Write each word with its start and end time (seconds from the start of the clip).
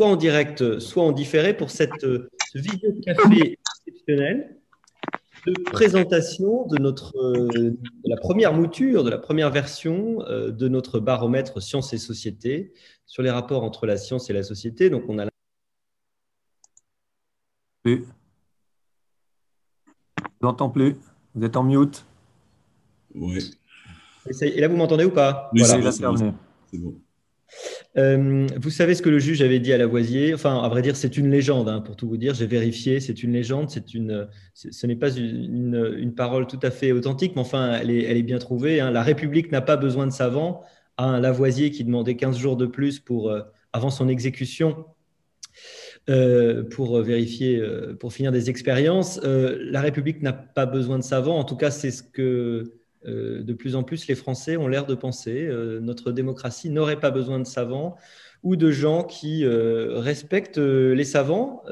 soit 0.00 0.08
en 0.08 0.16
direct, 0.16 0.78
soit 0.78 1.02
en 1.02 1.12
différé, 1.12 1.54
pour 1.54 1.70
cette 1.70 2.06
vidéo 2.54 2.90
café 3.04 3.58
exceptionnelle 3.86 4.56
de 5.46 5.52
présentation 5.72 6.66
de, 6.68 6.78
notre, 6.78 7.12
de 7.54 7.76
la 8.06 8.16
première 8.16 8.54
mouture, 8.54 9.04
de 9.04 9.10
la 9.10 9.18
première 9.18 9.50
version 9.50 10.24
de 10.26 10.68
notre 10.68 11.00
baromètre 11.00 11.60
Sciences 11.60 11.92
et 11.92 11.98
Société 11.98 12.72
sur 13.04 13.22
les 13.22 13.28
rapports 13.28 13.62
entre 13.62 13.84
la 13.84 13.98
science 13.98 14.30
et 14.30 14.32
la 14.32 14.42
société. 14.42 14.88
Donc, 14.88 15.02
on 15.08 15.18
a 15.18 15.26
plus. 17.82 18.06
Je 20.16 20.22
vous 20.40 20.48
entends 20.48 20.70
plus. 20.70 20.96
Vous 21.34 21.44
êtes 21.44 21.58
en 21.58 21.64
mute. 21.64 22.06
Oui. 23.14 23.50
Et 24.40 24.60
là, 24.62 24.68
vous 24.68 24.76
m'entendez 24.76 25.04
ou 25.04 25.10
pas? 25.10 25.50
Oui, 25.52 25.60
voilà. 25.62 25.92
c'est 25.92 26.78
bon. 26.78 26.94
Euh, 27.98 28.46
vous 28.56 28.70
savez 28.70 28.94
ce 28.94 29.02
que 29.02 29.08
le 29.08 29.18
juge 29.18 29.42
avait 29.42 29.58
dit 29.58 29.72
à 29.72 29.78
Lavoisier? 29.78 30.32
Enfin, 30.34 30.62
à 30.62 30.68
vrai 30.68 30.82
dire, 30.82 30.96
c'est 30.96 31.16
une 31.16 31.30
légende, 31.30 31.68
hein, 31.68 31.80
pour 31.80 31.96
tout 31.96 32.08
vous 32.08 32.16
dire. 32.16 32.34
J'ai 32.34 32.46
vérifié, 32.46 33.00
c'est 33.00 33.22
une 33.22 33.32
légende. 33.32 33.70
C'est 33.70 33.94
une, 33.94 34.28
ce 34.54 34.86
n'est 34.86 34.96
pas 34.96 35.10
une, 35.10 36.12
parole 36.16 36.46
tout 36.46 36.60
à 36.62 36.70
fait 36.70 36.92
authentique, 36.92 37.32
mais 37.34 37.40
enfin, 37.40 37.78
elle 37.80 37.90
est, 37.90 38.22
bien 38.22 38.38
trouvée. 38.38 38.80
Hein. 38.80 38.90
La 38.90 39.02
République 39.02 39.50
n'a 39.50 39.60
pas 39.60 39.76
besoin 39.76 40.06
de 40.06 40.12
savants. 40.12 40.62
Un 40.98 41.20
Lavoisier 41.20 41.70
qui 41.70 41.84
demandait 41.84 42.16
15 42.16 42.38
jours 42.38 42.56
de 42.56 42.66
plus 42.66 43.00
pour, 43.00 43.30
euh, 43.30 43.40
avant 43.72 43.90
son 43.90 44.08
exécution 44.08 44.84
euh, 46.08 46.62
pour 46.62 47.00
vérifier, 47.02 47.60
pour 47.98 48.12
finir 48.12 48.30
des 48.30 48.50
expériences. 48.50 49.20
La 49.22 49.80
République 49.80 50.22
n'a 50.22 50.32
pas 50.32 50.66
besoin 50.66 50.98
de 50.98 51.04
savants. 51.04 51.38
En 51.38 51.44
tout 51.44 51.56
cas, 51.56 51.70
c'est 51.70 51.90
ce 51.90 52.02
que 52.02 52.79
de 53.04 53.52
plus 53.52 53.76
en 53.76 53.82
plus 53.82 54.06
les 54.06 54.14
Français 54.14 54.56
ont 54.56 54.68
l'air 54.68 54.86
de 54.86 54.94
penser. 54.94 55.48
notre 55.80 56.12
démocratie 56.12 56.70
n'aurait 56.70 57.00
pas 57.00 57.10
besoin 57.10 57.38
de 57.38 57.46
savants 57.46 57.96
ou 58.42 58.56
de 58.56 58.70
gens 58.70 59.04
qui 59.04 59.46
respectent 59.46 60.58
les 60.58 61.04
savants. 61.04 61.62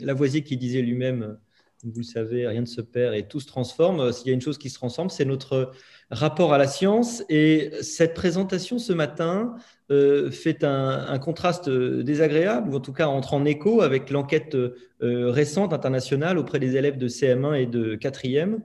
Lavoisier 0.00 0.42
qui 0.42 0.56
disait 0.56 0.82
lui-même, 0.82 1.38
vous 1.84 2.00
le 2.00 2.04
savez, 2.04 2.46
rien 2.46 2.62
ne 2.62 2.66
se 2.66 2.80
perd 2.80 3.14
et 3.14 3.22
tout 3.22 3.38
se 3.38 3.46
transforme. 3.46 4.12
S'il 4.12 4.26
y 4.26 4.30
a 4.30 4.34
une 4.34 4.40
chose 4.40 4.58
qui 4.58 4.68
se 4.68 4.74
transforme, 4.74 5.10
c'est 5.10 5.24
notre 5.24 5.70
rapport 6.10 6.52
à 6.52 6.58
la 6.58 6.66
science. 6.66 7.22
Et 7.28 7.70
cette 7.82 8.14
présentation 8.14 8.78
ce 8.78 8.92
matin 8.92 9.54
euh, 9.90 10.30
fait 10.30 10.64
un, 10.64 11.18
contraste 11.18 11.70
désagréable, 11.70 12.70
ou 12.70 12.76
en 12.76 12.80
tout 12.80 12.92
cas 12.92 13.06
entre 13.06 13.34
en 13.34 13.44
écho 13.44 13.80
avec 13.80 14.10
l'enquête 14.10 14.56
euh, 14.56 15.30
récente 15.30 15.72
internationale 15.72 16.36
auprès 16.36 16.58
des 16.58 16.76
élèves 16.76 16.98
de 16.98 17.08
CM1 17.08 17.54
et 17.54 17.66
de 17.66 17.94
4e, 17.94 18.58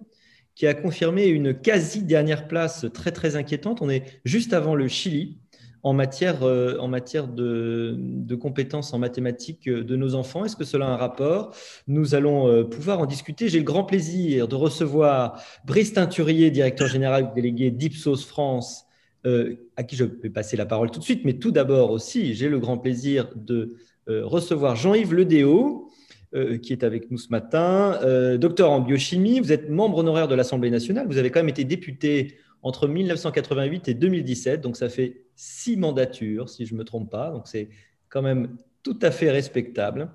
qui 0.56 0.68
a 0.68 0.74
confirmé 0.74 1.28
une 1.28 1.54
quasi 1.54 2.04
dernière 2.04 2.48
place 2.48 2.86
très 2.94 3.12
très 3.12 3.36
inquiétante. 3.36 3.82
On 3.82 3.90
est 3.90 4.22
juste 4.26 4.54
avant 4.54 4.76
le 4.76 4.88
Chili 4.88 5.40
en 5.82 5.94
matière, 5.94 6.44
euh, 6.44 6.78
en 6.80 6.88
matière 6.88 7.28
de, 7.28 8.36
compétences 8.40 8.94
en 8.94 9.00
mathématiques 9.00 9.70
de 9.70 9.96
nos 9.96 10.16
enfants. 10.16 10.46
Est-ce 10.46 10.56
que 10.56 10.64
cela 10.64 10.88
a 10.88 10.90
un 10.90 10.98
rapport? 10.98 11.56
Nous 11.88 12.16
allons 12.16 12.66
pouvoir 12.66 13.00
en 13.00 13.06
discuter. 13.06 13.50
J'ai 13.50 13.60
le 13.60 13.66
grand 13.66 13.84
plaisir 13.84 14.48
de 14.48 14.56
recevoir 14.56 15.42
Brice 15.66 15.94
Teinturier, 15.94 16.52
directeur 16.52 16.88
général 16.88 17.34
délégué 17.34 17.72
d'Ipsos 17.72 18.26
France, 18.26 18.88
euh, 19.26 19.56
à 19.78 19.84
qui 19.84 19.96
je 19.96 20.04
vais 20.04 20.30
passer 20.30 20.58
la 20.58 20.66
parole 20.66 20.92
tout 20.92 21.00
de 21.00 21.04
suite. 21.04 21.24
Mais 21.24 21.34
tout 21.34 21.52
d'abord 21.52 21.92
aussi, 21.92 22.34
j'ai 22.34 22.50
le 22.50 22.60
grand 22.60 22.78
plaisir 22.78 23.30
de 23.36 23.78
euh, 24.10 24.26
recevoir 24.26 24.76
Jean-Yves 24.76 25.14
Ledéo, 25.14 25.90
euh, 26.36 26.58
qui 26.58 26.74
est 26.74 26.84
avec 26.84 27.12
nous 27.12 27.18
ce 27.18 27.30
matin, 27.30 28.00
docteur 28.38 28.72
en 28.72 28.80
biochimie. 28.80 29.40
Vous 29.40 29.52
êtes 29.52 29.70
membre 29.70 30.00
honoraire 30.00 30.28
de 30.28 30.36
l'Assemblée 30.36 30.70
nationale. 30.70 31.08
Vous 31.08 31.18
avez 31.18 31.32
quand 31.32 31.40
même 31.40 31.50
été 31.50 31.64
député 31.64 32.38
entre 32.62 32.88
1988 32.88 33.90
et 33.90 33.94
2017, 33.94 34.62
donc 34.62 34.78
ça 34.78 34.90
fait 34.90 35.26
six 35.36 35.76
mandatures, 35.76 36.50
si 36.50 36.66
je 36.66 36.74
ne 36.74 36.80
me 36.80 36.86
trompe 36.86 37.12
pas. 37.12 37.30
Donc 37.30 37.48
c'est 37.48 37.70
quand 38.10 38.22
même 38.22 38.56
tout 38.84 39.00
à 39.02 39.12
fait 39.12 39.32
respectable. 39.32 40.12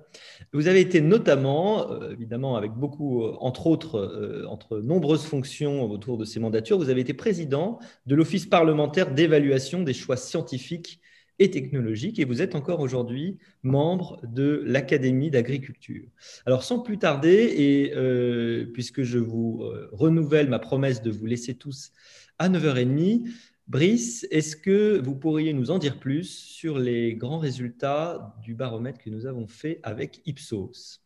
Vous 0.53 0.67
avez 0.67 0.79
été 0.79 1.01
notamment, 1.01 1.91
euh, 1.91 2.11
évidemment 2.11 2.55
avec 2.55 2.71
beaucoup, 2.71 3.23
euh, 3.23 3.35
entre 3.39 3.67
autres, 3.67 3.97
euh, 3.97 4.45
entre 4.47 4.79
nombreuses 4.79 5.25
fonctions 5.25 5.89
autour 5.89 6.17
de 6.17 6.25
ces 6.25 6.39
mandatures, 6.39 6.77
vous 6.77 6.89
avez 6.89 7.01
été 7.01 7.13
président 7.13 7.79
de 8.05 8.15
l'Office 8.15 8.45
parlementaire 8.45 9.11
d'évaluation 9.11 9.81
des 9.81 9.93
choix 9.93 10.17
scientifiques 10.17 11.01
et 11.39 11.49
technologiques 11.49 12.19
et 12.19 12.25
vous 12.25 12.41
êtes 12.41 12.55
encore 12.55 12.79
aujourd'hui 12.79 13.37
membre 13.63 14.19
de 14.23 14.61
l'Académie 14.65 15.31
d'agriculture. 15.31 16.05
Alors 16.45 16.63
sans 16.63 16.79
plus 16.79 16.97
tarder, 16.97 17.53
et 17.57 18.65
puisque 18.73 19.03
je 19.03 19.17
vous 19.17 19.63
renouvelle 19.91 20.49
ma 20.49 20.59
promesse 20.59 21.01
de 21.01 21.11
vous 21.11 21.25
laisser 21.25 21.55
tous 21.55 21.91
à 22.37 22.49
9h30, 22.49 23.27
Brice, 23.67 24.25
est-ce 24.31 24.55
que 24.55 24.99
vous 24.99 25.15
pourriez 25.15 25.53
nous 25.53 25.69
en 25.69 25.77
dire 25.77 25.99
plus 25.99 26.27
sur 26.27 26.79
les 26.79 27.13
grands 27.13 27.37
résultats 27.37 28.35
du 28.41 28.55
baromètre 28.55 28.99
que 28.99 29.11
nous 29.11 29.27
avons 29.27 29.47
fait 29.47 29.79
avec 29.83 30.21
Ipsos? 30.25 31.01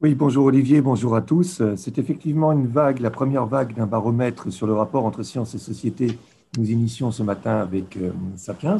Oui, 0.00 0.14
bonjour 0.14 0.46
Olivier, 0.46 0.80
bonjour 0.80 1.14
à 1.14 1.22
tous. 1.22 1.62
C'est 1.76 1.98
effectivement 1.98 2.52
une 2.52 2.68
vague, 2.68 3.00
la 3.00 3.10
première 3.10 3.46
vague 3.46 3.74
d'un 3.74 3.86
baromètre 3.86 4.52
sur 4.52 4.66
le 4.66 4.74
rapport 4.74 5.04
entre 5.04 5.22
sciences 5.22 5.54
et 5.54 5.58
société 5.58 6.18
nous 6.58 6.70
initions 6.70 7.10
ce 7.10 7.22
matin 7.22 7.58
avec 7.58 7.96
euh, 7.96 8.10
Sapiens. 8.36 8.76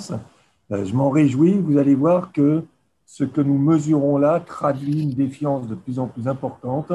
Euh, 0.73 0.85
je 0.85 0.95
m'en 0.95 1.11
réjouis, 1.11 1.59
vous 1.59 1.77
allez 1.77 1.95
voir 1.95 2.33
que 2.33 2.65
ce 3.05 3.25
que 3.25 3.41
nous 3.41 3.59
mesurons 3.59 4.17
là 4.17 4.41
traduit 4.41 5.03
une 5.03 5.11
défiance 5.11 5.69
de 5.69 5.75
plus 5.75 5.99
en 5.99 6.07
plus 6.07 6.27
importante, 6.29 6.93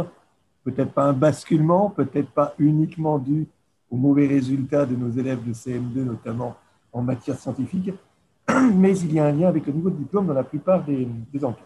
peut-être 0.63 0.91
pas 0.91 1.05
un 1.05 1.13
basculement, 1.13 1.91
peut-être 1.91 2.29
pas 2.31 2.55
uniquement 2.57 3.19
dû 3.19 3.47
aux 3.91 3.97
mauvais 3.97 4.25
résultats 4.25 4.85
de 4.85 4.95
nos 4.95 5.11
élèves 5.11 5.45
de 5.47 5.53
CM2, 5.53 6.03
notamment 6.03 6.55
en 6.91 7.03
matière 7.03 7.37
scientifique, 7.37 7.91
mais 8.73 8.97
il 8.97 9.13
y 9.13 9.19
a 9.19 9.25
un 9.25 9.31
lien 9.31 9.47
avec 9.47 9.67
le 9.67 9.73
niveau 9.73 9.91
de 9.91 9.97
diplôme 9.97 10.25
dans 10.25 10.33
la 10.33 10.43
plupart 10.43 10.83
des, 10.83 11.07
enquêtes, 11.43 11.63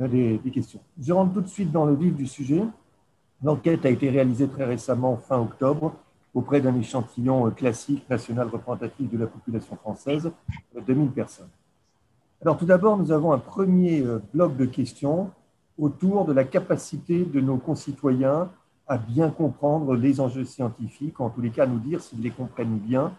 euh, 0.00 0.08
des, 0.08 0.38
des, 0.38 0.50
questions. 0.50 0.80
Je 0.98 1.12
rentre 1.12 1.34
tout 1.34 1.42
de 1.42 1.48
suite 1.48 1.70
dans 1.70 1.84
le 1.84 1.94
vif 1.94 2.14
du 2.14 2.26
sujet. 2.26 2.62
L'enquête 3.42 3.84
a 3.84 3.90
été 3.90 4.08
réalisée 4.08 4.48
très 4.48 4.64
récemment, 4.64 5.18
fin 5.18 5.38
octobre, 5.38 5.94
auprès 6.34 6.60
d'un 6.60 6.74
échantillon 6.76 7.46
euh, 7.46 7.50
classique 7.50 8.08
national 8.08 8.48
représentatif 8.48 9.10
de 9.10 9.18
la 9.18 9.26
population 9.26 9.76
française, 9.76 10.30
2000 10.86 11.10
personnes. 11.10 11.50
Alors 12.40 12.56
tout 12.56 12.66
d'abord, 12.66 12.96
nous 12.96 13.12
avons 13.12 13.32
un 13.32 13.38
premier 13.38 14.00
euh, 14.00 14.20
bloc 14.32 14.56
de 14.56 14.64
questions 14.64 15.30
autour 15.78 16.24
de 16.24 16.32
la 16.32 16.44
capacité 16.44 17.24
de 17.24 17.40
nos 17.40 17.56
concitoyens 17.56 18.50
à 18.86 18.98
bien 18.98 19.30
comprendre 19.30 19.94
les 19.94 20.20
enjeux 20.20 20.44
scientifiques, 20.44 21.20
en 21.20 21.30
tous 21.30 21.40
les 21.40 21.50
cas 21.50 21.64
à 21.64 21.66
nous 21.66 21.78
dire 21.78 22.02
s'ils 22.02 22.20
les 22.20 22.30
comprennent 22.30 22.78
bien. 22.78 23.12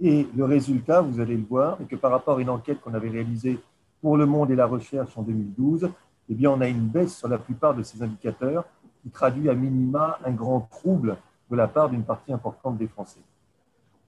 Et 0.00 0.26
le 0.34 0.44
résultat, 0.44 1.00
vous 1.00 1.20
allez 1.20 1.36
le 1.36 1.44
voir, 1.44 1.80
est 1.80 1.84
que 1.84 1.96
par 1.96 2.10
rapport 2.10 2.38
à 2.38 2.40
une 2.40 2.50
enquête 2.50 2.80
qu'on 2.80 2.94
avait 2.94 3.10
réalisée 3.10 3.60
pour 4.00 4.16
Le 4.16 4.26
Monde 4.26 4.50
et 4.50 4.56
la 4.56 4.66
Recherche 4.66 5.16
en 5.16 5.22
2012, 5.22 5.90
eh 6.28 6.34
bien, 6.34 6.50
on 6.50 6.60
a 6.60 6.66
une 6.66 6.88
baisse 6.88 7.16
sur 7.16 7.28
la 7.28 7.38
plupart 7.38 7.74
de 7.74 7.82
ces 7.82 8.02
indicateurs 8.02 8.64
qui 9.02 9.10
traduit 9.10 9.48
à 9.48 9.54
minima 9.54 10.18
un 10.24 10.32
grand 10.32 10.60
trouble 10.62 11.16
de 11.52 11.56
la 11.56 11.68
part 11.68 11.90
d'une 11.90 12.02
partie 12.02 12.32
importante 12.32 12.78
des 12.78 12.88
Français. 12.88 13.20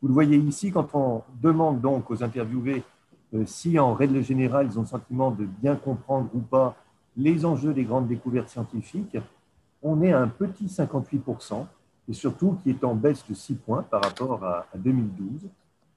Vous 0.00 0.09
le 0.09 0.15
voyez 0.15 0.38
ici, 0.38 0.72
quand 0.72 0.88
on 0.94 1.22
demande 1.43 1.81
donc 1.82 2.10
aux 2.10 2.25
interviewés 2.25 2.82
euh, 3.34 3.44
si 3.44 3.78
en 3.78 3.93
règle 3.93 4.22
générale 4.22 4.69
ils 4.71 4.78
ont 4.78 4.82
le 4.82 4.88
sentiment 4.88 5.31
de 5.31 5.44
bien 5.44 5.77
comprendre 5.77 6.31
ou 6.34 6.41
pas 6.41 6.75
les 7.16 7.44
enjeux 7.44 7.75
des 7.75 7.84
grandes 7.84 8.09
découvertes 8.09 8.49
scientifiques, 8.49 9.19
on 9.83 10.00
est 10.03 10.12
à 10.12 10.21
un 10.21 10.28
petit 10.28 10.66
58%, 10.66 11.66
et 12.09 12.12
surtout 12.15 12.59
qui 12.62 12.71
est 12.71 12.83
en 12.83 12.94
baisse 12.94 13.25
de 13.28 13.34
6 13.34 13.54
points 13.56 13.83
par 13.83 14.03
rapport 14.03 14.43
à 14.43 14.66
2012. 14.75 15.49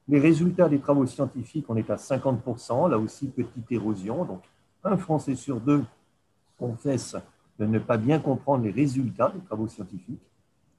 Les 0.09 0.19
résultats 0.19 0.67
des 0.67 0.79
travaux 0.79 1.05
scientifiques, 1.05 1.65
on 1.69 1.77
est 1.77 1.89
à 1.89 1.95
50%, 1.95 2.89
là 2.89 2.97
aussi 2.97 3.27
petite 3.27 3.71
érosion, 3.71 4.25
donc 4.25 4.41
un 4.83 4.97
Français 4.97 5.35
sur 5.35 5.59
deux 5.61 5.83
confesse 6.59 7.15
de 7.57 7.65
ne 7.65 7.79
pas 7.79 7.97
bien 7.97 8.19
comprendre 8.19 8.65
les 8.65 8.71
résultats 8.71 9.31
des 9.33 9.41
travaux 9.45 9.67
scientifiques. 9.67 10.21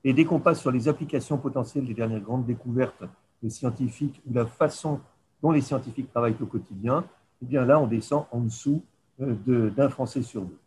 Et 0.05 0.13
dès 0.13 0.25
qu'on 0.25 0.41
passe 0.41 0.61
sur 0.61 0.71
les 0.71 0.89
applications 0.89 1.39
potentielles 1.39 1.87
des 1.87 1.95
dernières 1.95 2.21
grandes 2.21 2.47
découvertes 2.47 3.03
des 3.43 3.51
scientifiques 3.51 4.21
ou 4.29 4.35
la 4.35 4.47
façon 4.47 5.01
dont 5.43 5.51
les 5.51 5.61
scientifiques 5.61 6.11
travaillent 6.11 6.37
au 6.41 6.47
quotidien, 6.47 7.05
eh 7.43 7.47
bien 7.47 7.65
là, 7.65 7.81
on 7.81 7.87
descend 7.87 8.25
en 8.31 8.41
dessous 8.41 8.83
euh, 9.21 9.71
d'un 9.71 9.89
Français 9.89 10.23
sur 10.23 10.43
deux. 10.43 10.59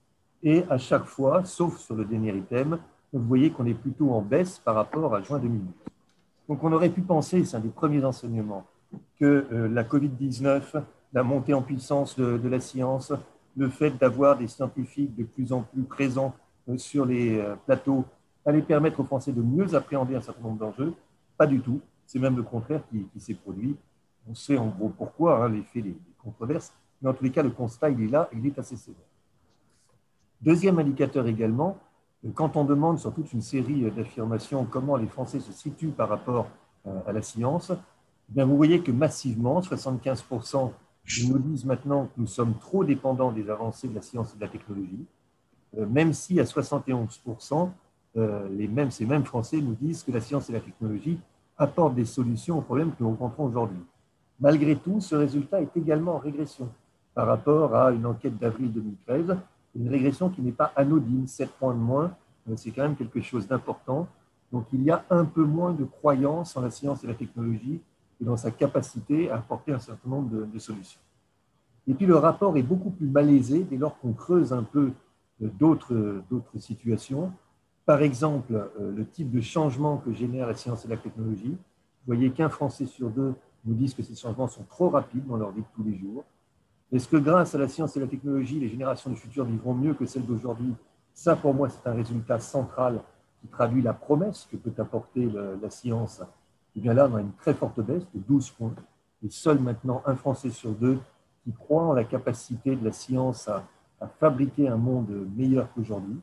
Et 0.43 0.63
à 0.69 0.77
chaque 0.77 1.05
fois, 1.05 1.45
sauf 1.45 1.77
sur 1.77 1.95
le 1.95 2.05
dernier 2.05 2.35
item, 2.35 2.79
vous 3.13 3.27
voyez 3.27 3.51
qu'on 3.51 3.65
est 3.65 3.73
plutôt 3.73 4.11
en 4.11 4.21
baisse 4.21 4.59
par 4.59 4.75
rapport 4.75 5.13
à 5.13 5.21
juin 5.21 5.39
2012. 5.39 5.67
Donc 6.47 6.63
on 6.63 6.71
aurait 6.71 6.89
pu 6.89 7.01
penser, 7.01 7.43
c'est 7.45 7.57
un 7.57 7.61
des 7.61 7.69
premiers 7.69 8.03
enseignements, 8.03 8.65
que 9.19 9.45
euh, 9.51 9.67
la 9.69 9.83
Covid-19, 9.83 10.81
la 11.13 11.23
montée 11.23 11.53
en 11.53 11.61
puissance 11.61 12.17
de, 12.17 12.47
la 12.47 12.59
science, 12.59 13.13
le 13.55 13.69
fait 13.69 13.91
d'avoir 13.91 14.37
des 14.37 14.47
scientifiques 14.47 15.15
de 15.15 15.23
plus 15.23 15.53
en 15.53 15.61
plus 15.61 15.83
présents 15.83 16.33
euh, 16.69 16.77
sur 16.77 17.05
les 17.05 17.43
plateaux 17.65 18.05
allait 18.45 18.61
permettre 18.61 18.99
aux 18.99 19.03
Français 19.03 19.31
de 19.31 19.41
mieux 19.41 19.75
appréhender 19.75 20.15
un 20.15 20.21
certain 20.21 20.41
nombre 20.41 20.59
d'enjeux. 20.59 20.93
Pas 21.37 21.47
du 21.47 21.59
tout. 21.61 21.81
C'est 22.05 22.19
même 22.19 22.35
le 22.35 22.43
contraire 22.43 22.81
qui, 22.89 23.19
s'est 23.19 23.33
produit. 23.33 23.75
On 24.29 24.35
sait 24.35 24.57
en 24.57 24.67
gros 24.67 24.89
pourquoi, 24.89 25.43
hein, 25.43 25.49
l'effet 25.49 25.81
des, 25.81 25.95
controverses, 26.21 26.71
mais 27.01 27.09
en 27.09 27.13
tous 27.13 27.23
les 27.23 27.31
cas, 27.31 27.41
le 27.41 27.49
constat, 27.49 27.89
il 27.89 28.03
est 28.03 28.07
là, 28.07 28.29
il 28.31 28.45
est 28.45 28.59
assez 28.59 28.75
sévère. 28.75 29.01
Deuxième 30.39 30.77
indicateur 30.77 31.25
également, 31.25 31.79
quand 32.35 32.55
on 32.55 32.63
demande 32.63 32.99
sur 32.99 33.13
toute 33.13 33.33
une 33.33 33.41
série 33.41 33.89
d'affirmations 33.89 34.65
comment 34.65 34.95
les 34.97 35.07
Français 35.07 35.39
se 35.39 35.51
situent 35.51 35.89
par 35.89 36.09
rapport 36.09 36.47
euh, 36.85 36.99
à 37.07 37.11
la 37.11 37.21
science, 37.21 37.71
eh 37.71 38.33
bien 38.33 38.45
vous 38.45 38.55
voyez 38.55 38.81
que 38.81 38.91
massivement, 38.91 39.59
75% 39.61 40.71
Ils 41.17 41.31
nous 41.31 41.39
disent 41.39 41.65
maintenant 41.65 42.05
que 42.05 42.11
nous 42.17 42.27
sommes 42.27 42.55
trop 42.59 42.83
dépendants 42.83 43.31
des 43.31 43.49
avancées 43.49 43.87
de 43.87 43.95
la 43.95 44.01
science 44.01 44.33
et 44.33 44.35
de 44.37 44.41
la 44.41 44.47
technologie, 44.47 45.05
euh, 45.77 45.87
même 45.87 46.13
si 46.13 46.39
à 46.39 46.43
71%, 46.43 47.69
euh, 48.17 48.47
les 48.49 48.67
mêmes, 48.67 48.91
ces 48.91 49.05
mêmes 49.05 49.23
Français 49.23 49.61
nous 49.61 49.75
disent 49.75 50.03
que 50.03 50.11
la 50.11 50.21
science 50.21 50.49
et 50.49 50.53
la 50.53 50.59
technologie 50.59 51.19
apportent 51.57 51.95
des 51.95 52.05
solutions 52.05 52.57
aux 52.57 52.61
problèmes 52.61 52.91
que 52.91 53.03
nous 53.03 53.09
rencontrons 53.09 53.45
aujourd'hui. 53.45 53.79
Malgré 54.39 54.75
tout, 54.75 54.99
ce 54.99 55.15
résultat 55.15 55.61
est 55.61 55.77
également 55.77 56.15
en 56.15 56.17
régression 56.17 56.69
par 57.13 57.27
rapport 57.27 57.75
à 57.75 57.91
une 57.91 58.05
enquête 58.05 58.37
d'avril 58.37 58.71
2013, 58.71 59.37
une 59.75 59.89
régression 59.89 60.29
qui 60.29 60.41
n'est 60.41 60.51
pas 60.51 60.71
anodine, 60.75 61.27
7 61.27 61.49
points 61.51 61.73
de 61.73 61.79
moins, 61.79 62.15
c'est 62.55 62.71
quand 62.71 62.83
même 62.83 62.95
quelque 62.95 63.21
chose 63.21 63.47
d'important. 63.47 64.07
Donc 64.51 64.65
il 64.73 64.83
y 64.83 64.91
a 64.91 65.05
un 65.09 65.25
peu 65.25 65.43
moins 65.43 65.73
de 65.73 65.85
croyance 65.85 66.57
en 66.57 66.61
la 66.61 66.71
science 66.71 67.03
et 67.03 67.07
la 67.07 67.13
technologie 67.13 67.79
et 68.21 68.25
dans 68.25 68.37
sa 68.37 68.51
capacité 68.51 69.29
à 69.29 69.35
apporter 69.35 69.71
un 69.71 69.79
certain 69.79 70.09
nombre 70.09 70.45
de, 70.45 70.59
solutions. 70.59 70.99
Et 71.87 71.93
puis 71.93 72.05
le 72.05 72.15
rapport 72.15 72.57
est 72.57 72.63
beaucoup 72.63 72.91
plus 72.91 73.07
malaisé 73.07 73.63
dès 73.63 73.77
lors 73.77 73.97
qu'on 73.99 74.13
creuse 74.13 74.53
un 74.53 74.63
peu 74.63 74.91
euh, 75.41 75.47
d'autres 75.59 76.59
situations. 76.59 77.31
Par 77.91 78.03
exemple, 78.03 78.53
euh, 78.53 78.89
le 78.95 79.05
type 79.05 79.29
de 79.31 79.41
changement 79.41 79.97
que 79.97 80.13
génère 80.13 80.47
la 80.47 80.55
science 80.55 80.85
et 80.85 80.87
la 80.87 80.95
technologie. 80.95 81.49
Vous 81.49 82.15
voyez 82.15 82.31
qu'un 82.31 82.47
Français 82.47 82.85
sur 82.85 83.09
deux 83.09 83.33
nous 83.65 83.73
disent 83.73 83.93
que 83.93 84.01
ces 84.01 84.15
changements 84.15 84.47
sont 84.47 84.63
trop 84.63 84.87
rapides 84.87 85.27
dans 85.27 85.35
leur 85.35 85.51
vie 85.51 85.59
de 85.59 85.67
tous 85.75 85.83
les 85.83 85.97
jours. 85.97 86.23
Est-ce 86.93 87.09
que 87.09 87.17
grâce 87.17 87.53
à 87.53 87.57
la 87.57 87.67
science 87.67 87.97
et 87.97 87.99
la 87.99 88.07
technologie, 88.07 88.61
les 88.61 88.69
générations 88.69 89.09
du 89.09 89.17
futur 89.17 89.43
vivront 89.43 89.73
mieux 89.73 89.93
que 89.93 90.05
celles 90.05 90.25
d'aujourd'hui? 90.25 90.73
Ça, 91.13 91.35
pour 91.35 91.53
moi, 91.53 91.67
c'est 91.67 91.85
un 91.85 91.93
résultat 91.93 92.39
central 92.39 93.01
qui 93.41 93.49
traduit 93.49 93.81
la 93.81 93.91
promesse 93.91 94.47
que 94.49 94.55
peut 94.55 94.81
apporter 94.81 95.29
la 95.61 95.69
science. 95.69 96.21
Et 96.21 96.77
eh 96.77 96.79
bien 96.79 96.93
là, 96.93 97.09
on 97.11 97.15
a 97.17 97.19
une 97.19 97.33
très 97.33 97.53
forte 97.53 97.81
baisse 97.81 98.07
de 98.15 98.21
12 98.25 98.51
points. 98.51 98.73
Et 99.21 99.29
seul 99.29 99.59
maintenant 99.59 100.01
un 100.05 100.15
Français 100.15 100.49
sur 100.49 100.71
deux 100.71 100.97
qui 101.43 101.51
croit 101.51 101.83
en 101.83 101.91
la 101.91 102.05
capacité 102.05 102.73
de 102.73 102.85
la 102.85 102.93
science 102.93 103.49
à, 103.49 103.67
à 103.99 104.07
fabriquer 104.07 104.69
un 104.69 104.77
monde 104.77 105.09
meilleur 105.35 105.67
qu'aujourd'hui. 105.73 106.21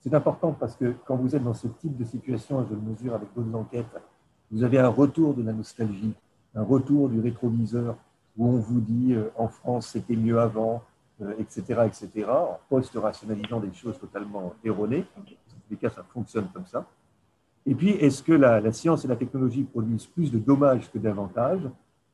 C'est 0.00 0.14
important 0.14 0.52
parce 0.52 0.76
que 0.76 0.94
quand 1.04 1.16
vous 1.16 1.34
êtes 1.34 1.42
dans 1.42 1.54
ce 1.54 1.68
type 1.68 1.96
de 1.96 2.04
situation, 2.04 2.64
je 2.68 2.74
le 2.74 2.80
mesure 2.80 3.14
avec 3.14 3.28
d'autres 3.34 3.54
enquêtes, 3.54 3.86
vous 4.50 4.62
avez 4.62 4.78
un 4.78 4.88
retour 4.88 5.34
de 5.34 5.42
la 5.42 5.52
nostalgie, 5.52 6.14
un 6.54 6.62
retour 6.62 7.08
du 7.08 7.20
rétroviseur 7.20 7.96
où 8.36 8.46
on 8.46 8.58
vous 8.58 8.80
dit 8.80 9.14
euh, 9.14 9.30
en 9.36 9.48
France 9.48 9.88
c'était 9.88 10.16
mieux 10.16 10.38
avant, 10.38 10.82
etc., 11.38 11.64
euh, 11.70 11.84
etc., 11.86 12.26
en 12.28 12.58
post-rationalisant 12.68 13.60
des 13.60 13.72
choses 13.72 13.98
totalement 13.98 14.54
erronées. 14.64 15.04
Dans 15.16 15.22
tous 15.22 15.34
les 15.70 15.76
cas, 15.76 15.90
ça 15.90 16.04
fonctionne 16.12 16.48
comme 16.52 16.66
ça. 16.66 16.86
Et 17.64 17.74
puis, 17.74 17.90
est-ce 17.90 18.22
que 18.22 18.32
la, 18.32 18.72
science 18.72 19.04
et 19.04 19.08
la 19.08 19.16
technologie 19.16 19.64
produisent 19.64 20.06
plus 20.06 20.30
de 20.30 20.38
dommages 20.38 20.90
que 20.90 20.98
d'avantages? 20.98 21.68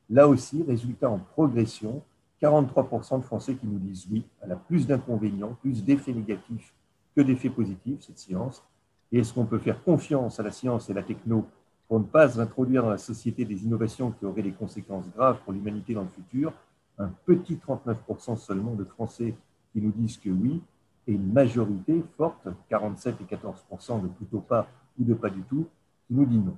Là 0.09 0.27
aussi, 0.27 0.63
résultat 0.63 1.09
en 1.09 1.19
progression, 1.19 2.01
43% 2.41 3.19
de 3.19 3.23
Français 3.23 3.55
qui 3.55 3.67
nous 3.67 3.77
disent 3.79 4.07
oui, 4.11 4.25
elle 4.41 4.51
a 4.51 4.55
plus 4.55 4.87
d'inconvénients, 4.87 5.55
plus 5.61 5.83
d'effets 5.83 6.13
négatifs 6.13 6.73
que 7.15 7.21
d'effets 7.21 7.49
positifs, 7.49 8.01
cette 8.01 8.19
science. 8.19 8.63
Et 9.11 9.19
est-ce 9.19 9.33
qu'on 9.33 9.45
peut 9.45 9.59
faire 9.59 9.83
confiance 9.83 10.39
à 10.39 10.43
la 10.43 10.51
science 10.51 10.89
et 10.89 10.93
la 10.93 11.03
techno 11.03 11.45
pour 11.87 11.99
ne 11.99 12.05
pas 12.05 12.39
introduire 12.39 12.83
dans 12.83 12.89
la 12.89 12.97
société 12.97 13.45
des 13.45 13.63
innovations 13.63 14.11
qui 14.11 14.25
auraient 14.25 14.41
des 14.41 14.53
conséquences 14.53 15.05
graves 15.15 15.39
pour 15.43 15.53
l'humanité 15.53 15.93
dans 15.93 16.03
le 16.03 16.07
futur, 16.07 16.53
un 16.97 17.09
petit 17.25 17.55
39% 17.55 18.37
seulement 18.37 18.73
de 18.73 18.83
Français 18.83 19.35
qui 19.71 19.81
nous 19.81 19.91
disent 19.91 20.17
que 20.17 20.29
oui, 20.29 20.61
et 21.05 21.13
une 21.13 21.33
majorité 21.33 22.03
forte, 22.17 22.47
47 22.69 23.15
et 23.21 23.35
14% 23.35 24.01
de 24.01 24.07
plutôt 24.07 24.39
pas 24.39 24.67
ou 24.99 25.03
de 25.03 25.13
pas 25.13 25.29
du 25.29 25.41
tout, 25.41 25.67
qui 26.07 26.13
nous 26.13 26.25
dit 26.25 26.37
non. 26.39 26.57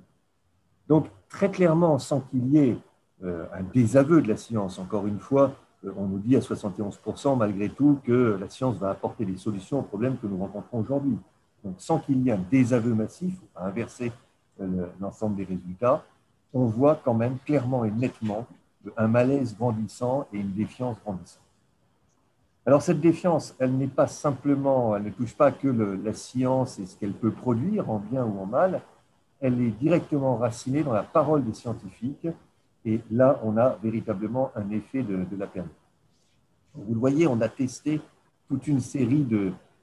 Donc, 0.88 1.08
très 1.28 1.50
clairement, 1.50 1.98
sans 1.98 2.20
qu'il 2.20 2.46
y 2.48 2.58
ait 2.58 2.78
euh, 3.24 3.46
un 3.52 3.62
désaveu 3.62 4.22
de 4.22 4.28
la 4.28 4.36
science, 4.36 4.78
encore 4.78 5.06
une 5.06 5.18
fois, 5.18 5.52
on 5.84 6.06
nous 6.06 6.18
dit 6.18 6.36
à 6.36 6.40
71% 6.40 7.36
malgré 7.36 7.68
tout 7.68 8.00
que 8.04 8.36
la 8.40 8.48
science 8.48 8.76
va 8.76 8.90
apporter 8.90 9.24
des 9.24 9.36
solutions 9.36 9.80
aux 9.80 9.82
problèmes 9.82 10.16
que 10.18 10.26
nous 10.26 10.38
rencontrons 10.38 10.80
aujourd'hui. 10.80 11.18
Donc, 11.64 11.74
sans 11.78 11.98
qu'il 11.98 12.22
y 12.22 12.28
ait 12.28 12.32
un 12.32 12.44
désaveu 12.50 12.94
massif, 12.94 13.34
à 13.54 13.66
inverser 13.66 14.12
l'ensemble 15.00 15.36
des 15.36 15.44
résultats, 15.44 16.04
on 16.54 16.66
voit 16.66 17.00
quand 17.04 17.14
même 17.14 17.38
clairement 17.44 17.84
et 17.84 17.90
nettement 17.90 18.46
un 18.96 19.08
malaise 19.08 19.56
grandissant 19.56 20.26
et 20.32 20.38
une 20.38 20.52
défiance 20.52 20.96
grandissante. 21.04 21.42
Alors 22.64 22.82
cette 22.82 23.00
défiance, 23.00 23.54
elle 23.60 23.76
n'est 23.76 23.86
pas 23.86 24.08
simplement, 24.08 24.96
elle 24.96 25.04
ne 25.04 25.10
touche 25.10 25.36
pas 25.36 25.52
que 25.52 25.68
la 25.68 26.12
science 26.12 26.78
et 26.80 26.86
ce 26.86 26.96
qu'elle 26.96 27.12
peut 27.12 27.30
produire 27.30 27.90
en 27.90 27.98
bien 27.98 28.24
ou 28.24 28.40
en 28.40 28.46
mal, 28.46 28.82
elle 29.40 29.60
est 29.60 29.70
directement 29.70 30.36
racinée 30.36 30.82
dans 30.82 30.92
la 30.92 31.04
parole 31.04 31.44
des 31.44 31.52
scientifiques 31.52 32.26
et 32.86 33.00
là 33.10 33.38
on 33.42 33.58
a 33.58 33.76
véritablement 33.82 34.52
un 34.54 34.70
effet 34.70 35.02
de, 35.02 35.26
la 35.36 35.46
perte. 35.46 35.66
Vous 36.74 36.94
le 36.94 37.00
voyez, 37.00 37.26
on 37.26 37.40
a 37.40 37.48
testé 37.48 38.00
toute 38.48 38.66
une 38.66 38.80
série 38.80 39.26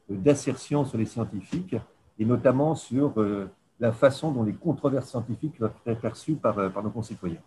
d'assertions 0.09 0.85
sur 0.85 0.97
les 0.97 1.05
scientifiques 1.05 1.75
et 2.17 2.25
notamment 2.25 2.75
sur 2.75 3.19
euh, 3.19 3.49
la 3.79 3.91
façon 3.91 4.31
dont 4.31 4.43
les 4.43 4.53
controverses 4.53 5.09
scientifiques 5.09 5.59
doivent 5.59 5.73
être 5.85 5.99
perçues 5.99 6.37
euh, 6.45 6.69
par, 6.69 6.83
nos 6.83 6.89
concitoyens. 6.89 7.41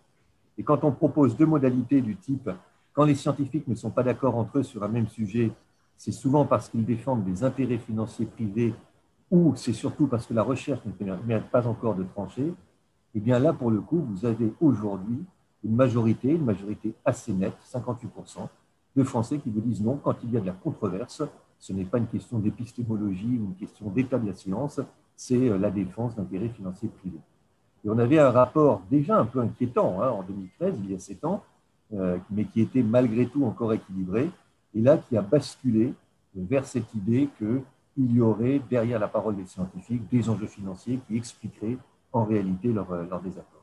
Et 0.57 0.63
quand 0.63 0.83
on 0.83 0.91
propose 0.91 1.35
deux 1.35 1.45
modalités 1.45 2.01
du 2.01 2.15
type, 2.15 2.49
quand 2.93 3.05
les 3.05 3.15
scientifiques 3.15 3.67
ne 3.67 3.75
sont 3.75 3.89
pas 3.89 4.03
d'accord 4.03 4.35
entre 4.35 4.59
eux 4.59 4.63
sur 4.63 4.83
un 4.83 4.87
même 4.87 5.07
sujet, 5.07 5.51
c'est 5.97 6.11
souvent 6.11 6.45
parce 6.45 6.69
qu'ils 6.69 6.85
défendent 6.85 7.23
des 7.23 7.43
intérêts 7.43 7.77
financiers 7.77 8.25
privés 8.25 8.75
ou 9.31 9.53
c'est 9.55 9.73
surtout 9.73 10.07
parce 10.07 10.25
que 10.25 10.33
la 10.33 10.43
recherche 10.43 10.85
ne 10.85 10.91
permet 10.91 11.39
pas 11.39 11.67
encore 11.67 11.95
de 11.95 12.03
trancher, 12.03 12.45
et 12.45 12.53
eh 13.15 13.19
bien 13.19 13.39
là, 13.39 13.51
pour 13.51 13.71
le 13.71 13.81
coup, 13.81 13.99
vous 13.99 14.25
avez 14.25 14.53
aujourd'hui 14.61 15.25
une 15.63 15.75
majorité, 15.75 16.29
une 16.29 16.45
majorité 16.45 16.93
assez 17.05 17.33
nette, 17.33 17.57
58%, 17.71 18.47
de 18.95 19.03
Français 19.03 19.37
qui 19.37 19.49
vous 19.49 19.61
disent 19.61 19.81
non, 19.81 19.99
quand 20.03 20.15
il 20.23 20.31
y 20.31 20.37
a 20.37 20.39
de 20.39 20.45
la 20.45 20.53
controverse, 20.53 21.23
ce 21.59 21.73
n'est 21.73 21.85
pas 21.85 21.99
une 21.99 22.07
question 22.07 22.39
d'épistémologie 22.39 23.39
ou 23.39 23.45
une 23.45 23.55
question 23.55 23.89
d'état 23.89 24.17
de 24.17 24.27
la 24.27 24.33
science, 24.33 24.79
c'est 25.15 25.49
euh, 25.49 25.57
la 25.57 25.69
défense 25.69 26.15
d'intérêts 26.15 26.49
financiers 26.49 26.89
privés. 26.89 27.19
Et 27.85 27.89
on 27.89 27.97
avait 27.99 28.19
un 28.19 28.31
rapport 28.31 28.81
déjà 28.89 29.19
un 29.19 29.25
peu 29.25 29.39
inquiétant 29.39 30.01
hein, 30.01 30.09
en 30.09 30.23
2013, 30.23 30.75
il 30.83 30.91
y 30.91 30.95
a 30.95 30.99
sept 30.99 31.23
ans, 31.25 31.43
euh, 31.93 32.17
mais 32.31 32.45
qui 32.45 32.61
était 32.61 32.83
malgré 32.83 33.27
tout 33.27 33.45
encore 33.45 33.73
équilibré, 33.73 34.29
et 34.73 34.81
là 34.81 34.97
qui 34.97 35.15
a 35.15 35.21
basculé 35.21 35.93
vers 36.35 36.65
cette 36.65 36.93
idée 36.93 37.29
qu'il 37.37 38.15
y 38.15 38.21
aurait 38.21 38.61
derrière 38.69 38.99
la 38.99 39.07
parole 39.07 39.35
des 39.35 39.45
scientifiques 39.45 40.07
des 40.09 40.29
enjeux 40.29 40.47
financiers 40.47 40.99
qui 41.07 41.17
expliqueraient 41.17 41.77
en 42.13 42.25
réalité 42.25 42.69
euh, 42.69 43.05
leur 43.09 43.21
désaccord. 43.21 43.56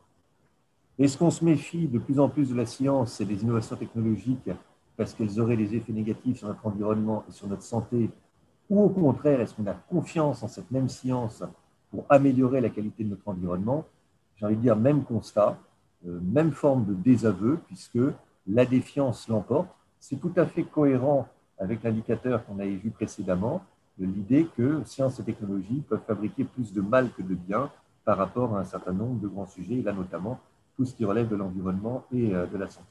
Est-ce 0.98 1.18
qu'on 1.18 1.30
se 1.30 1.44
méfie 1.44 1.88
de 1.88 1.98
plus 1.98 2.20
en 2.20 2.28
plus 2.28 2.50
de 2.50 2.54
la 2.54 2.66
science 2.66 3.20
et 3.20 3.24
des 3.24 3.42
innovations 3.42 3.76
technologiques 3.76 4.50
parce 4.96 5.12
qu'elles 5.12 5.40
auraient 5.40 5.56
des 5.56 5.74
effets 5.74 5.92
négatifs 5.92 6.38
sur 6.38 6.48
notre 6.48 6.64
environnement 6.66 7.24
et 7.28 7.32
sur 7.32 7.48
notre 7.48 7.62
santé 7.64 8.10
ou 8.70 8.82
au 8.82 8.88
contraire, 8.88 9.40
est-ce 9.40 9.54
qu'on 9.54 9.66
a 9.66 9.74
confiance 9.74 10.42
en 10.42 10.48
cette 10.48 10.70
même 10.70 10.88
science 10.88 11.42
pour 11.90 12.04
améliorer 12.08 12.60
la 12.60 12.70
qualité 12.70 13.04
de 13.04 13.10
notre 13.10 13.28
environnement? 13.28 13.84
J'ai 14.36 14.46
envie 14.46 14.56
de 14.56 14.62
dire 14.62 14.76
même 14.76 15.04
constat, 15.04 15.58
euh, 16.06 16.18
même 16.22 16.52
forme 16.52 16.86
de 16.86 16.94
désaveu, 16.94 17.58
puisque 17.66 17.98
la 18.46 18.64
défiance 18.64 19.28
l'emporte. 19.28 19.68
C'est 20.00 20.16
tout 20.16 20.32
à 20.36 20.46
fait 20.46 20.64
cohérent 20.64 21.28
avec 21.58 21.82
l'indicateur 21.82 22.44
qu'on 22.44 22.58
avait 22.58 22.76
vu 22.76 22.90
précédemment, 22.90 23.62
de 23.98 24.06
l'idée 24.06 24.48
que 24.56 24.82
science 24.84 25.20
et 25.20 25.22
technologie 25.22 25.82
peuvent 25.88 26.02
fabriquer 26.06 26.44
plus 26.44 26.72
de 26.72 26.80
mal 26.80 27.12
que 27.12 27.22
de 27.22 27.34
bien 27.34 27.70
par 28.04 28.18
rapport 28.18 28.56
à 28.56 28.60
un 28.60 28.64
certain 28.64 28.92
nombre 28.92 29.20
de 29.20 29.28
grands 29.28 29.46
sujets, 29.46 29.76
et 29.76 29.82
là 29.82 29.92
notamment 29.92 30.40
tout 30.76 30.84
ce 30.84 30.94
qui 30.94 31.04
relève 31.04 31.28
de 31.28 31.36
l'environnement 31.36 32.04
et 32.12 32.34
euh, 32.34 32.46
de 32.46 32.58
la 32.58 32.68
santé. 32.68 32.86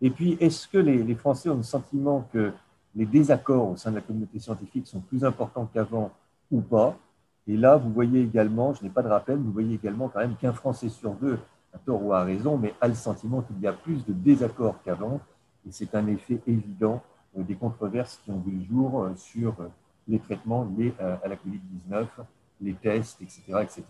Et 0.00 0.10
puis, 0.10 0.36
est-ce 0.40 0.68
que 0.68 0.78
les 0.78 1.14
Français 1.14 1.48
ont 1.48 1.56
le 1.56 1.62
sentiment 1.62 2.28
que 2.32 2.52
les 2.94 3.06
désaccords 3.06 3.70
au 3.70 3.76
sein 3.76 3.90
de 3.90 3.96
la 3.96 4.02
communauté 4.02 4.38
scientifique 4.38 4.86
sont 4.86 5.00
plus 5.00 5.24
importants 5.24 5.68
qu'avant 5.72 6.10
ou 6.50 6.60
pas? 6.60 6.96
Et 7.46 7.56
là, 7.56 7.76
vous 7.76 7.90
voyez 7.92 8.22
également, 8.22 8.74
je 8.74 8.82
n'ai 8.82 8.90
pas 8.90 9.02
de 9.02 9.08
rappel, 9.08 9.38
vous 9.38 9.52
voyez 9.52 9.74
également 9.74 10.08
quand 10.08 10.20
même 10.20 10.36
qu'un 10.36 10.52
Français 10.52 10.88
sur 10.88 11.14
deux, 11.14 11.38
à 11.72 11.78
tort 11.78 12.02
ou 12.02 12.12
à 12.12 12.22
raison, 12.24 12.56
mais 12.56 12.74
a 12.80 12.88
le 12.88 12.94
sentiment 12.94 13.42
qu'il 13.42 13.60
y 13.60 13.66
a 13.66 13.72
plus 13.72 14.04
de 14.04 14.12
désaccords 14.12 14.82
qu'avant. 14.82 15.20
Et 15.66 15.72
c'est 15.72 15.94
un 15.94 16.06
effet 16.06 16.40
évident 16.46 17.02
euh, 17.38 17.42
des 17.42 17.54
controverses 17.54 18.20
qui 18.24 18.30
ont 18.30 18.40
vu 18.40 18.52
le 18.52 18.64
jour 18.64 19.02
euh, 19.02 19.14
sur 19.16 19.56
les 20.06 20.18
traitements 20.18 20.68
liés 20.76 20.94
à 21.00 21.26
la 21.26 21.34
Covid-19, 21.34 22.06
les 22.60 22.74
tests, 22.74 23.22
etc., 23.22 23.42
etc. 23.62 23.84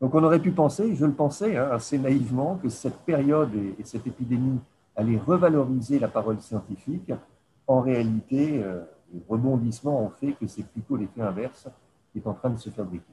Donc 0.00 0.14
on 0.14 0.22
aurait 0.22 0.40
pu 0.40 0.52
penser, 0.52 0.94
je 0.94 1.06
le 1.06 1.12
pensais 1.12 1.56
hein, 1.56 1.68
assez 1.72 1.98
naïvement, 1.98 2.56
que 2.56 2.68
cette 2.68 2.98
période 2.98 3.54
et 3.54 3.84
cette 3.84 4.06
épidémie 4.06 4.60
allait 4.96 5.18
revaloriser 5.18 5.98
la 5.98 6.08
parole 6.08 6.40
scientifique 6.40 7.12
en 7.66 7.80
réalité, 7.80 8.62
euh, 8.62 8.82
les 9.12 9.22
rebondissements 9.28 10.02
ont 10.02 10.10
fait 10.10 10.32
que 10.32 10.46
c'est 10.46 10.66
plutôt 10.66 10.96
l'effet 10.96 11.22
inverse 11.22 11.68
qui 12.12 12.18
est 12.18 12.26
en 12.26 12.34
train 12.34 12.50
de 12.50 12.58
se 12.58 12.70
fabriquer. 12.70 13.12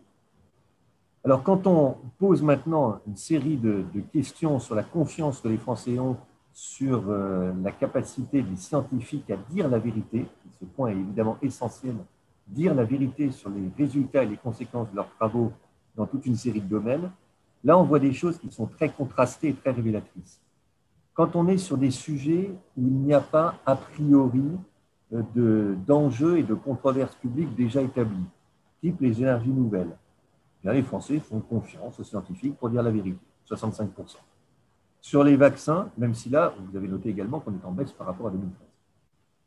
Alors, 1.24 1.44
quand 1.44 1.68
on 1.68 1.98
pose 2.18 2.42
maintenant 2.42 3.00
une 3.08 3.16
série 3.16 3.56
de, 3.56 3.86
questions 4.12 4.60
sur 4.60 4.76
la 4.76 4.84
confiance 4.84 5.40
que 5.40 5.48
les 5.48 5.58
Français 5.58 6.00
ont 6.00 6.18
sur 6.54 7.04
euh, 7.08 7.54
la 7.64 7.72
capacité 7.72 8.42
des 8.42 8.56
scientifiques 8.58 9.30
à 9.30 9.38
dire 9.38 9.70
la 9.70 9.80
vérité, 9.80 10.26
ce 10.60 10.66
point 10.66 10.90
est 10.90 10.98
évidemment 10.98 11.38
essentiel, 11.42 11.96
dire 12.48 12.74
la 12.74 12.84
vérité 12.84 13.32
sur 13.32 13.50
les 13.50 13.72
résultats 13.78 14.24
et 14.24 14.28
les 14.28 14.38
conséquences 14.38 14.90
de 14.92 14.96
leurs 14.96 15.12
travaux 15.16 15.54
dans 15.96 16.06
toute 16.06 16.26
une 16.26 16.36
série 16.36 16.62
de 16.62 16.68
domaines, 16.68 17.12
là, 17.64 17.78
on 17.78 17.84
voit 17.84 18.00
des 18.00 18.14
choses 18.14 18.38
qui 18.38 18.52
sont 18.52 18.66
très 18.66 18.90
contrastées 18.90 19.50
et 19.50 19.54
très 19.54 19.72
révélatrices. 19.72 20.42
quand 21.14 21.36
on 21.36 21.48
est 21.48 21.58
sur 21.58 21.78
des 21.78 21.92
sujets 21.92 22.52
où 22.78 22.88
il 22.88 22.94
n'y 22.94 23.14
a 23.14 23.20
pas 23.20 23.56
a 23.66 23.76
priori 23.76 24.44
d'enjeux 25.86 26.38
et 26.38 26.44
de 26.44 26.54
controverses 26.54 27.16
publiques 27.16 27.54
déjà 27.56 27.82
établis, 27.82 28.26
type 28.82 29.00
les 29.02 29.22
énergies 29.22 29.50
nouvelles. 29.50 29.96
les 30.64 30.84
Français 30.84 31.20
font 31.20 31.42
confiance 31.42 32.00
aux 32.00 32.04
scientifiques 32.04 32.58
pour 32.58 32.70
dire 32.70 32.82
la 32.82 32.92
vérité, 32.92 33.20
65%. 33.50 34.18
Sur 35.02 35.24
les 35.24 35.36
vaccins, 35.36 35.90
même 35.98 36.14
si 36.14 36.30
là, 36.30 36.54
vous 36.58 36.78
avez 36.78 36.88
noté 36.88 37.10
également 37.10 37.40
qu'on 37.40 37.54
est 37.54 37.66
en 37.66 37.72
baisse 37.72 37.92
par 37.92 38.08
rapport 38.08 38.28
à 38.28 38.30
2013. 38.32 38.56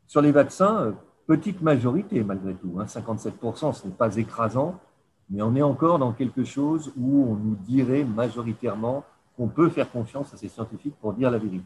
Sur 0.07 0.21
les 0.21 0.31
vaccins, 0.31 0.81
euh, 0.81 0.91
petite 1.27 1.61
majorité 1.61 2.23
malgré 2.23 2.53
tout, 2.53 2.77
57%, 2.77 3.69
hein, 3.69 3.73
ce 3.73 3.87
n'est 3.87 3.93
pas 3.93 4.15
écrasant, 4.17 4.79
mais 5.29 5.41
on 5.41 5.55
est 5.55 5.61
encore 5.61 5.99
dans 5.99 6.13
quelque 6.13 6.43
chose 6.43 6.93
où 6.97 7.23
on 7.23 7.35
nous 7.35 7.55
dirait 7.55 8.03
majoritairement 8.03 9.03
qu'on 9.35 9.47
peut 9.47 9.69
faire 9.69 9.91
confiance 9.91 10.33
à 10.33 10.37
ces 10.37 10.47
scientifiques 10.47 10.95
pour 11.01 11.13
dire 11.13 11.31
la 11.31 11.37
vérité. 11.37 11.65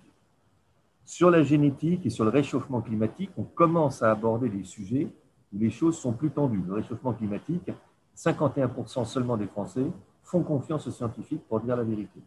Sur 1.06 1.30
la 1.30 1.44
génétique 1.44 2.06
et 2.06 2.10
sur 2.10 2.24
le 2.24 2.30
réchauffement 2.30 2.82
climatique, 2.82 3.32
on 3.38 3.44
commence 3.44 4.04
à 4.04 4.12
aborder 4.12 4.50
des 4.50 4.64
sujets 4.64 5.08
où 5.54 5.58
les 5.58 5.72
choses 5.72 5.98
sont 5.98 6.14
plus 6.14 6.30
tendues. 6.30 6.62
Le 6.68 6.76
réchauffement 6.76 7.14
climatique, 7.14 7.72
51% 8.16 9.06
seulement 9.06 9.38
des 9.38 9.48
Français 9.48 9.86
font 10.24 10.44
confiance 10.44 10.88
aux 10.88 10.92
scientifiques 10.92 11.42
pour 11.48 11.60
dire 11.62 11.76
la 11.76 11.84
vérité. 11.84 12.22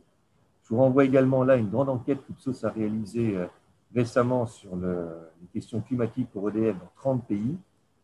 Je 0.64 0.70
vous 0.70 0.78
renvoie 0.80 1.04
également 1.04 1.44
là 1.44 1.56
une 1.56 1.70
grande 1.70 1.88
enquête 1.88 2.24
qu'Ipsos 2.26 2.64
a 2.64 2.70
réalisée 2.70 3.36
euh, 3.36 3.46
récemment 3.94 4.46
sur 4.46 4.74
les 4.76 5.46
questions 5.52 5.80
climatiques 5.80 6.30
pour 6.30 6.48
EDF 6.48 6.76
dans 6.78 6.90
30 6.96 7.26
pays. 7.26 7.56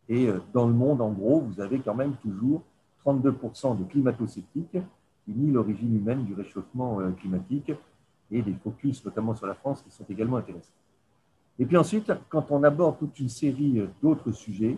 Et 0.07 0.27
euh, 0.27 0.39
dans 0.53 0.67
le 0.67 0.73
monde, 0.73 1.01
en 1.01 1.11
gros, 1.11 1.41
vous 1.41 1.61
avez 1.61 1.79
quand 1.79 1.95
même 1.95 2.13
toujours 2.17 2.63
32% 3.05 3.77
de 3.77 3.83
climato-sceptiques 3.85 4.77
qui 5.25 5.31
nient 5.31 5.51
l'origine 5.51 5.95
humaine 5.95 6.25
du 6.25 6.33
réchauffement 6.33 6.99
euh, 6.99 7.11
climatique 7.11 7.71
et 8.31 8.41
des 8.41 8.53
focus, 8.53 9.03
notamment 9.05 9.35
sur 9.35 9.47
la 9.47 9.55
France, 9.55 9.81
qui 9.81 9.91
sont 9.91 10.05
également 10.09 10.37
intéressants. 10.37 10.73
Et 11.57 11.65
puis 11.65 11.77
ensuite, 11.77 12.11
quand 12.29 12.51
on 12.51 12.63
aborde 12.63 12.99
toute 12.99 13.19
une 13.19 13.29
série 13.29 13.81
d'autres 14.01 14.31
sujets, 14.31 14.77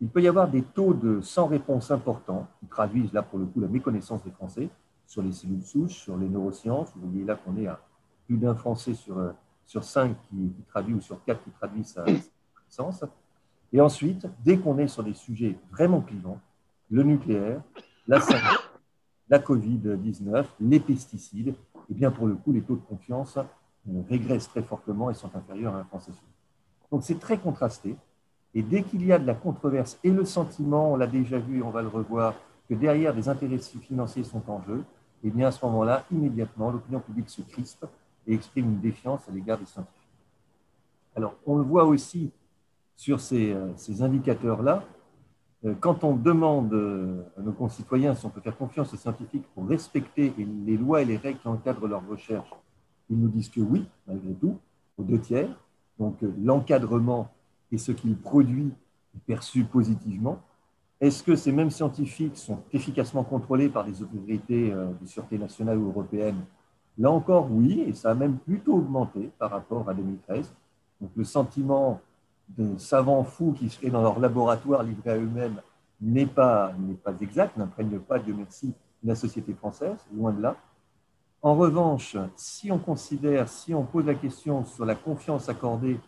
il 0.00 0.08
peut 0.08 0.22
y 0.22 0.28
avoir 0.28 0.48
des 0.48 0.62
taux 0.62 0.94
de 0.94 1.20
sans 1.20 1.46
réponse 1.46 1.90
importants 1.90 2.46
qui 2.58 2.66
traduisent 2.66 3.12
là 3.12 3.22
pour 3.22 3.38
le 3.38 3.46
coup 3.46 3.60
la 3.60 3.68
méconnaissance 3.68 4.22
des 4.24 4.30
Français 4.30 4.68
sur 5.06 5.22
les 5.22 5.32
cellules 5.32 5.62
souches, 5.62 5.98
sur 5.98 6.16
les 6.16 6.28
neurosciences. 6.28 6.92
Vous 6.96 7.10
voyez 7.10 7.24
là 7.24 7.34
qu'on 7.34 7.56
est 7.56 7.66
à 7.66 7.80
plus 8.26 8.38
d'un 8.38 8.54
Français 8.54 8.94
sur, 8.94 9.18
euh, 9.18 9.32
sur 9.66 9.84
cinq 9.84 10.16
qui, 10.28 10.52
traduit 10.68 10.94
ou 10.94 11.00
sur 11.00 11.22
quatre 11.24 11.42
qui 11.42 11.50
traduit 11.50 11.84
sa 11.84 12.04
connaissance. 12.04 13.04
Et 13.72 13.80
ensuite, 13.80 14.26
dès 14.42 14.56
qu'on 14.56 14.78
est 14.78 14.88
sur 14.88 15.02
des 15.02 15.14
sujets 15.14 15.58
vraiment 15.70 16.00
clivants, 16.00 16.40
le 16.90 17.02
nucléaire, 17.02 17.62
la 18.06 18.20
santé, 18.20 18.38
la 19.28 19.38
Covid-19, 19.38 20.44
les 20.60 20.80
pesticides, 20.80 21.54
et 21.88 21.94
bien 21.94 22.10
pour 22.10 22.26
le 22.26 22.34
coup, 22.34 22.52
les 22.52 22.62
taux 22.62 22.76
de 22.76 22.82
confiance 22.82 23.36
euh, 23.36 24.02
régressent 24.08 24.48
très 24.48 24.62
fortement 24.62 25.10
et 25.10 25.14
sont 25.14 25.30
inférieurs 25.34 25.74
à 25.74 25.78
un 25.78 25.84
Français 25.84 26.12
sur 26.12 26.22
Donc 26.90 27.02
c'est 27.04 27.18
très 27.18 27.38
contrasté. 27.38 27.96
Et 28.52 28.62
dès 28.62 28.82
qu'il 28.82 29.06
y 29.06 29.12
a 29.12 29.18
de 29.18 29.26
la 29.26 29.34
controverse 29.34 29.98
et 30.02 30.10
le 30.10 30.24
sentiment, 30.24 30.92
on 30.92 30.96
l'a 30.96 31.06
déjà 31.06 31.38
vu 31.38 31.58
et 31.58 31.62
on 31.62 31.70
va 31.70 31.82
le 31.82 31.88
revoir, 31.88 32.34
que 32.68 32.74
derrière 32.74 33.14
des 33.14 33.28
intérêts 33.28 33.58
financiers 33.58 34.24
sont 34.24 34.42
en 34.48 34.62
jeu, 34.62 34.84
et 35.22 35.28
eh 35.28 35.30
bien 35.30 35.48
à 35.48 35.50
ce 35.50 35.64
moment-là, 35.66 36.04
immédiatement, 36.10 36.70
l'opinion 36.70 37.00
publique 37.00 37.28
se 37.28 37.42
crispe 37.42 37.84
et 38.26 38.34
exprime 38.34 38.66
une 38.66 38.80
défiance 38.80 39.28
à 39.28 39.32
l'égard 39.32 39.58
des 39.58 39.66
scientifiques. 39.66 40.00
Alors, 41.14 41.34
on 41.46 41.56
le 41.56 41.62
voit 41.62 41.84
aussi 41.84 42.30
sur 42.96 43.20
ces, 43.20 43.52
euh, 43.52 43.68
ces 43.76 44.02
indicateurs-là. 44.02 44.84
Euh, 45.64 45.74
quand 45.78 46.04
on 46.04 46.16
demande 46.16 46.72
euh, 46.72 47.22
à 47.38 47.42
nos 47.42 47.52
concitoyens 47.52 48.14
si 48.14 48.24
on 48.24 48.30
peut 48.30 48.40
faire 48.40 48.56
confiance 48.56 48.92
aux 48.94 48.96
scientifiques 48.96 49.44
pour 49.54 49.68
respecter 49.68 50.32
les 50.38 50.76
lois 50.76 51.02
et 51.02 51.04
les 51.04 51.16
règles 51.16 51.38
qui 51.38 51.48
encadrent 51.48 51.86
leur 51.86 52.06
recherche, 52.06 52.48
ils 53.10 53.18
nous 53.18 53.28
disent 53.28 53.50
que 53.50 53.60
oui, 53.60 53.86
malgré 54.06 54.32
tout, 54.34 54.56
aux 54.96 55.02
deux 55.02 55.18
tiers. 55.18 55.50
Donc, 55.98 56.16
l'encadrement 56.42 57.30
et 57.72 57.78
ce 57.78 57.92
qu'il 57.92 58.16
produit 58.16 58.72
est 59.14 59.20
perçu 59.26 59.64
positivement. 59.64 60.40
Est-ce 61.00 61.22
que 61.22 61.34
ces 61.34 61.52
mêmes 61.52 61.70
scientifiques 61.70 62.36
sont 62.36 62.58
efficacement 62.72 63.24
contrôlés 63.24 63.68
par 63.68 63.84
des 63.84 64.02
autorités 64.02 64.72
euh, 64.72 64.88
de 65.00 65.06
sûreté 65.06 65.38
nationale 65.38 65.78
ou 65.78 65.88
européenne 65.88 66.36
Là 66.98 67.10
encore, 67.10 67.50
oui, 67.50 67.84
et 67.86 67.94
ça 67.94 68.10
a 68.10 68.14
même 68.14 68.36
plutôt 68.38 68.74
augmenté 68.74 69.30
par 69.38 69.50
rapport 69.50 69.88
à 69.88 69.94
2013. 69.94 70.52
Donc 71.00 71.10
le 71.16 71.24
sentiment 71.24 72.00
de 72.56 72.76
savants 72.78 73.24
fous 73.24 73.52
qui 73.52 73.68
seraient 73.68 73.90
dans 73.90 74.02
leur 74.02 74.18
laboratoire 74.18 74.82
livrés 74.82 75.10
à 75.10 75.16
eux-mêmes 75.16 75.60
n'est 76.00 76.26
pas, 76.26 76.72
pas 77.04 77.14
exact, 77.20 77.56
n'imprègne 77.56 77.98
pas, 77.98 78.18
Dieu 78.18 78.34
merci, 78.36 78.74
la 79.02 79.14
société 79.14 79.52
française, 79.54 79.98
loin 80.14 80.32
de 80.32 80.42
là. 80.42 80.56
En 81.42 81.54
revanche, 81.54 82.16
si 82.36 82.70
on 82.70 82.78
considère, 82.78 83.48
si 83.48 83.72
on 83.72 83.84
pose 83.84 84.06
la 84.06 84.14
question 84.14 84.64
sur 84.64 84.84
la 84.84 84.94
confiance 84.94 85.48
accordée 85.48 85.98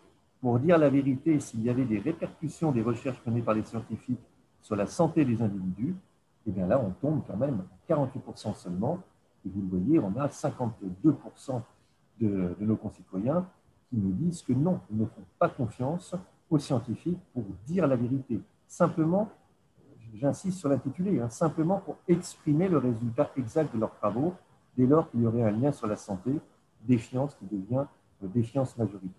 pour 0.40 0.58
dire 0.58 0.76
la 0.76 0.90
vérité, 0.90 1.40
s'il 1.40 1.62
y 1.62 1.70
avait 1.70 1.84
des 1.84 1.98
répercussions 1.98 2.72
des 2.72 2.82
recherches 2.82 3.20
menées 3.26 3.40
par 3.40 3.54
les 3.54 3.62
scientifiques 3.62 4.20
sur 4.60 4.76
la 4.76 4.86
santé 4.86 5.24
des 5.24 5.40
individus, 5.40 5.94
eh 6.46 6.50
bien 6.50 6.66
là, 6.66 6.80
on 6.80 6.90
tombe 6.90 7.22
quand 7.26 7.36
même 7.36 7.62
à 7.88 7.94
48% 7.94 8.54
seulement. 8.54 8.98
Et 9.46 9.48
vous 9.48 9.62
le 9.62 9.68
voyez, 9.68 9.98
on 9.98 10.14
a 10.20 10.26
52% 10.26 11.62
de, 12.20 12.54
de, 12.58 12.66
nos 12.66 12.76
concitoyens 12.76 13.46
qui 13.88 13.96
nous 13.96 14.12
disent 14.12 14.42
que 14.42 14.52
non, 14.52 14.80
ils 14.90 14.98
ne 14.98 15.06
font 15.06 15.24
pas 15.38 15.48
confiance 15.48 16.14
aux 16.52 16.58
scientifiques 16.58 17.18
pour 17.32 17.44
dire 17.66 17.86
la 17.86 17.96
vérité. 17.96 18.40
Simplement, 18.68 19.30
j'insiste 20.14 20.58
sur 20.58 20.68
l'intitulé, 20.68 21.20
hein, 21.20 21.30
simplement 21.30 21.78
pour 21.78 21.96
exprimer 22.06 22.68
le 22.68 22.78
résultat 22.78 23.30
exact 23.36 23.74
de 23.74 23.80
leurs 23.80 23.94
travaux, 23.94 24.34
dès 24.76 24.86
lors 24.86 25.10
qu'il 25.10 25.22
y 25.22 25.26
aurait 25.26 25.42
un 25.42 25.50
lien 25.50 25.72
sur 25.72 25.86
la 25.86 25.96
santé, 25.96 26.30
défiance 26.86 27.34
qui 27.34 27.46
devient 27.46 27.84
défiance 28.28 28.76
majoritaire. 28.76 29.10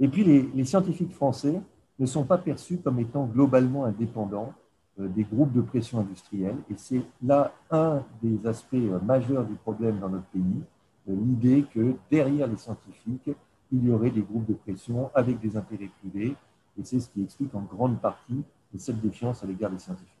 Et 0.00 0.08
puis, 0.08 0.24
les, 0.24 0.64
scientifiques 0.64 1.12
français 1.12 1.60
ne 1.98 2.06
sont 2.06 2.24
pas 2.24 2.38
perçus 2.38 2.78
comme 2.78 2.98
étant 3.00 3.26
globalement 3.26 3.84
indépendants 3.84 4.52
euh, 5.00 5.08
des 5.08 5.24
groupes 5.24 5.52
de 5.52 5.60
pression 5.60 6.00
industrielle. 6.00 6.56
Et 6.70 6.74
c'est 6.76 7.02
là 7.22 7.52
un 7.70 8.02
des 8.22 8.46
aspects 8.46 8.74
euh, 8.74 9.00
majeurs 9.00 9.44
du 9.44 9.54
problème 9.54 9.98
dans 9.98 10.08
notre 10.08 10.26
pays, 10.26 10.62
euh, 11.08 11.16
l'idée 11.16 11.64
que 11.74 11.94
derrière 12.10 12.46
les 12.46 12.56
scientifiques, 12.56 13.30
il 13.72 13.84
y 13.84 13.90
aurait 13.90 14.10
des 14.10 14.22
groupes 14.22 14.46
de 14.46 14.54
pression 14.54 15.10
avec 15.14 15.38
des 15.40 15.56
intérêts 15.56 15.90
privés. 16.00 16.34
Et 16.78 16.84
c'est 16.84 17.00
ce 17.00 17.08
qui 17.08 17.22
explique 17.22 17.54
en 17.54 17.62
grande 17.62 18.00
partie 18.00 18.44
cette 18.76 19.00
défiance 19.00 19.42
à 19.42 19.46
l'égard 19.46 19.70
des 19.70 19.78
scientifiques. 19.78 20.12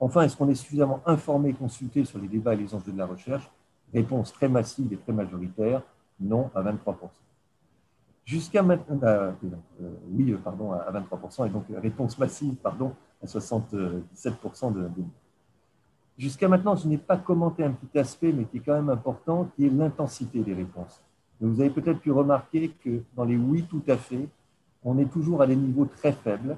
Enfin, 0.00 0.22
est-ce 0.22 0.36
qu'on 0.36 0.48
est 0.48 0.54
suffisamment 0.54 1.00
informé 1.06 1.50
et 1.50 1.54
consulté 1.54 2.04
sur 2.04 2.18
les 2.18 2.28
débats 2.28 2.54
et 2.54 2.56
les 2.56 2.74
enjeux 2.74 2.92
de 2.92 2.98
la 2.98 3.06
recherche? 3.06 3.50
Réponse 3.92 4.32
très 4.32 4.48
massive 4.48 4.92
et 4.92 4.96
très 4.96 5.12
majoritaire, 5.12 5.82
non 6.20 6.50
à 6.54 6.62
23%. 6.62 7.08
Jusqu'à 8.24 8.62
maintenant, 8.62 8.98
euh, 9.02 9.32
euh, 9.80 9.90
oui, 10.12 10.36
pardon, 10.44 10.72
à 10.72 10.92
23%, 10.92 11.46
et 11.46 11.50
donc 11.50 11.64
euh, 11.70 11.80
réponse 11.80 12.18
massive, 12.18 12.54
pardon, 12.56 12.94
à 13.22 13.26
77% 13.26 14.72
de, 14.74 14.90
Jusqu'à 16.18 16.48
maintenant, 16.48 16.76
je 16.76 16.88
n'ai 16.88 16.98
pas 16.98 17.16
commenté 17.16 17.64
un 17.64 17.70
petit 17.70 17.98
aspect, 17.98 18.32
mais 18.32 18.44
qui 18.44 18.58
est 18.58 18.60
quand 18.60 18.74
même 18.74 18.90
important, 18.90 19.48
qui 19.56 19.64
est 19.66 19.70
l'intensité 19.70 20.40
des 20.40 20.52
réponses. 20.52 21.02
Vous 21.40 21.60
avez 21.60 21.70
peut-être 21.70 22.00
pu 22.00 22.10
remarquer 22.10 22.70
que 22.84 23.02
dans 23.14 23.24
les 23.24 23.36
oui 23.36 23.64
tout 23.68 23.82
à 23.88 23.96
fait, 23.96 24.28
on 24.84 24.98
est 24.98 25.10
toujours 25.10 25.42
à 25.42 25.46
des 25.46 25.56
niveaux 25.56 25.86
très 25.86 26.12
faibles, 26.12 26.56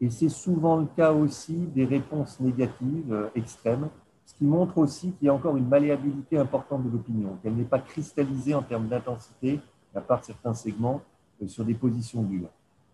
et 0.00 0.10
c'est 0.10 0.28
souvent 0.28 0.76
le 0.76 0.86
cas 0.96 1.12
aussi 1.12 1.54
des 1.54 1.84
réponses 1.84 2.40
négatives 2.40 3.30
extrêmes, 3.34 3.88
ce 4.30 4.34
qui 4.36 4.44
montre 4.44 4.78
aussi 4.78 5.12
qu'il 5.12 5.26
y 5.26 5.28
a 5.28 5.34
encore 5.34 5.56
une 5.56 5.68
malléabilité 5.68 6.38
importante 6.38 6.84
de 6.84 6.90
l'opinion, 6.90 7.36
qu'elle 7.42 7.54
n'est 7.54 7.64
pas 7.64 7.80
cristallisée 7.80 8.54
en 8.54 8.62
termes 8.62 8.86
d'intensité, 8.86 9.60
à 9.94 10.00
part 10.00 10.24
certains 10.24 10.54
segments, 10.54 11.02
euh, 11.42 11.48
sur 11.48 11.64
des 11.64 11.74
positions 11.74 12.22
dures, 12.22 12.48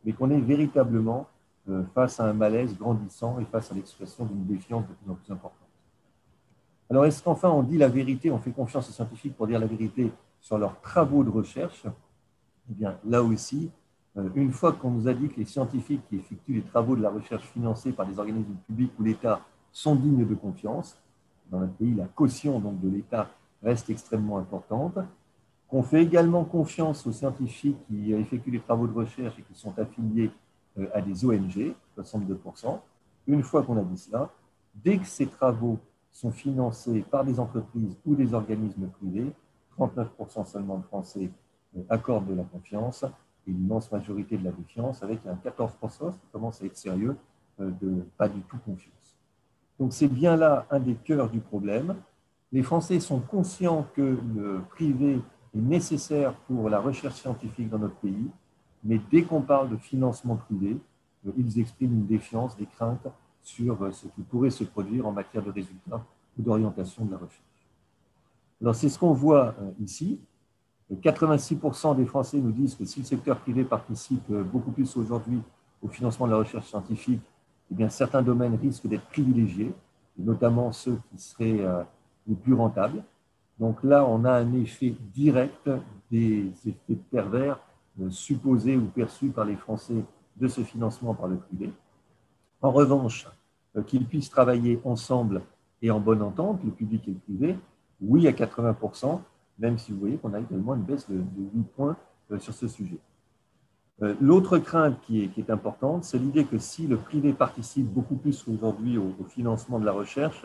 mais 0.04 0.12
qu'on 0.12 0.30
est 0.30 0.40
véritablement 0.40 1.26
euh, 1.68 1.82
face 1.94 2.20
à 2.20 2.24
un 2.24 2.32
malaise 2.32 2.76
grandissant 2.78 3.38
et 3.38 3.44
face 3.44 3.70
à 3.70 3.74
l'expression 3.74 4.24
d'une 4.24 4.46
défiance 4.46 4.84
de 4.88 4.94
plus 4.94 5.10
en 5.10 5.14
plus 5.14 5.32
importante. 5.32 5.68
Alors, 6.88 7.04
est-ce 7.04 7.22
qu'enfin 7.22 7.50
on 7.50 7.62
dit 7.62 7.76
la 7.76 7.88
vérité, 7.88 8.30
on 8.30 8.38
fait 8.38 8.52
confiance 8.52 8.88
aux 8.88 8.92
scientifiques 8.92 9.36
pour 9.36 9.46
dire 9.46 9.58
la 9.58 9.66
vérité 9.66 10.10
sur 10.46 10.58
leurs 10.58 10.80
travaux 10.80 11.24
de 11.24 11.30
recherche 11.30 11.82
Eh 12.70 12.84
là 13.04 13.20
aussi, 13.20 13.68
euh, 14.16 14.28
une 14.36 14.52
fois 14.52 14.72
qu'on 14.72 14.92
nous 14.92 15.08
a 15.08 15.12
dit 15.12 15.28
que 15.28 15.40
les 15.40 15.44
scientifiques 15.44 16.02
qui 16.08 16.18
effectuent 16.18 16.54
les 16.54 16.62
travaux 16.62 16.94
de 16.94 17.02
la 17.02 17.10
recherche 17.10 17.42
financés 17.48 17.90
par 17.90 18.06
des 18.06 18.16
organismes 18.16 18.54
publics 18.64 18.92
ou 18.96 19.02
l'État 19.02 19.40
sont 19.72 19.96
dignes 19.96 20.24
de 20.24 20.34
confiance, 20.36 20.96
dans 21.50 21.58
notre 21.58 21.72
pays, 21.72 21.94
la 21.94 22.06
caution 22.06 22.60
donc, 22.60 22.80
de 22.80 22.88
l'État 22.88 23.28
reste 23.60 23.90
extrêmement 23.90 24.38
importante. 24.38 24.96
On 25.68 25.82
fait 25.82 26.02
également 26.04 26.44
confiance 26.44 27.04
aux 27.08 27.12
scientifiques 27.12 27.78
qui 27.88 28.12
effectuent 28.12 28.52
les 28.52 28.60
travaux 28.60 28.86
de 28.86 28.94
recherche 28.94 29.36
et 29.40 29.42
qui 29.42 29.58
sont 29.58 29.76
affiliés 29.76 30.30
euh, 30.78 30.86
à 30.94 31.02
des 31.02 31.24
ONG, 31.24 31.74
62%. 31.98 32.78
Une 33.26 33.42
fois 33.42 33.64
qu'on 33.64 33.78
a 33.78 33.82
dit 33.82 33.98
cela, 33.98 34.30
dès 34.76 34.96
que 34.98 35.06
ces 35.06 35.26
travaux 35.26 35.80
sont 36.12 36.30
financés 36.30 37.04
par 37.10 37.24
des 37.24 37.40
entreprises 37.40 37.96
ou 38.06 38.14
des 38.14 38.32
organismes 38.32 38.86
privés, 38.86 39.32
39% 39.78 40.46
seulement 40.46 40.78
de 40.78 40.84
Français 40.84 41.30
euh, 41.76 41.82
accordent 41.88 42.26
de 42.26 42.34
la 42.34 42.44
confiance 42.44 43.04
et 43.46 43.50
l'immense 43.50 43.90
majorité 43.92 44.36
de 44.36 44.44
la 44.44 44.52
défiance, 44.52 45.02
avec 45.02 45.20
un 45.26 45.34
14% 45.34 46.12
qui 46.12 46.26
commence 46.32 46.62
à 46.62 46.66
être 46.66 46.76
sérieux, 46.76 47.16
euh, 47.60 47.70
de 47.80 48.04
pas 48.16 48.28
du 48.28 48.40
tout 48.42 48.58
confiance. 48.58 49.16
Donc 49.78 49.92
c'est 49.92 50.08
bien 50.08 50.36
là 50.36 50.66
un 50.70 50.80
des 50.80 50.94
cœurs 50.94 51.30
du 51.30 51.40
problème. 51.40 51.96
Les 52.52 52.62
Français 52.62 53.00
sont 53.00 53.20
conscients 53.20 53.86
que 53.94 54.18
le 54.34 54.60
privé 54.70 55.20
est 55.54 55.60
nécessaire 55.60 56.34
pour 56.46 56.70
la 56.70 56.80
recherche 56.80 57.16
scientifique 57.16 57.68
dans 57.68 57.78
notre 57.78 57.96
pays, 57.96 58.30
mais 58.84 59.00
dès 59.10 59.22
qu'on 59.22 59.42
parle 59.42 59.70
de 59.70 59.76
financement 59.76 60.36
privé, 60.36 60.78
ils 61.36 61.60
expriment 61.60 61.92
une 61.92 62.06
défiance, 62.06 62.56
des 62.56 62.66
craintes 62.66 63.08
sur 63.42 63.92
ce 63.92 64.06
qui 64.08 64.22
pourrait 64.22 64.50
se 64.50 64.64
produire 64.64 65.06
en 65.06 65.12
matière 65.12 65.42
de 65.42 65.50
résultats 65.50 66.04
ou 66.38 66.42
d'orientation 66.42 67.04
de 67.04 67.12
la 67.12 67.18
recherche. 67.18 67.45
Alors, 68.60 68.74
c'est 68.74 68.88
ce 68.88 68.98
qu'on 68.98 69.12
voit 69.12 69.54
ici. 69.80 70.20
86% 70.90 71.96
des 71.96 72.06
Français 72.06 72.38
nous 72.38 72.52
disent 72.52 72.74
que 72.74 72.84
si 72.84 73.00
le 73.00 73.06
secteur 73.06 73.38
privé 73.40 73.64
participe 73.64 74.32
beaucoup 74.32 74.70
plus 74.70 74.96
aujourd'hui 74.96 75.42
au 75.82 75.88
financement 75.88 76.26
de 76.26 76.32
la 76.32 76.38
recherche 76.38 76.66
scientifique, 76.66 77.20
eh 77.70 77.74
bien, 77.74 77.88
certains 77.88 78.22
domaines 78.22 78.54
risquent 78.56 78.86
d'être 78.86 79.06
privilégiés, 79.06 79.72
notamment 80.18 80.72
ceux 80.72 80.98
qui 81.10 81.18
seraient 81.18 81.60
euh, 81.60 81.82
les 82.26 82.34
plus 82.34 82.54
rentables. 82.54 83.02
Donc 83.58 83.82
là, 83.82 84.06
on 84.06 84.24
a 84.24 84.32
un 84.32 84.52
effet 84.54 84.94
direct 85.12 85.68
des 86.10 86.52
effets 86.66 86.96
pervers 87.10 87.58
euh, 88.00 88.10
supposés 88.10 88.76
ou 88.76 88.86
perçus 88.86 89.30
par 89.30 89.44
les 89.44 89.56
Français 89.56 90.04
de 90.36 90.48
ce 90.48 90.60
financement 90.62 91.14
par 91.14 91.28
le 91.28 91.36
privé. 91.36 91.72
En 92.62 92.70
revanche, 92.70 93.26
euh, 93.76 93.82
qu'ils 93.82 94.06
puissent 94.06 94.30
travailler 94.30 94.80
ensemble 94.84 95.42
et 95.82 95.90
en 95.90 96.00
bonne 96.00 96.22
entente, 96.22 96.60
le 96.64 96.70
public 96.70 97.06
et 97.08 97.12
le 97.12 97.18
privé, 97.18 97.58
oui 98.00 98.28
à 98.28 98.32
80%, 98.32 99.20
même 99.58 99.78
si 99.78 99.92
vous 99.92 100.00
voyez 100.00 100.16
qu'on 100.16 100.34
a 100.34 100.40
également 100.40 100.74
une 100.74 100.82
baisse 100.82 101.08
de, 101.08 101.16
de 101.16 101.50
8 101.54 101.62
points 101.74 101.96
sur 102.38 102.52
ce 102.52 102.68
sujet. 102.68 102.98
Euh, 104.02 104.14
l'autre 104.20 104.58
crainte 104.58 105.00
qui 105.06 105.22
est, 105.22 105.50
importante, 105.50 106.04
c'est 106.04 106.18
l'idée 106.18 106.44
que 106.44 106.58
si 106.58 106.86
le 106.86 106.98
privé 106.98 107.32
participe 107.32 107.86
beaucoup 107.86 108.16
plus 108.16 108.46
aujourd'hui 108.46 108.98
au, 108.98 109.14
financement 109.24 109.78
de 109.78 109.86
la 109.86 109.92
recherche, 109.92 110.44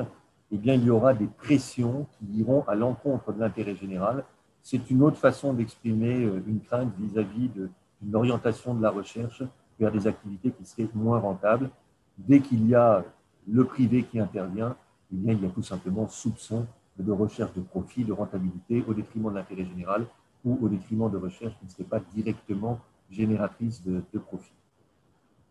eh 0.52 0.58
bien, 0.58 0.76
il 0.76 0.86
y 0.86 0.90
aura 0.90 1.14
des 1.14 1.28
pressions 1.28 2.08
qui 2.14 2.40
iront 2.40 2.64
à 2.68 2.76
l'encontre 2.76 3.34
de 3.34 3.40
l'intérêt 3.42 3.76
général. 3.76 4.24
C'est 4.64 4.90
une 4.90 5.04
autre 5.04 5.18
façon 5.18 5.54
d'exprimer 5.54 6.24
euh, 6.24 6.42
une 6.48 6.62
crainte 6.62 6.94
vis-à-vis 6.98 7.50
d'une 7.50 8.16
orientation 8.16 8.74
de 8.74 8.82
la 8.82 8.90
recherche 8.90 9.44
vers 9.80 9.92
des 9.92 10.08
activités 10.08 10.52
qui 10.52 10.64
seraient 10.64 10.90
moins 10.94 11.20
rentables. 11.20 11.70
Dès 12.18 12.40
qu'il 12.40 12.66
y 12.68 12.76
a 12.76 13.04
le 13.50 13.66
privé 13.66 14.04
qui 14.04 14.20
intervient, 14.20 14.78
eh 15.12 15.18
bien, 15.18 15.34
il 15.34 15.44
y 15.44 15.46
a 15.46 15.50
tout 15.50 15.64
simplement 15.64 16.08
soupçon 16.08 16.66
de 17.00 17.12
recherche 17.12 17.54
de 17.54 17.62
profit, 17.62 18.04
de 18.04 18.14
rentabilité 18.14 18.84
au 18.88 18.94
détriment 18.94 19.30
de 19.30 19.36
l'intérêt 19.36 19.66
général 19.66 20.06
ou 20.44 20.58
au 20.62 20.70
détriment 20.70 21.10
de 21.10 21.18
recherche 21.18 21.58
qui 21.60 21.66
ne 21.66 21.70
serait 21.70 21.84
pas 21.84 22.00
directement 22.14 22.80
génératrice 23.10 23.84
de, 23.84 24.02
profit. 24.20 24.54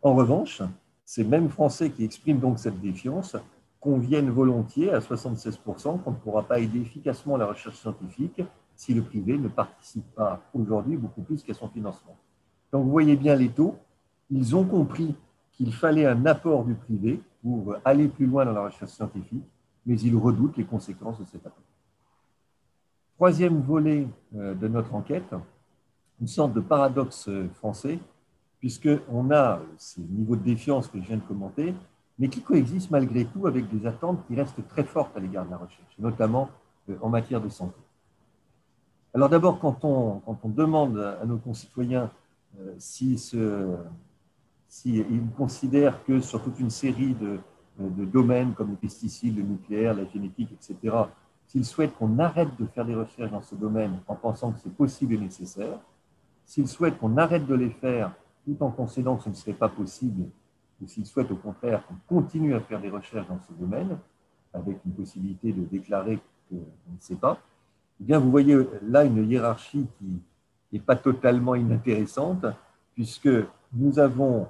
En 0.03 0.15
revanche, 0.15 0.63
ces 1.05 1.25
mêmes 1.25 1.49
Français 1.49 1.91
qui 1.91 2.05
expriment 2.05 2.41
donc 2.41 2.59
cette 2.59 2.81
défiance 2.81 3.37
conviennent 3.81 4.31
volontiers 4.31 4.93
à 4.93 4.99
76% 4.99 6.03
qu'on 6.03 6.11
ne 6.11 6.17
pourra 6.17 6.43
pas 6.43 6.59
aider 6.59 6.81
efficacement 6.81 7.37
la 7.37 7.47
recherche 7.47 7.77
scientifique 7.77 8.43
si 8.77 8.95
le 8.95 9.03
privé 9.03 9.37
ne 9.37 9.49
participe 9.49 10.15
pas 10.15 10.41
aujourd'hui 10.55 10.97
beaucoup 10.97 11.23
plus 11.23 11.43
qu'à 11.43 11.55
son 11.55 11.69
financement. 11.69 12.17
Donc 12.73 12.85
vous 12.85 12.91
voyez 12.91 13.17
bien 13.17 13.35
les 13.35 13.49
taux, 13.49 13.77
ils 14.31 14.55
ont 14.57 14.65
compris 14.65 15.15
qu'il 15.53 15.73
fallait 15.75 16.07
un 16.07 16.25
apport 16.27 16.65
du 16.65 16.75
privé 16.75 17.21
pour 17.43 17.77
aller 17.85 18.09
plus 18.09 18.27
loin 18.27 18.45
dans 18.45 18.53
la 18.53 18.65
recherche 18.65 18.93
scientifique, 18.93 19.45
mais 19.87 19.99
ils 20.01 20.17
redoutent 20.17 20.57
les 20.57 20.65
conséquences 20.65 21.19
de 21.19 21.25
cet 21.25 21.47
apport. 21.47 21.63
Troisième 23.17 23.61
volet 23.61 24.09
euh, 24.35 24.55
de 24.55 24.67
notre 24.69 24.95
enquête, 24.95 25.35
une 26.21 26.27
sorte 26.27 26.53
de 26.55 26.61
paradoxe 26.61 27.29
euh, 27.29 27.49
français, 27.55 27.99
puisqu'on 28.61 29.31
a 29.31 29.61
ces 29.77 30.01
niveaux 30.01 30.37
de 30.37 30.43
défiance 30.43 30.89
que 30.89 31.01
je 31.01 31.07
viens 31.07 31.17
de 31.17 31.23
commenter, 31.23 31.75
mais 32.19 32.29
qui 32.29 32.43
coexistent 32.43 32.91
malgré 32.91 33.25
tout 33.25 33.47
avec 33.47 33.69
des 33.69 33.87
attentes 33.87 34.27
qui 34.27 34.35
restent 34.35 34.67
très 34.69 34.85
fortes 34.85 35.17
à 35.17 35.21
l'égard 35.21 35.47
de 35.47 35.51
la 35.51 35.57
recherche, 35.57 35.95
notamment 35.99 36.51
euh, 36.89 36.97
en 37.01 37.09
matière 37.09 37.41
de 37.41 37.49
santé. 37.49 37.77
Alors 39.13 39.29
d'abord, 39.29 39.59
quand 39.59 39.85
on, 39.85 40.21
quand 40.21 40.39
on, 40.45 40.49
demande 40.49 40.99
à 40.99 41.25
nos 41.25 41.39
concitoyens 41.39 42.11
euh, 42.59 42.75
s'ils 42.79 43.19
si 44.69 45.05
considèrent 45.37 46.05
que 46.05 46.21
sur 46.21 46.43
toute 46.43 46.61
une 46.61 46.71
série 46.71 47.15
de, 47.15 47.39
de, 47.89 48.05
domaines 48.05 48.53
comme 48.55 48.71
les 48.71 48.77
pesticides, 48.77 49.37
le 49.37 49.43
nucléaire, 49.43 49.95
la 49.95 50.05
génétique, 50.07 50.51
etc., 50.53 50.97
s'ils 51.47 51.65
souhaitent 51.65 51.95
qu'on 51.97 52.19
arrête 52.19 52.51
de 52.59 52.67
faire 52.67 52.85
des 52.85 52.95
recherches 52.95 53.31
dans 53.31 53.43
ce 53.43 53.57
domaine 53.57 53.99
en 54.07 54.15
pensant 54.15 54.53
que 54.53 54.61
c'est 54.61 54.75
possible 54.75 55.15
et 55.15 55.19
nécessaire, 55.19 55.79
S'ils 56.51 56.67
souhaitent 56.67 56.99
qu'on 56.99 57.17
arrête 57.17 57.47
de 57.47 57.55
les 57.55 57.71
faire 57.71 58.13
tout 58.45 58.57
en 58.59 58.73
concédant 58.73 59.17
que 59.17 59.23
ce 59.23 59.29
ne 59.29 59.35
serait 59.35 59.53
pas 59.53 59.69
possible, 59.69 60.25
ou 60.83 60.89
s'ils 60.89 61.07
souhaitent 61.07 61.31
au 61.31 61.37
contraire 61.37 61.87
qu'on 61.87 61.95
continue 62.13 62.57
à 62.57 62.61
faire 62.61 62.81
des 62.81 62.91
recherches 62.91 63.29
dans 63.29 63.39
ce 63.39 63.53
domaine, 63.53 63.97
avec 64.53 64.79
une 64.85 64.91
possibilité 64.91 65.53
de 65.53 65.63
déclarer 65.63 66.19
qu'on 66.49 66.57
ne 66.57 66.99
sait 66.99 67.15
pas, 67.15 67.39
eh 68.01 68.05
bien 68.05 68.19
vous 68.19 68.33
voyez 68.33 68.57
là 68.83 69.05
une 69.05 69.31
hiérarchie 69.31 69.87
qui 69.97 70.21
n'est 70.73 70.81
pas 70.81 70.97
totalement 70.97 71.55
inintéressante, 71.55 72.45
puisque 72.95 73.31
nous 73.73 74.01
avons 74.01 74.41
euh, 74.43 74.47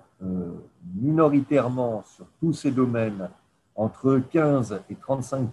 minoritairement 0.95 2.03
sur 2.05 2.27
tous 2.41 2.53
ces 2.53 2.71
domaines 2.71 3.29
entre 3.75 4.19
15 4.19 4.83
et 4.91 4.95
35 4.95 5.49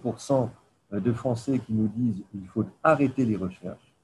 de 0.92 1.12
Français 1.12 1.58
qui 1.58 1.72
nous 1.72 1.88
disent 1.88 2.22
qu'il 2.30 2.46
faut 2.48 2.64
arrêter 2.82 3.24
les 3.24 3.36
recherches. 3.36 3.94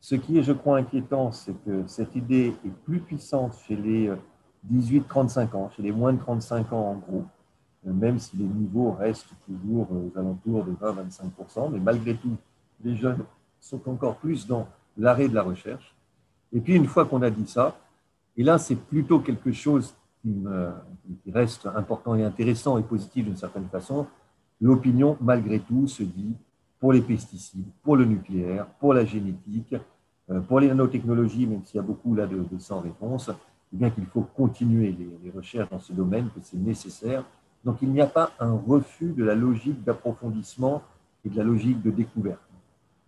Ce 0.00 0.14
qui 0.14 0.38
est, 0.38 0.42
je 0.42 0.52
crois, 0.52 0.78
inquiétant, 0.78 1.32
c'est 1.32 1.54
que 1.64 1.86
cette 1.86 2.14
idée 2.14 2.54
est 2.64 2.74
plus 2.84 3.00
puissante 3.00 3.54
chez 3.66 3.76
les 3.76 4.12
18-35 4.70 5.56
ans, 5.56 5.70
chez 5.74 5.82
les 5.82 5.92
moins 5.92 6.12
de 6.12 6.18
35 6.18 6.72
ans 6.72 6.90
en 6.90 6.94
gros, 6.96 7.24
même 7.84 8.18
si 8.18 8.36
les 8.36 8.44
niveaux 8.44 8.92
restent 8.92 9.34
toujours 9.46 9.88
aux 9.90 10.18
alentours 10.18 10.64
de 10.64 10.72
20-25%, 10.72 11.70
mais 11.72 11.80
malgré 11.80 12.14
tout, 12.16 12.36
les 12.82 12.96
jeunes 12.96 13.24
sont 13.60 13.80
encore 13.88 14.16
plus 14.16 14.46
dans 14.46 14.66
l'arrêt 14.98 15.28
de 15.28 15.34
la 15.34 15.42
recherche. 15.42 15.94
Et 16.52 16.60
puis, 16.60 16.74
une 16.74 16.86
fois 16.86 17.06
qu'on 17.06 17.22
a 17.22 17.30
dit 17.30 17.46
ça, 17.46 17.76
et 18.36 18.42
là, 18.42 18.58
c'est 18.58 18.76
plutôt 18.76 19.20
quelque 19.20 19.52
chose 19.52 19.94
qui, 20.22 21.30
reste 21.30 21.66
important 21.66 22.14
et 22.14 22.24
intéressant 22.24 22.78
et 22.78 22.82
positif 22.82 23.24
d'une 23.24 23.36
certaine 23.36 23.68
façon, 23.68 24.06
l'opinion, 24.60 25.16
malgré 25.20 25.60
tout, 25.60 25.86
se 25.86 26.02
dit 26.02 26.34
pour 26.80 26.92
les 26.92 27.02
pesticides, 27.02 27.66
pour 27.82 27.96
le 27.96 28.04
nucléaire, 28.04 28.66
pour 28.78 28.94
la 28.94 29.04
génétique, 29.04 29.74
euh, 30.30 30.40
pour 30.40 30.60
les 30.60 30.68
nanotechnologies, 30.68 31.46
même 31.46 31.64
s'il 31.64 31.76
y 31.76 31.78
a 31.78 31.82
beaucoup 31.82 32.14
là 32.14 32.26
de, 32.26 32.44
sans 32.58 32.80
réponse, 32.80 33.30
eh 33.72 33.76
bien 33.76 33.90
qu'il 33.90 34.06
faut 34.06 34.22
continuer 34.22 34.96
les, 35.22 35.30
recherches 35.30 35.70
dans 35.70 35.78
ce 35.78 35.92
domaine, 35.92 36.28
que 36.34 36.40
c'est 36.42 36.56
nécessaire. 36.56 37.24
Donc 37.64 37.78
il 37.82 37.90
n'y 37.90 38.00
a 38.00 38.06
pas 38.06 38.32
un 38.38 38.52
refus 38.52 39.12
de 39.12 39.24
la 39.24 39.34
logique 39.34 39.82
d'approfondissement 39.84 40.82
et 41.24 41.28
de 41.28 41.36
la 41.36 41.44
logique 41.44 41.82
de 41.82 41.90
découverte. 41.90 42.40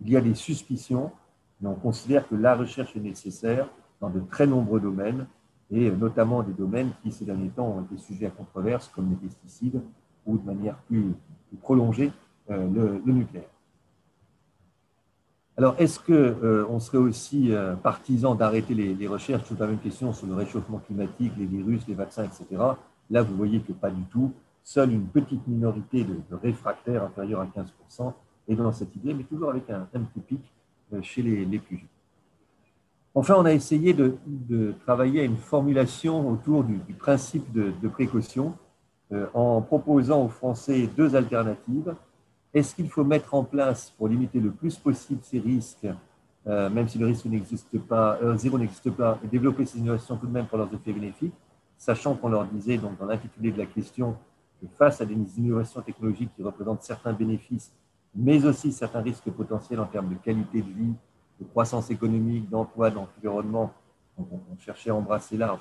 Il 0.00 0.10
y 0.10 0.16
a 0.16 0.20
des 0.20 0.34
suspicions, 0.34 1.12
mais 1.60 1.68
on 1.68 1.74
considère 1.74 2.28
que 2.28 2.34
la 2.34 2.54
recherche 2.54 2.94
est 2.96 3.00
nécessaire 3.00 3.68
dans 4.00 4.10
de 4.10 4.20
très 4.20 4.46
nombreux 4.46 4.80
domaines, 4.80 5.26
et 5.70 5.90
notamment 5.90 6.42
des 6.42 6.52
domaines 6.52 6.90
qui, 7.02 7.10
ces 7.10 7.24
derniers 7.24 7.48
temps, 7.48 7.68
ont 7.68 7.82
été 7.82 7.96
sujets 7.96 8.26
à 8.26 8.30
controverse, 8.30 8.90
comme 8.94 9.10
les 9.10 9.16
pesticides, 9.16 9.80
ou 10.24 10.38
de 10.38 10.44
manière 10.44 10.76
plus, 10.88 11.14
prolongée, 11.60 12.12
euh, 12.50 12.98
le 13.04 13.12
nucléaire. 13.12 13.48
Alors, 15.58 15.74
est-ce 15.78 15.98
qu'on 15.98 16.12
euh, 16.12 16.78
serait 16.80 16.98
aussi 16.98 17.50
euh, 17.50 17.76
partisan 17.76 18.34
d'arrêter 18.34 18.74
les, 18.74 19.06
recherches? 19.06 19.44
Sur 19.44 19.58
la 19.58 19.66
même 19.66 19.78
question 19.78 20.12
sur 20.12 20.26
le 20.26 20.34
réchauffement 20.34 20.78
climatique, 20.78 21.32
les 21.38 21.46
virus, 21.46 21.88
les 21.88 21.94
vaccins, 21.94 22.24
etc. 22.24 22.44
Là, 23.08 23.22
vous 23.22 23.34
voyez 23.36 23.60
que 23.60 23.72
pas 23.72 23.90
du 23.90 24.02
tout. 24.04 24.34
Seule 24.62 24.92
une 24.92 25.06
petite 25.06 25.46
minorité 25.46 26.04
de, 26.04 26.18
réfractaires 26.42 27.04
inférieurs 27.04 27.40
à 27.40 27.46
15% 27.46 28.12
est 28.48 28.54
dans 28.54 28.72
cette 28.72 28.94
idée, 28.96 29.14
mais 29.14 29.24
toujours 29.24 29.48
avec 29.48 29.70
un, 29.70 29.86
petit 29.86 30.20
pic 30.20 30.40
euh, 30.92 31.00
chez 31.00 31.22
les, 31.22 31.58
plus 31.58 31.78
jeunes. 31.78 31.88
Enfin, 33.18 33.34
on 33.38 33.46
a 33.46 33.52
essayé 33.54 33.94
de, 33.94 34.74
travailler 34.84 35.22
à 35.22 35.24
une 35.24 35.38
formulation 35.38 36.28
autour 36.28 36.64
du, 36.64 36.92
principe 36.92 37.50
de, 37.50 37.88
précaution 37.88 38.52
en 39.32 39.62
proposant 39.62 40.26
aux 40.26 40.28
Français 40.28 40.86
deux 40.94 41.16
alternatives. 41.16 41.94
Est-ce 42.52 42.74
qu'il 42.74 42.90
faut 42.90 43.04
mettre 43.04 43.32
en 43.32 43.42
place, 43.42 43.90
pour 43.96 44.08
limiter 44.08 44.38
le 44.38 44.50
plus 44.50 44.76
possible 44.76 45.20
ces 45.22 45.38
risques, 45.38 45.86
euh, 46.46 46.68
même 46.68 46.88
si 46.88 46.98
le 46.98 47.06
risque 47.06 47.24
n'existe 47.24 47.78
pas, 47.78 48.18
euh, 48.22 48.36
zéro 48.36 48.58
n'existe 48.58 48.90
pas, 48.90 49.18
et 49.24 49.28
développer 49.28 49.64
ces 49.64 49.78
innovations 49.78 50.18
tout 50.18 50.26
de 50.26 50.32
même 50.32 50.46
pour 50.46 50.58
leurs 50.58 50.72
effets 50.74 50.92
bénéfiques, 50.92 51.34
sachant 51.78 52.16
qu'on 52.16 52.28
leur 52.28 52.44
disait 52.44 52.76
donc, 52.76 52.98
dans 52.98 53.06
l'intitulé 53.06 53.50
de 53.50 53.56
la 53.56 53.66
question 53.66 54.14
que 54.60 54.66
face 54.76 55.00
à 55.00 55.06
des 55.06 55.14
innovations 55.38 55.80
technologiques 55.80 56.30
qui 56.36 56.42
représentent 56.42 56.82
certains 56.82 57.14
bénéfices, 57.14 57.72
mais 58.14 58.44
aussi 58.44 58.72
certains 58.72 59.00
risques 59.00 59.30
potentiels 59.30 59.80
en 59.80 59.86
termes 59.86 60.10
de 60.10 60.16
qualité 60.16 60.60
de 60.60 60.68
vie, 60.68 60.94
de 61.40 61.44
croissance 61.44 61.90
économique, 61.90 62.48
d'emploi, 62.48 62.90
d'environnement, 62.90 63.72
on, 64.18 64.24
cherchait 64.58 64.90
à 64.90 64.94
embrasser 64.94 65.36
large. 65.36 65.60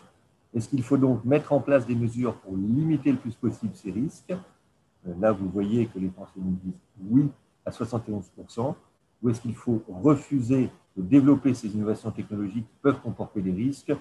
Est-ce 0.53 0.69
qu'il 0.69 0.83
faut 0.83 0.97
donc 0.97 1.25
mettre 1.25 1.51
en 1.51 1.59
place 1.59 1.85
des 1.85 1.95
mesures 1.95 2.35
pour 2.35 2.55
limiter 2.55 3.11
le 3.11 3.17
plus 3.17 3.35
possible 3.35 3.75
ces 3.75 3.91
risques? 3.91 4.31
Euh, 4.31 5.13
là, 5.19 5.31
vous 5.31 5.49
voyez 5.49 5.87
que 5.87 5.99
les 5.99 6.09
Français 6.09 6.37
nous 6.37 6.57
disent 6.63 6.79
oui 7.09 7.29
à 7.65 7.71
71%. 7.71 8.75
Ou 9.21 9.29
est-ce 9.29 9.41
qu'il 9.41 9.55
faut 9.55 9.83
refuser 9.87 10.69
de 10.95 11.01
développer 11.01 11.53
ces 11.53 11.67
innovations 11.67 12.11
technologiques 12.11 12.67
qui 12.67 12.77
peuvent 12.81 13.01
comporter 13.01 13.41
des 13.41 13.51
risques? 13.51 13.93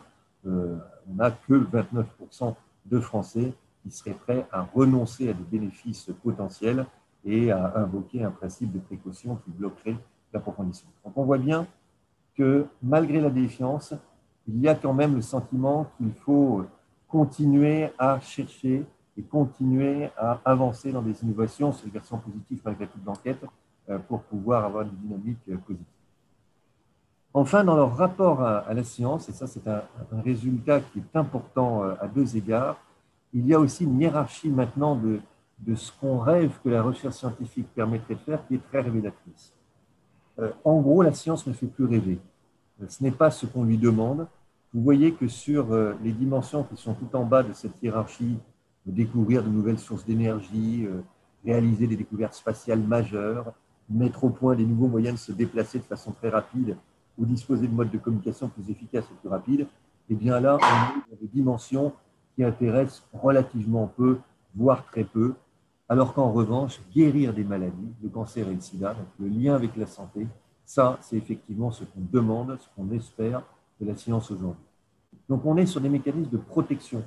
Euh, 0.47 0.77
On 1.11 1.15
n'a 1.15 1.31
que 1.31 1.55
29% 1.55 2.55
de 2.87 3.01
Français 3.01 3.53
qui 3.83 3.91
seraient 3.91 4.15
prêts 4.15 4.47
à 4.53 4.63
renoncer 4.63 5.29
à 5.29 5.33
des 5.33 5.43
bénéfices 5.43 6.11
potentiels 6.23 6.87
et 7.25 7.51
à 7.51 7.79
invoquer 7.79 8.23
un 8.23 8.31
principe 8.31 8.73
de 8.73 8.79
précaution 8.79 9.37
qui 9.37 9.51
bloquerait 9.51 9.97
Donc 11.05 11.17
on 11.17 11.25
voit 11.25 11.39
bien 11.39 11.67
que 12.37 12.67
malgré 12.83 13.21
la 13.21 13.31
défiance, 13.31 13.95
il 14.49 14.61
y 14.61 14.69
a 14.69 14.75
quand 14.75 14.93
même 14.93 15.15
le 15.15 15.23
sentiment 15.23 15.87
qu'il 15.97 16.13
faut 16.13 16.65
continuer 17.09 17.91
à 17.99 18.21
chercher 18.21 18.85
et 19.17 19.23
continuer 19.23 20.11
à 20.17 20.41
avancer 20.45 20.91
dans 20.91 21.03
des 21.03 21.23
innovations, 21.23 21.73
c'est 21.73 21.87
une 21.87 21.93
version 21.93 22.19
positive 22.19 22.61
malgré 22.65 22.87
toute 22.87 23.05
l'enquête, 23.07 23.45
euh, 23.89 23.99
pour 23.99 24.23
pouvoir 24.23 24.65
avoir 24.65 24.83
une 24.83 24.97
dynamique 24.97 25.39
euh, 25.49 25.57
positive. 25.57 25.87
Enfin, 27.33 27.65
dans 27.65 27.77
leur 27.77 27.97
rapport 27.97 28.43
à, 28.43 28.73
la 28.73 28.85
science, 28.85 29.29
et 29.29 29.33
ça 29.33 29.47
c'est 29.47 29.67
un, 29.69 29.83
résultat 30.25 30.81
qui 30.81 31.01
est 31.01 31.17
important 31.17 31.85
euh, 31.85 31.95
à 32.01 32.09
deux 32.09 32.37
égards, 32.37 32.77
il 33.33 33.47
y 33.47 33.55
a 33.55 33.61
aussi 33.61 33.85
une 33.85 34.01
hiérarchie 34.01 34.49
maintenant 34.49 34.97
de 34.97 35.75
ce 35.75 35.93
qu'on 36.01 36.19
rêve 36.19 36.53
que 36.63 36.69
la 36.69 36.83
recherche 36.83 37.17
scientifique 37.17 37.67
permettrait 37.75 38.15
de 38.15 38.21
faire 38.21 38.47
qui 38.47 38.55
est 38.55 38.67
très 38.69 38.81
révélatrice. 38.81 39.53
En 40.65 40.81
gros, 40.81 41.03
la 41.03 41.13
science 41.13 41.47
ne 41.47 41.53
fait 41.53 41.67
plus 41.67 41.85
rêver. 41.85 42.19
Ce 42.89 43.03
n'est 43.03 43.13
pas 43.13 43.31
ce 43.31 43.47
qu'on 43.47 43.65
lui 43.65 43.79
demande. 43.79 44.27
Vous 44.73 44.83
voyez 44.83 45.13
que 45.13 45.29
sur 45.29 45.67
les 46.03 46.13
dimensions 46.13 46.65
qui 46.65 46.77
sont 46.77 46.95
tout 46.95 47.15
en 47.15 47.25
bas 47.25 47.43
de 47.43 47.53
cette 47.53 47.81
hiérarchie, 47.83 48.39
découvrir 48.87 49.45
de 49.45 49.49
nouvelles 49.49 49.79
sources 49.79 50.05
d'énergie, 50.05 50.89
réaliser 51.45 51.87
des 51.87 51.97
découvertes 51.97 52.35
spatiales 52.35 52.81
majeures, 52.81 53.53
mettre 53.89 54.25
au 54.25 54.31
point 54.31 54.57
des 54.57 54.65
nouveaux 54.65 54.89
moyens 54.89 55.15
de 55.15 55.21
se 55.21 55.33
déplacer 55.33 55.79
de 55.79 55.85
façon 55.85 56.13
très 56.13 56.31
rapide 56.31 56.77
ou 57.19 57.25
disposer 57.25 57.69
de 57.69 57.73
modes 57.73 57.91
de 57.91 57.99
communication 57.99 58.49
plus 58.49 58.69
efficaces 58.71 59.05
et 59.05 59.15
plus 59.21 59.29
rapides, 59.29 59.67
eh 60.11 60.15
bien 60.15 60.41
là, 60.41 60.59
on 60.61 60.65
est 60.65 61.11
dans 61.11 61.21
des 61.21 61.29
dimensions 61.29 61.93
qui 62.35 62.45
intéressent 62.45 63.05
relativement 63.13 63.87
peu, 63.97 64.19
voire 64.55 64.85
très 64.87 65.05
peu, 65.05 65.35
alors 65.89 66.15
qu'en 66.15 66.33
revanche, 66.33 66.81
guérir 66.95 67.35
des 67.35 67.45
maladies, 67.45 67.93
le 68.03 68.09
cancer 68.09 68.49
et 68.49 68.55
le 68.55 68.61
sida, 68.61 68.97
le 69.19 69.29
lien 69.29 69.55
avec 69.55 69.77
la 69.77 69.87
santé, 69.87 70.27
ça, 70.65 70.99
c'est 71.03 71.17
effectivement 71.17 71.71
ce 71.71 71.85
qu'on 71.85 72.01
demande, 72.11 72.57
ce 72.59 72.67
qu'on 72.75 72.91
espère 72.93 73.43
de 73.81 73.87
la 73.87 73.95
science 73.95 74.31
aujourd'hui. 74.31 74.65
Donc 75.29 75.45
on 75.45 75.57
est 75.57 75.67
sur 75.67 75.81
des 75.81 75.89
mécanismes 75.89 76.31
de 76.31 76.39
protection. 76.39 77.03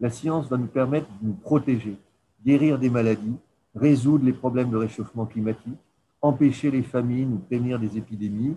La 0.00 0.10
science 0.10 0.48
va 0.48 0.56
nous 0.56 0.66
permettre 0.66 1.06
de 1.20 1.28
nous 1.28 1.34
protéger, 1.34 1.96
guérir 2.44 2.78
des 2.78 2.90
maladies, 2.90 3.36
résoudre 3.74 4.24
les 4.24 4.32
problèmes 4.32 4.70
de 4.70 4.76
réchauffement 4.76 5.26
climatique, 5.26 5.78
empêcher 6.20 6.70
les 6.70 6.82
famines 6.82 7.34
ou 7.34 7.38
prévenir 7.38 7.78
des 7.78 7.96
épidémies, 7.96 8.56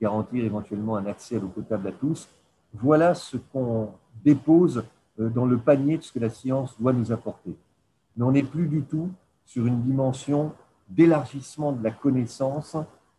garantir 0.00 0.44
éventuellement 0.44 0.96
un 0.96 1.06
accès 1.06 1.36
à 1.36 1.38
l'eau 1.40 1.48
potable 1.48 1.88
à 1.88 1.92
tous. 1.92 2.28
Voilà 2.74 3.14
ce 3.14 3.36
qu'on 3.36 3.90
dépose 4.24 4.84
euh, 5.20 5.28
dans 5.28 5.46
le 5.46 5.58
panier 5.58 5.98
de 5.98 6.02
ce 6.02 6.12
que 6.12 6.18
la 6.18 6.30
science 6.30 6.78
doit 6.78 6.92
nous 6.92 7.12
apporter. 7.12 7.56
Mais 8.16 8.24
on 8.24 8.32
n'est 8.32 8.42
plus 8.42 8.68
du 8.68 8.82
tout 8.82 9.10
sur 9.44 9.66
une 9.66 9.82
dimension 9.82 10.52
d'élargissement 10.88 11.72
de 11.72 11.82
la 11.82 11.90
connaissance, 11.90 12.76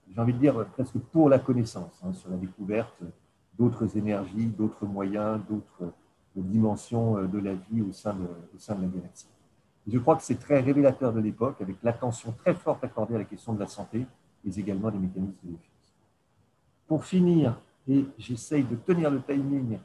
j'ai 0.09 0.19
envie 0.19 0.33
de 0.33 0.39
dire 0.39 0.65
presque 0.73 0.97
pour 1.11 1.29
la 1.29 1.39
connaissance, 1.39 1.99
hein, 2.03 2.13
sur 2.13 2.29
la 2.29 2.37
découverte 2.37 3.03
d'autres 3.57 3.97
énergies, 3.97 4.47
d'autres 4.47 4.85
moyens, 4.85 5.41
d'autres 5.49 5.91
dimensions 6.35 7.17
euh, 7.17 7.27
de 7.27 7.39
la 7.39 7.53
vie 7.53 7.81
au 7.81 7.91
sein 7.91 8.13
de, 8.13 8.27
la 8.67 8.87
galaxie. 8.87 9.27
Je 9.87 9.97
crois 9.99 10.15
que 10.15 10.23
c'est 10.23 10.39
très 10.39 10.59
révélateur 10.59 11.13
de 11.13 11.19
l'époque, 11.19 11.61
avec 11.61 11.77
l'attention 11.81 12.33
très 12.33 12.53
forte 12.53 12.83
accordée 12.83 13.15
à 13.15 13.19
la 13.19 13.23
question 13.23 13.53
de 13.53 13.59
la 13.59 13.67
santé, 13.67 14.05
mais 14.43 14.55
également 14.55 14.91
des 14.91 14.99
mécanismes 14.99 15.33
de 15.43 15.51
défense. 15.51 15.95
Pour 16.87 17.05
finir, 17.05 17.59
et 17.87 18.05
j'essaye 18.17 18.63
de 18.63 18.75
tenir 18.75 19.09
le 19.09 19.21
timing, 19.21 19.79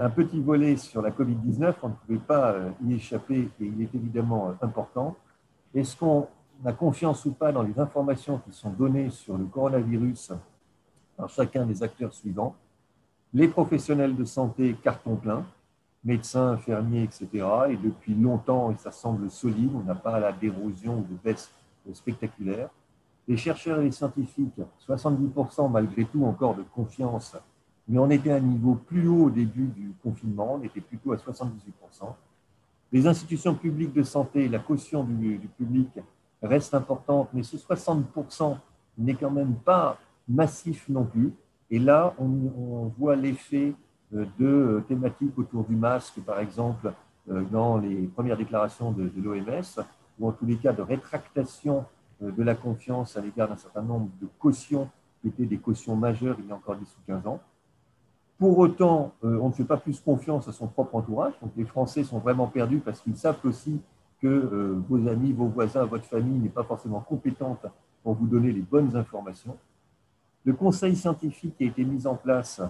un 0.00 0.10
petit 0.10 0.40
volet 0.40 0.76
sur 0.76 1.02
la 1.02 1.10
Covid-19, 1.10 1.74
on 1.82 1.88
ne 1.88 1.94
pouvait 1.94 2.18
pas 2.18 2.52
euh, 2.52 2.70
y 2.84 2.94
échapper 2.94 3.48
et 3.60 3.64
il 3.64 3.80
est 3.80 3.94
évidemment 3.94 4.48
euh, 4.48 4.66
important. 4.66 5.16
Est-ce 5.74 5.96
qu'on 5.96 6.28
a 6.64 6.72
confiance 6.72 7.24
ou 7.24 7.32
pas 7.32 7.52
dans 7.52 7.62
les 7.62 7.78
informations 7.78 8.38
qui 8.38 8.52
sont 8.52 8.70
données 8.70 9.10
sur 9.10 9.38
le 9.38 9.44
coronavirus 9.44 10.32
par 11.16 11.28
chacun 11.28 11.64
des 11.64 11.82
acteurs 11.82 12.12
suivants? 12.12 12.54
Les 13.32 13.48
professionnels 13.48 14.16
de 14.16 14.24
santé, 14.24 14.76
carton 14.82 15.16
plein, 15.16 15.44
médecins, 16.04 16.52
infirmiers, 16.52 17.04
etc. 17.04 17.46
Et 17.70 17.76
depuis 17.76 18.14
longtemps, 18.14 18.70
et 18.70 18.76
ça 18.76 18.90
semble 18.90 19.30
solide, 19.30 19.70
on 19.74 19.84
n'a 19.84 19.94
pas 19.94 20.18
la 20.18 20.32
d'érosion 20.32 20.98
ou 20.98 21.02
de 21.02 21.18
baisse 21.22 21.52
spectaculaire. 21.92 22.70
Les 23.26 23.36
chercheurs 23.36 23.80
et 23.80 23.84
les 23.84 23.92
scientifiques, 23.92 24.60
70% 24.86 25.70
malgré 25.70 26.04
tout 26.06 26.24
encore 26.24 26.54
de 26.54 26.62
confiance, 26.62 27.36
mais 27.88 27.98
on 27.98 28.10
était 28.10 28.30
à 28.30 28.36
un 28.36 28.40
niveau 28.40 28.74
plus 28.74 29.08
haut 29.08 29.24
au 29.24 29.30
début 29.30 29.66
du 29.66 29.92
confinement, 30.02 30.54
on 30.54 30.62
était 30.62 30.80
plutôt 30.80 31.12
à 31.12 31.16
78%. 31.16 32.14
Les 32.92 33.06
institutions 33.06 33.54
publiques 33.54 33.92
de 33.92 34.02
santé, 34.02 34.48
la 34.48 34.58
caution 34.58 35.04
du, 35.04 35.40
public 35.56 35.88
reste 36.42 36.74
importante, 36.74 37.28
mais 37.32 37.42
ce 37.42 37.56
60% 37.56 38.56
n'est 38.98 39.14
quand 39.14 39.30
même 39.30 39.54
pas 39.56 39.98
massif 40.28 40.88
non 40.88 41.04
plus. 41.04 41.32
Et 41.70 41.78
là, 41.78 42.14
on, 42.18 42.90
voit 42.98 43.16
l'effet 43.16 43.74
euh, 44.14 44.24
de 44.38 44.46
euh, 44.46 44.80
thématiques 44.88 45.36
autour 45.38 45.64
du 45.64 45.76
masque, 45.76 46.20
par 46.20 46.40
exemple, 46.40 46.92
euh, 47.30 47.42
dans 47.50 47.76
les 47.76 48.06
premières 48.06 48.38
déclarations 48.38 48.90
de, 48.90 49.10
l'OMS, 49.22 49.84
ou 50.18 50.28
en 50.28 50.32
tous 50.32 50.46
les 50.46 50.56
cas 50.56 50.72
de 50.72 50.82
rétractation 50.82 51.84
de 52.20 52.42
la 52.42 52.56
confiance 52.56 53.16
à 53.16 53.20
l'égard 53.20 53.48
d'un 53.48 53.56
certain 53.56 53.82
nombre 53.82 54.08
de 54.20 54.26
cautions 54.40 54.88
qui 55.20 55.28
étaient 55.28 55.46
des 55.46 55.58
cautions 55.58 55.94
majeures 55.94 56.36
il 56.40 56.48
y 56.48 56.50
a 56.50 56.56
encore 56.56 56.74
10 56.74 56.82
ou 56.84 57.00
15 57.06 57.26
ans. 57.28 57.40
Pour 58.38 58.58
autant, 58.58 59.12
on 59.22 59.48
ne 59.48 59.52
fait 59.52 59.64
pas 59.64 59.76
plus 59.76 60.00
confiance 60.00 60.46
à 60.46 60.52
son 60.52 60.68
propre 60.68 60.94
entourage. 60.94 61.34
Donc 61.42 61.50
les 61.56 61.64
Français 61.64 62.04
sont 62.04 62.18
vraiment 62.18 62.46
perdus 62.46 62.78
parce 62.78 63.00
qu'ils 63.00 63.16
savent 63.16 63.40
aussi 63.44 63.80
que 64.22 64.78
vos 64.88 65.08
amis, 65.08 65.32
vos 65.32 65.46
voisins, 65.46 65.84
votre 65.84 66.04
famille 66.04 66.38
n'est 66.38 66.48
pas 66.48 66.62
forcément 66.62 67.00
compétente 67.00 67.66
pour 68.02 68.14
vous 68.14 68.26
donner 68.26 68.52
les 68.52 68.60
bonnes 68.60 68.94
informations. 68.96 69.56
Le 70.44 70.52
conseil 70.52 70.94
scientifique 70.94 71.56
qui 71.56 71.64
a 71.64 71.66
été 71.66 71.84
mis 71.84 72.06
en 72.06 72.14
place 72.14 72.62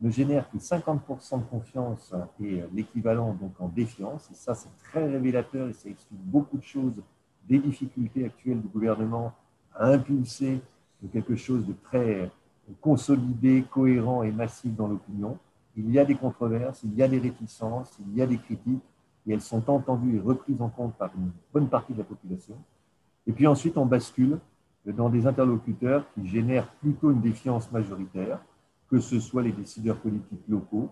ne 0.00 0.10
génère 0.10 0.50
que 0.50 0.58
50% 0.58 1.38
de 1.38 1.44
confiance 1.44 2.12
et 2.42 2.62
l'équivalent 2.74 3.32
donc 3.40 3.52
en 3.60 3.68
défiance. 3.68 4.28
Et 4.30 4.34
ça, 4.34 4.54
c'est 4.54 4.68
très 4.90 5.06
révélateur 5.06 5.68
et 5.68 5.72
ça 5.72 5.88
explique 5.88 6.20
beaucoup 6.20 6.58
de 6.58 6.64
choses 6.64 7.02
des 7.48 7.58
difficultés 7.58 8.26
actuelles 8.26 8.60
du 8.60 8.68
gouvernement 8.68 9.32
à 9.74 9.88
impulser 9.88 10.60
quelque 11.12 11.36
chose 11.36 11.66
de 11.66 11.72
très 11.82 12.30
consolidé, 12.80 13.64
cohérent 13.70 14.22
et 14.22 14.32
massif 14.32 14.74
dans 14.74 14.88
l'opinion. 14.88 15.38
Il 15.76 15.90
y 15.90 15.98
a 15.98 16.04
des 16.04 16.14
controverses, 16.14 16.82
il 16.84 16.94
y 16.94 17.02
a 17.02 17.08
des 17.08 17.18
réticences, 17.18 17.98
il 18.06 18.16
y 18.16 18.22
a 18.22 18.26
des 18.26 18.38
critiques, 18.38 18.82
et 19.26 19.32
elles 19.32 19.40
sont 19.40 19.68
entendues 19.68 20.16
et 20.16 20.20
reprises 20.20 20.60
en 20.60 20.68
compte 20.68 20.94
par 20.94 21.10
une 21.16 21.30
bonne 21.52 21.68
partie 21.68 21.92
de 21.92 21.98
la 21.98 22.04
population. 22.04 22.56
Et 23.26 23.32
puis 23.32 23.46
ensuite, 23.46 23.76
on 23.76 23.86
bascule 23.86 24.38
dans 24.86 25.08
des 25.08 25.26
interlocuteurs 25.26 26.04
qui 26.14 26.26
génèrent 26.28 26.68
plutôt 26.74 27.10
une 27.10 27.20
défiance 27.20 27.72
majoritaire, 27.72 28.38
que 28.90 29.00
ce 29.00 29.18
soit 29.18 29.42
les 29.42 29.52
décideurs 29.52 29.96
politiques 29.96 30.46
locaux. 30.48 30.90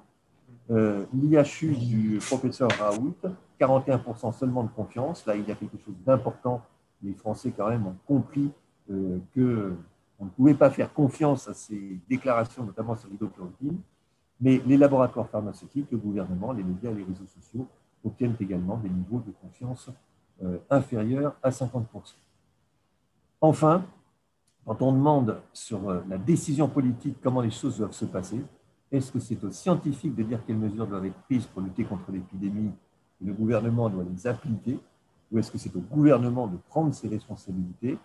Euh, 0.70 1.04
L'IHU 1.12 1.74
du 1.74 2.18
professeur 2.26 2.70
Raoult, 2.78 3.14
41% 3.60 4.32
seulement 4.32 4.64
de 4.64 4.70
confiance. 4.70 5.26
Là, 5.26 5.36
il 5.36 5.46
y 5.46 5.52
a 5.52 5.54
quelque 5.54 5.76
chose 5.84 5.94
d'important. 6.06 6.62
Les 7.02 7.12
Français, 7.14 7.52
quand 7.54 7.68
même, 7.68 7.86
ont 7.86 7.96
compris 8.06 8.50
euh, 8.90 9.18
qu'on 10.22 10.26
ne 10.26 10.30
pouvait 10.30 10.54
pas 10.54 10.70
faire 10.70 10.92
confiance 10.92 11.48
à 11.48 11.54
ces 11.54 11.98
déclarations, 12.08 12.64
notamment 12.64 12.94
sur 12.94 13.08
l'hydrochloroquine. 13.08 13.78
Mais 14.40 14.62
les 14.64 14.76
laboratoires 14.76 15.28
pharmaceutiques, 15.28 15.88
le 15.90 15.98
gouvernement, 15.98 16.52
les 16.52 16.62
médias 16.62 16.92
les 16.92 17.02
réseaux 17.02 17.26
sociaux 17.26 17.66
obtiennent 18.04 18.36
également 18.40 18.76
des 18.76 18.88
niveaux 18.88 19.20
de 19.26 19.32
confiance 19.32 19.90
euh, 20.44 20.58
inférieurs 20.70 21.34
à 21.42 21.50
50%. 21.50 21.84
Enfin, 23.40 23.84
quand 24.64 24.80
on 24.82 24.92
demande 24.92 25.40
sur 25.52 25.88
euh, 25.88 26.02
la 26.08 26.18
décision 26.18 26.68
politique 26.68 27.16
comment 27.20 27.40
les 27.40 27.50
choses 27.50 27.78
doivent 27.78 27.92
se 27.92 28.04
passer, 28.04 28.40
est-ce 28.92 29.10
que 29.10 29.18
c'est 29.18 29.42
aux 29.42 29.50
scientifiques 29.50 30.14
de 30.14 30.22
dire 30.22 30.40
quelles 30.46 30.56
mesures 30.56 30.86
doivent 30.86 31.06
être 31.06 31.20
prises 31.22 31.46
pour 31.46 31.62
lutter 31.62 31.84
contre 31.84 32.12
l'épidémie 32.12 32.70
et 33.20 33.24
le 33.24 33.32
gouvernement 33.32 33.90
doit 33.90 34.04
les 34.04 34.26
appliquer 34.28 34.78
Ou 35.32 35.38
est-ce 35.38 35.50
que 35.50 35.58
c'est 35.58 35.74
au 35.74 35.80
gouvernement 35.80 36.46
de 36.46 36.58
prendre 36.68 36.94
ses 36.94 37.08
responsabilités 37.08 37.98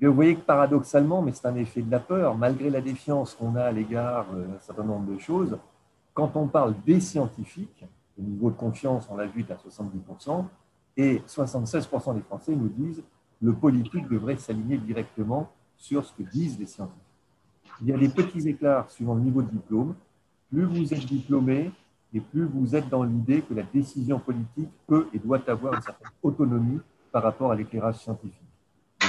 Vous 0.00 0.12
voyez 0.12 0.36
que 0.36 0.40
paradoxalement, 0.40 1.22
mais 1.22 1.32
c'est 1.32 1.46
un 1.46 1.54
effet 1.54 1.82
de 1.82 1.90
la 1.90 2.00
peur, 2.00 2.36
malgré 2.36 2.68
la 2.68 2.80
défiance 2.80 3.34
qu'on 3.34 3.54
a 3.54 3.62
à 3.62 3.72
l'égard 3.72 4.26
euh, 4.34 4.46
d'un 4.46 4.58
certain 4.58 4.82
nombre 4.82 5.12
de 5.12 5.18
choses, 5.18 5.56
quand 6.12 6.36
on 6.36 6.46
parle 6.46 6.74
des 6.84 7.00
scientifiques, 7.00 7.84
le 8.18 8.24
niveau 8.24 8.50
de 8.50 8.56
confiance, 8.56 9.08
on 9.10 9.16
l'a 9.16 9.26
vu, 9.26 9.40
est 9.40 9.50
à 9.50 9.56
70%, 9.56 10.44
et 10.96 11.18
76% 11.26 12.14
des 12.14 12.20
Français 12.22 12.54
nous 12.54 12.68
disent 12.68 13.02
le 13.40 13.52
politique 13.52 14.08
devrait 14.08 14.36
s'aligner 14.36 14.78
directement 14.78 15.50
sur 15.76 16.04
ce 16.04 16.12
que 16.12 16.22
disent 16.22 16.58
les 16.58 16.66
scientifiques. 16.66 17.00
Il 17.82 17.88
y 17.88 17.92
a 17.92 17.98
des 17.98 18.08
petits 18.08 18.48
écarts 18.48 18.90
suivant 18.90 19.14
le 19.14 19.20
niveau 19.20 19.42
de 19.42 19.50
diplôme. 19.50 19.94
Plus 20.50 20.64
vous 20.64 20.94
êtes 20.94 21.04
diplômé 21.06 21.72
et 22.12 22.20
plus 22.20 22.44
vous 22.44 22.76
êtes 22.76 22.88
dans 22.88 23.02
l'idée 23.02 23.42
que 23.42 23.54
la 23.54 23.64
décision 23.64 24.20
politique 24.20 24.70
peut 24.86 25.08
et 25.12 25.18
doit 25.18 25.40
avoir 25.48 25.74
une 25.74 25.82
certaine 25.82 26.10
autonomie 26.22 26.80
par 27.10 27.24
rapport 27.24 27.50
à 27.50 27.56
l'éclairage 27.56 27.96
scientifique. 27.96 28.43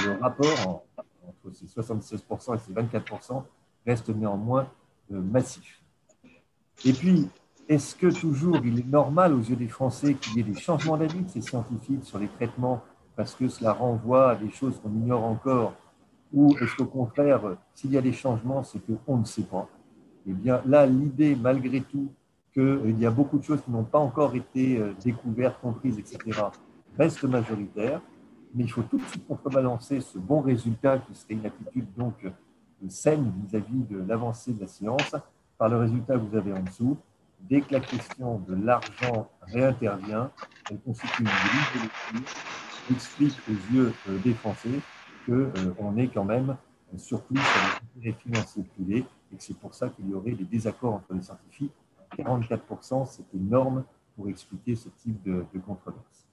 Le 0.06 0.20
rapport 0.20 0.84
entre 0.98 1.54
ces 1.54 1.66
76% 1.66 2.54
et 2.54 2.58
ces 2.58 2.72
24% 2.72 3.42
reste 3.86 4.08
néanmoins 4.10 4.68
euh, 5.12 5.20
massif. 5.20 5.82
Et 6.84 6.92
puis, 6.92 7.28
est-ce 7.68 7.94
que 7.96 8.08
toujours 8.08 8.58
il 8.64 8.80
est 8.80 8.86
normal 8.86 9.34
aux 9.34 9.40
yeux 9.40 9.56
des 9.56 9.68
Français 9.68 10.14
qu'il 10.14 10.36
y 10.36 10.40
ait 10.40 10.44
des 10.44 10.58
changements 10.58 10.96
d'avis 10.96 11.22
de 11.22 11.28
ces 11.28 11.40
scientifiques 11.40 12.04
sur 12.04 12.18
les 12.18 12.28
traitements 12.28 12.82
parce 13.16 13.34
que 13.34 13.48
cela 13.48 13.72
renvoie 13.72 14.32
à 14.32 14.36
des 14.36 14.50
choses 14.50 14.78
qu'on 14.80 14.90
ignore 14.90 15.24
encore? 15.24 15.74
Ou 16.32 16.54
est-ce 16.60 16.76
qu'au 16.76 16.86
contraire, 16.86 17.40
s'il 17.74 17.92
y 17.92 17.98
a 17.98 18.02
des 18.02 18.12
changements, 18.12 18.62
c'est 18.62 18.80
qu'on 19.04 19.18
ne 19.18 19.24
sait 19.24 19.44
pas? 19.44 19.68
Eh 20.26 20.32
bien 20.32 20.60
là, 20.66 20.86
l'idée, 20.86 21.36
malgré 21.36 21.80
tout, 21.80 22.08
qu'il 22.52 22.98
y 22.98 23.06
a 23.06 23.10
beaucoup 23.10 23.38
de 23.38 23.44
choses 23.44 23.62
qui 23.62 23.70
n'ont 23.70 23.84
pas 23.84 23.98
encore 23.98 24.34
été 24.34 24.82
découvertes, 25.04 25.60
comprises, 25.60 25.98
etc., 25.98 26.42
reste 26.98 27.24
majoritaire. 27.24 28.00
Mais 28.56 28.64
il 28.64 28.70
faut 28.70 28.82
tout 28.82 28.96
de 28.96 29.04
suite 29.04 29.26
contrebalancer 29.28 30.00
ce 30.00 30.18
bon 30.18 30.40
résultat 30.40 30.98
qui 30.98 31.14
serait 31.14 31.34
une 31.34 31.44
attitude 31.44 31.86
donc 31.94 32.14
saine 32.88 33.30
vis-à-vis 33.44 33.82
de 33.90 33.98
l'avancée 33.98 34.54
de 34.54 34.62
la 34.62 34.66
science 34.66 35.14
par 35.58 35.68
le 35.68 35.76
résultat 35.76 36.14
que 36.14 36.20
vous 36.20 36.36
avez 36.36 36.52
en 36.54 36.62
dessous. 36.62 36.96
Dès 37.40 37.60
que 37.60 37.74
la 37.74 37.80
question 37.80 38.38
de 38.38 38.54
l'argent 38.54 39.28
réintervient, 39.42 40.30
elle 40.70 40.80
constitue 40.80 41.22
une 41.22 41.28
grille 41.28 41.82
de 41.82 42.20
qui 42.86 42.92
explique 42.94 43.36
aux 43.48 43.74
yeux 43.74 43.92
euh, 44.08 44.18
des 44.18 44.32
Français 44.32 44.80
qu'on 45.26 45.32
euh, 45.32 45.96
est 45.96 46.08
quand 46.08 46.24
même 46.24 46.56
surplus 46.96 47.38
sur 47.38 47.80
les 48.00 48.12
financiers 48.12 48.62
privés 48.62 49.04
et 49.32 49.36
que 49.36 49.42
c'est 49.42 49.58
pour 49.58 49.74
ça 49.74 49.88
qu'il 49.90 50.08
y 50.08 50.14
aurait 50.14 50.32
des 50.32 50.44
désaccords 50.44 50.94
entre 50.94 51.12
les 51.12 51.22
scientifiques. 51.22 51.72
44%, 52.16 53.06
c'est 53.06 53.34
énorme 53.34 53.84
pour 54.14 54.28
expliquer 54.28 54.76
ce 54.76 54.88
type 54.88 55.22
de, 55.24 55.44
de 55.52 55.58
controverse. 55.58 56.26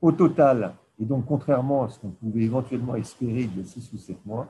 Au 0.00 0.12
total, 0.12 0.74
et 1.00 1.04
donc 1.04 1.26
contrairement 1.26 1.84
à 1.84 1.88
ce 1.88 1.98
qu'on 1.98 2.10
pouvait 2.10 2.42
éventuellement 2.42 2.94
espérer 2.94 3.42
il 3.42 3.58
y 3.58 3.60
a 3.60 3.64
6 3.64 3.92
ou 3.92 3.98
7 3.98 4.26
mois, 4.26 4.48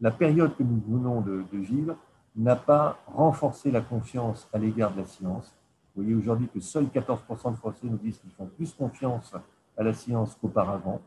la 0.00 0.10
période 0.10 0.56
que 0.56 0.62
nous 0.62 0.80
venons 0.86 1.20
de, 1.20 1.44
vivre 1.52 1.96
n'a 2.36 2.56
pas 2.56 2.98
renforcé 3.06 3.70
la 3.70 3.80
confiance 3.80 4.48
à 4.52 4.58
l'égard 4.58 4.92
de 4.92 5.00
la 5.00 5.06
science. 5.06 5.52
Vous 5.94 6.02
voyez 6.02 6.14
aujourd'hui 6.14 6.48
que 6.52 6.60
seuls 6.60 6.86
14% 6.86 7.52
de 7.52 7.56
Français 7.56 7.78
nous 7.84 7.96
disent 7.96 8.18
qu'ils 8.18 8.30
font 8.30 8.46
plus 8.46 8.72
confiance 8.74 9.34
à 9.76 9.82
la 9.82 9.92
science 9.92 10.36
qu'auparavant. 10.40 11.00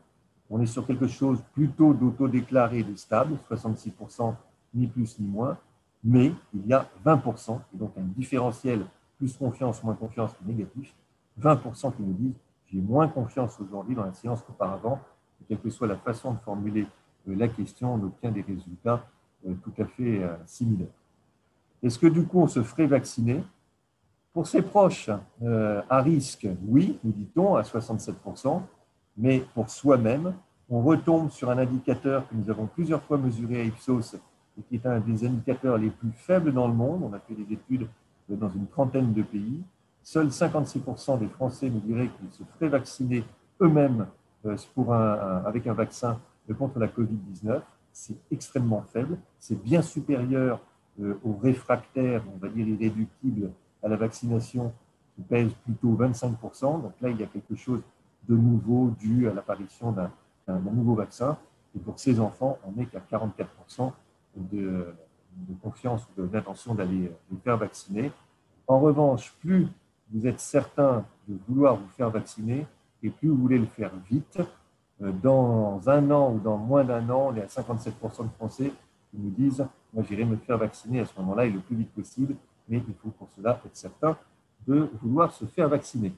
On 0.50 0.60
est 0.60 0.66
sur 0.66 0.86
quelque 0.86 1.06
chose 1.06 1.42
plutôt 1.54 1.94
d'autodéclaré 1.94 2.82
de 2.82 2.94
stable, 2.96 3.38
66% 3.50 4.34
ni 4.74 4.86
plus 4.86 5.18
ni 5.18 5.26
moins, 5.26 5.56
mais 6.04 6.32
il 6.52 6.66
y 6.66 6.74
a 6.74 6.86
20%, 7.06 7.60
et 7.74 7.78
donc 7.78 7.92
un 7.96 8.02
différentiel 8.02 8.84
plus 9.16 9.34
confiance, 9.36 9.82
moins 9.82 9.94
confiance 9.94 10.32
négatif, 10.44 10.92
20% 11.40 11.94
qui 11.96 12.02
nous 12.02 12.12
disent 12.12 12.40
j'ai 12.72 12.80
moins 12.80 13.08
confiance 13.08 13.58
aujourd'hui 13.60 13.94
dans 13.94 14.04
la 14.04 14.12
science 14.12 14.42
qu'auparavant, 14.42 14.98
quelle 15.48 15.58
que 15.58 15.70
soit 15.70 15.86
la 15.86 15.96
façon 15.96 16.32
de 16.32 16.38
formuler 16.38 16.86
euh, 17.28 17.34
la 17.36 17.48
question, 17.48 17.94
on 17.94 18.02
obtient 18.04 18.30
des 18.30 18.42
résultats 18.42 19.04
euh, 19.46 19.54
tout 19.62 19.72
à 19.78 19.84
fait 19.84 20.22
euh, 20.22 20.34
similaires. 20.46 20.88
Est-ce 21.82 21.98
que 21.98 22.06
du 22.06 22.24
coup 22.24 22.40
on 22.40 22.46
se 22.46 22.62
ferait 22.62 22.86
vacciner? 22.86 23.42
Pour 24.32 24.46
ses 24.46 24.62
proches, 24.62 25.10
à 25.90 26.00
risque, 26.00 26.48
oui, 26.66 26.98
nous 27.04 27.12
dit-on, 27.12 27.54
à 27.56 27.60
67%, 27.60 28.62
mais 29.18 29.44
pour 29.52 29.68
soi-même, 29.68 30.32
on 30.70 30.80
retombe 30.80 31.28
sur 31.28 31.50
un 31.50 31.58
indicateur 31.58 32.26
que 32.26 32.34
nous 32.34 32.48
avons 32.48 32.66
plusieurs 32.66 33.02
fois 33.02 33.18
mesuré 33.18 33.60
à 33.60 33.64
Ipsos 33.64 34.14
et 34.58 34.62
qui 34.62 34.76
est 34.76 34.86
un 34.86 35.00
des 35.00 35.26
indicateurs 35.26 35.76
les 35.76 35.90
plus 35.90 36.12
faibles 36.12 36.50
dans 36.50 36.66
le 36.66 36.72
monde. 36.72 37.02
On 37.02 37.12
a 37.12 37.18
fait 37.18 37.34
des 37.34 37.52
études 37.52 37.86
dans 38.30 38.48
une 38.48 38.66
trentaine 38.68 39.12
de 39.12 39.22
pays. 39.22 39.62
Seuls 40.02 40.28
56% 40.28 41.18
des 41.18 41.28
Français 41.28 41.70
nous 41.70 41.80
diraient 41.80 42.08
qu'ils 42.08 42.32
se 42.32 42.42
feraient 42.44 42.68
vacciner 42.68 43.24
eux-mêmes 43.60 44.06
avec 45.46 45.66
un 45.66 45.74
vaccin 45.74 46.18
contre 46.58 46.78
la 46.78 46.88
Covid-19, 46.88 47.60
c'est 47.92 48.16
extrêmement 48.30 48.82
faible, 48.82 49.18
c'est 49.38 49.60
bien 49.62 49.82
supérieur 49.82 50.60
euh, 51.00 51.18
aux 51.24 51.36
réfractaires, 51.36 52.22
on 52.34 52.38
va 52.38 52.48
dire 52.48 52.66
irréductibles 52.66 53.50
à 53.82 53.88
la 53.88 53.96
vaccination, 53.96 54.72
qui 55.14 55.22
pèsent 55.22 55.54
plutôt 55.64 55.94
25%. 55.94 56.82
Donc 56.82 56.92
là, 57.00 57.10
il 57.10 57.18
y 57.18 57.22
a 57.22 57.26
quelque 57.26 57.54
chose 57.54 57.80
de 58.28 58.36
nouveau 58.36 58.90
dû 58.98 59.28
à 59.28 59.34
l'apparition 59.34 59.92
d'un 59.92 60.10
nouveau 60.48 60.94
vaccin. 60.94 61.36
Et 61.76 61.78
pour 61.78 61.98
ces 61.98 62.18
enfants, 62.20 62.58
on 62.66 62.72
n'est 62.72 62.86
qu'à 62.86 63.00
44% 63.00 63.92
de, 64.36 64.94
de, 65.36 65.54
confiance 65.62 66.06
ou 66.16 66.26
d'intention 66.26 66.74
d'aller 66.74 67.10
les 67.30 67.38
faire 67.38 67.56
vacciner. 67.56 68.10
En 68.66 68.80
revanche, 68.80 69.34
plus 69.40 69.68
vous 70.12 70.26
êtes 70.26 70.40
certain 70.40 71.04
de 71.28 71.36
vouloir 71.48 71.76
vous 71.76 71.88
faire 71.96 72.10
vacciner 72.10 72.66
et 73.02 73.10
plus 73.10 73.28
vous 73.28 73.36
voulez 73.36 73.58
le 73.58 73.66
faire 73.66 73.90
vite, 74.10 74.38
euh, 75.02 75.10
dans 75.22 75.80
un 75.86 76.10
an 76.10 76.32
ou 76.34 76.38
dans 76.38 76.56
moins 76.56 76.84
d'un 76.84 77.08
an, 77.10 77.30
on 77.32 77.36
est 77.36 77.42
à 77.42 77.46
57% 77.46 78.24
de 78.24 78.28
Français 78.36 78.72
qui 79.10 79.18
nous 79.18 79.30
disent 79.30 79.66
Moi, 79.92 80.04
j'irai 80.08 80.24
me 80.24 80.36
faire 80.36 80.58
vacciner 80.58 81.00
à 81.00 81.06
ce 81.06 81.12
moment-là 81.18 81.46
et 81.46 81.50
le 81.50 81.60
plus 81.60 81.76
vite 81.76 81.90
possible, 81.92 82.34
mais 82.68 82.82
il 82.86 82.94
faut 83.02 83.10
pour 83.10 83.28
cela 83.36 83.60
être 83.64 83.76
certain 83.76 84.16
de 84.66 84.88
vouloir 85.02 85.32
se 85.32 85.44
faire 85.44 85.68
vacciner. 85.68 86.12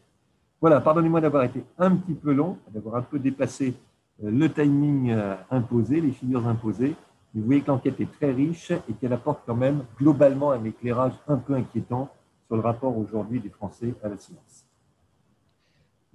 Voilà, 0.60 0.80
pardonnez-moi 0.80 1.20
d'avoir 1.20 1.44
été 1.44 1.64
un 1.78 1.94
petit 1.96 2.14
peu 2.14 2.32
long, 2.32 2.58
d'avoir 2.72 2.96
un 2.96 3.02
peu 3.02 3.18
dépassé 3.18 3.74
euh, 4.22 4.30
le 4.30 4.52
timing 4.52 5.10
euh, 5.10 5.34
imposé, 5.50 6.00
les 6.00 6.12
figures 6.12 6.46
imposées. 6.46 6.94
Mais 7.34 7.40
vous 7.40 7.46
voyez 7.46 7.62
que 7.62 7.68
l'enquête 7.68 8.00
est 8.00 8.12
très 8.12 8.32
riche 8.32 8.70
et 8.70 8.92
qu'elle 9.00 9.12
apporte 9.12 9.40
quand 9.46 9.56
même 9.56 9.84
globalement 9.98 10.52
un 10.52 10.62
éclairage 10.64 11.14
un 11.26 11.36
peu 11.36 11.54
inquiétant 11.54 12.10
le 12.56 12.62
rapport 12.62 12.96
aujourd'hui 12.96 13.40
des 13.40 13.50
Français 13.50 13.94
à 14.02 14.08
la 14.08 14.18
science. 14.18 14.66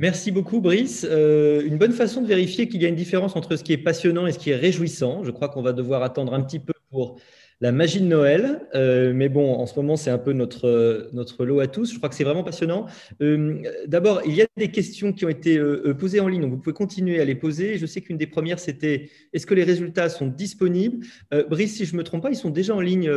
Merci 0.02 0.32
beaucoup, 0.32 0.62
Brice. 0.62 1.06
Euh, 1.10 1.62
une 1.66 1.78
bonne 1.78 1.92
façon 1.92 2.22
de 2.22 2.28
vérifier 2.28 2.70
qu'il 2.70 2.82
y 2.82 2.86
a 2.86 2.88
une 2.88 2.96
différence 2.96 3.36
entre 3.36 3.58
ce 3.58 3.66
qui 3.66 3.74
est 3.74 3.78
passionnant 3.78 4.28
et 4.28 4.32
ce 4.32 4.40
qui 4.40 4.50
est 4.50 4.56
réjouissant. 4.56 5.26
Je 5.26 5.32
crois 5.32 5.50
qu'on 5.50 5.62
va 5.62 5.74
devoir 5.74 6.04
attendre 6.04 6.34
un 6.34 6.40
petit 6.40 6.60
peu 6.60 6.72
pour 6.90 7.20
la 7.60 7.74
magie 7.74 8.00
de 8.00 8.06
Noël. 8.06 8.62
Euh, 8.76 9.12
mais 9.14 9.28
bon, 9.28 9.56
en 9.56 9.66
ce 9.66 9.76
moment, 9.76 9.98
c'est 9.98 10.10
un 10.10 10.18
peu 10.18 10.32
notre, 10.32 11.10
notre 11.12 11.44
lot 11.44 11.60
à 11.60 11.68
tous. 11.68 11.92
Je 11.92 11.98
crois 11.98 12.08
que 12.08 12.16
c'est 12.16 12.24
vraiment 12.24 12.46
passionnant. 12.46 12.86
Euh, 13.22 13.62
d'abord, 13.88 14.22
il 14.26 14.36
y 14.36 14.42
a 14.42 14.48
des 14.56 14.72
questions 14.72 15.12
qui 15.12 15.26
ont 15.26 15.30
été 15.30 15.60
posées 16.00 16.22
en 16.22 16.30
ligne, 16.30 16.44
donc 16.44 16.52
vous 16.52 16.60
pouvez 16.60 16.74
continuer 16.74 17.20
à 17.20 17.26
les 17.26 17.36
poser. 17.36 17.78
Je 17.78 17.86
sais 17.86 18.00
qu'une 18.00 18.16
des 18.16 18.28
premières, 18.28 18.60
c'était 18.60 19.10
est-ce 19.34 19.46
que 19.46 19.54
les 19.54 19.66
résultats 19.66 20.08
sont 20.08 20.28
disponibles? 20.28 21.06
Brice, 21.50 21.76
si 21.76 21.84
je 21.84 21.92
ne 21.92 21.98
me 21.98 22.04
trompe 22.06 22.24
pas, 22.24 22.30
ils 22.30 22.38
sont 22.38 22.52
déjà 22.52 22.74
en 22.74 22.80
ligne 22.80 23.12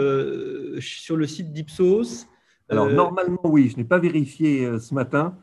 sur 0.81 1.17
le 1.17 1.29
site 1.29 1.53
d'Ipsos. 1.53 2.27
Alors, 2.73 2.91
normalement, 2.91 3.41
oui. 3.45 3.69
Je 3.71 3.77
n'ai 3.77 3.85
pas 3.85 3.99
vérifié 3.99 4.79
ce 4.79 4.95
matin. 4.95 5.35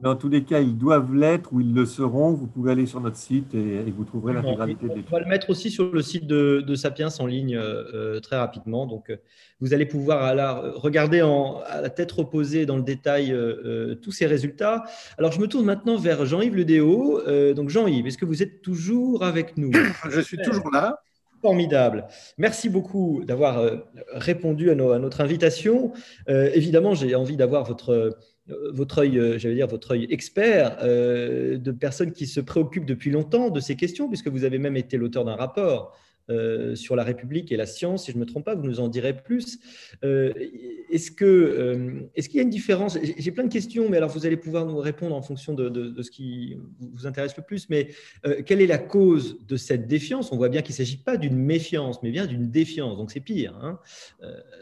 Dans 0.00 0.14
tous 0.14 0.28
les 0.28 0.44
cas, 0.44 0.60
ils 0.60 0.78
doivent 0.78 1.12
l'être 1.12 1.52
ou 1.52 1.60
ils 1.60 1.74
le 1.74 1.84
seront. 1.84 2.32
Vous 2.32 2.46
pouvez 2.46 2.70
aller 2.70 2.86
sur 2.86 3.00
notre 3.00 3.16
site 3.16 3.52
et, 3.54 3.82
vous 3.90 4.04
trouverez 4.04 4.32
l'intégralité 4.32 4.86
de 4.86 4.94
l'étude. 4.94 5.06
On 5.10 5.16
va 5.16 5.20
le 5.20 5.26
mettre 5.26 5.50
aussi 5.50 5.70
sur 5.70 5.92
le 5.92 6.02
site 6.02 6.26
de, 6.26 6.74
Sapiens 6.76 7.08
en 7.18 7.26
ligne 7.26 7.56
euh, 7.56 7.82
euh, 7.94 8.20
très 8.20 8.36
rapidement. 8.36 8.86
Donc, 8.86 9.10
euh, 9.10 9.16
vous 9.60 9.74
allez 9.74 9.86
pouvoir 9.86 10.32
regarder 10.76 11.20
à 11.20 11.80
la 11.80 11.90
tête 11.90 12.12
reposée 12.12 12.64
dans 12.64 12.76
le 12.76 12.82
détail 12.82 13.36
tous 14.00 14.12
ces 14.12 14.26
résultats. 14.26 14.84
Alors, 15.18 15.32
je 15.32 15.40
me 15.40 15.48
tourne 15.48 15.64
maintenant 15.64 15.96
vers 15.96 16.24
Jean-Yves 16.26 16.54
Ledéo. 16.54 17.20
donc, 17.54 17.68
Jean-Yves, 17.68 18.06
est-ce 18.06 18.18
que 18.18 18.24
vous 18.24 18.40
êtes 18.40 18.62
toujours 18.62 19.24
avec 19.24 19.56
nous? 19.56 19.72
Je 20.10 20.20
suis 20.20 20.38
toujours 20.38 20.70
là. 20.70 21.02
Formidable. 21.40 22.06
Merci 22.36 22.68
beaucoup 22.68 23.22
d'avoir 23.24 23.62
répondu 24.12 24.70
à, 24.70 24.74
notre 24.74 25.20
invitation. 25.20 25.92
évidemment, 26.28 26.94
j'ai 26.94 27.14
envie 27.14 27.36
d'avoir 27.36 27.64
votre 27.64 28.18
euh, 28.50 28.98
œil, 28.98 29.18
euh, 29.18 29.38
j'allais 29.38 29.56
dire 29.56 29.66
votre 29.66 29.92
œil 29.92 30.06
expert 30.10 30.78
euh, 30.82 31.58
de 31.58 31.72
personnes 31.72 32.12
qui 32.12 32.26
se 32.26 32.40
préoccupent 32.40 32.86
depuis 32.86 33.10
longtemps 33.10 33.50
de 33.50 33.60
ces 33.60 33.76
questions, 33.76 34.08
puisque 34.08 34.28
vous 34.28 34.44
avez 34.44 34.58
même 34.58 34.76
été 34.76 34.96
l'auteur 34.96 35.24
d'un 35.24 35.36
rapport 35.36 35.96
euh, 36.30 36.74
sur 36.74 36.94
la 36.94 37.04
République 37.04 37.50
et 37.52 37.56
la 37.56 37.66
science, 37.66 38.04
si 38.04 38.12
je 38.12 38.16
ne 38.16 38.20
me 38.20 38.26
trompe 38.26 38.44
pas, 38.44 38.54
vous 38.54 38.62
nous 38.62 38.80
en 38.80 38.88
direz 38.88 39.16
plus. 39.16 39.58
Euh, 40.04 40.32
est-ce 40.90 41.10
que 41.10 41.24
euh, 41.24 42.00
est-ce 42.14 42.28
qu'il 42.28 42.36
y 42.36 42.40
a 42.40 42.42
une 42.42 42.50
différence? 42.50 42.98
J'ai 43.18 43.30
plein 43.30 43.44
de 43.44 43.52
questions, 43.52 43.88
mais 43.88 43.96
alors 43.96 44.10
vous 44.10 44.26
allez 44.26 44.36
pouvoir 44.36 44.66
nous 44.66 44.78
répondre 44.78 45.14
en 45.14 45.22
fonction 45.22 45.54
de, 45.54 46.02
ce 46.02 46.10
qui 46.10 46.56
vous 46.80 47.06
intéresse 47.06 47.36
le 47.36 47.42
plus. 47.42 47.68
Mais 47.70 47.88
quelle 48.44 48.60
est 48.60 48.66
la 48.66 48.78
cause 48.78 49.38
de 49.46 49.56
cette 49.56 49.86
défiance? 49.86 50.30
On 50.32 50.36
voit 50.36 50.48
bien 50.48 50.62
qu'il 50.62 50.74
ne 50.74 50.76
s'agit 50.76 50.98
pas 50.98 51.16
d'une 51.16 51.36
méfiance, 51.36 52.02
mais 52.02 52.10
bien 52.10 52.26
d'une 52.26 52.50
défiance. 52.50 52.96
Donc 52.96 53.10
c'est 53.10 53.20
pire. 53.20 53.56
Hein 53.62 53.78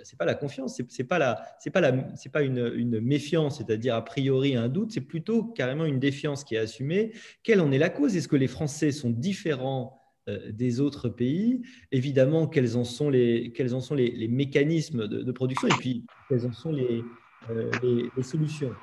c'est 0.04 0.18
pas 0.18 0.24
la 0.24 0.34
confiance, 0.34 0.80
c'est 0.88 1.04
pas 1.04 1.18
la, 1.18 1.42
c'est 1.58 1.70
pas 1.70 1.80
la, 1.80 1.94
c'est 2.14 2.30
pas 2.30 2.42
une, 2.42 2.72
une 2.76 3.00
méfiance, 3.00 3.58
c'est-à-dire 3.58 3.94
a 3.94 4.04
priori 4.04 4.56
un 4.56 4.68
doute. 4.68 4.92
C'est 4.92 5.00
plutôt 5.00 5.42
carrément 5.42 5.84
une 5.84 5.98
défiance 5.98 6.44
qui 6.44 6.54
est 6.54 6.58
assumée. 6.58 7.12
Quelle 7.42 7.60
en 7.60 7.72
est 7.72 7.78
la 7.78 7.90
cause? 7.90 8.16
Est-ce 8.16 8.28
que 8.28 8.36
les 8.36 8.48
Français 8.48 8.92
sont 8.92 9.10
différents 9.10 10.05
des 10.26 10.80
autres 10.80 11.08
pays. 11.08 11.62
Évidemment, 11.92 12.46
quels 12.46 12.76
en 12.76 12.84
sont 12.84 13.10
les, 13.10 13.52
quels 13.54 13.74
en 13.74 13.80
sont 13.80 13.94
les, 13.94 14.28
mécanismes 14.28 15.06
de, 15.06 15.32
production 15.32 15.68
et 15.68 15.78
puis 15.78 16.04
quelles 16.28 16.46
en 16.46 16.52
sont 16.52 16.72
les, 16.72 17.02
euh, 17.50 17.70
les, 17.82 18.22
solutions. 18.22 18.74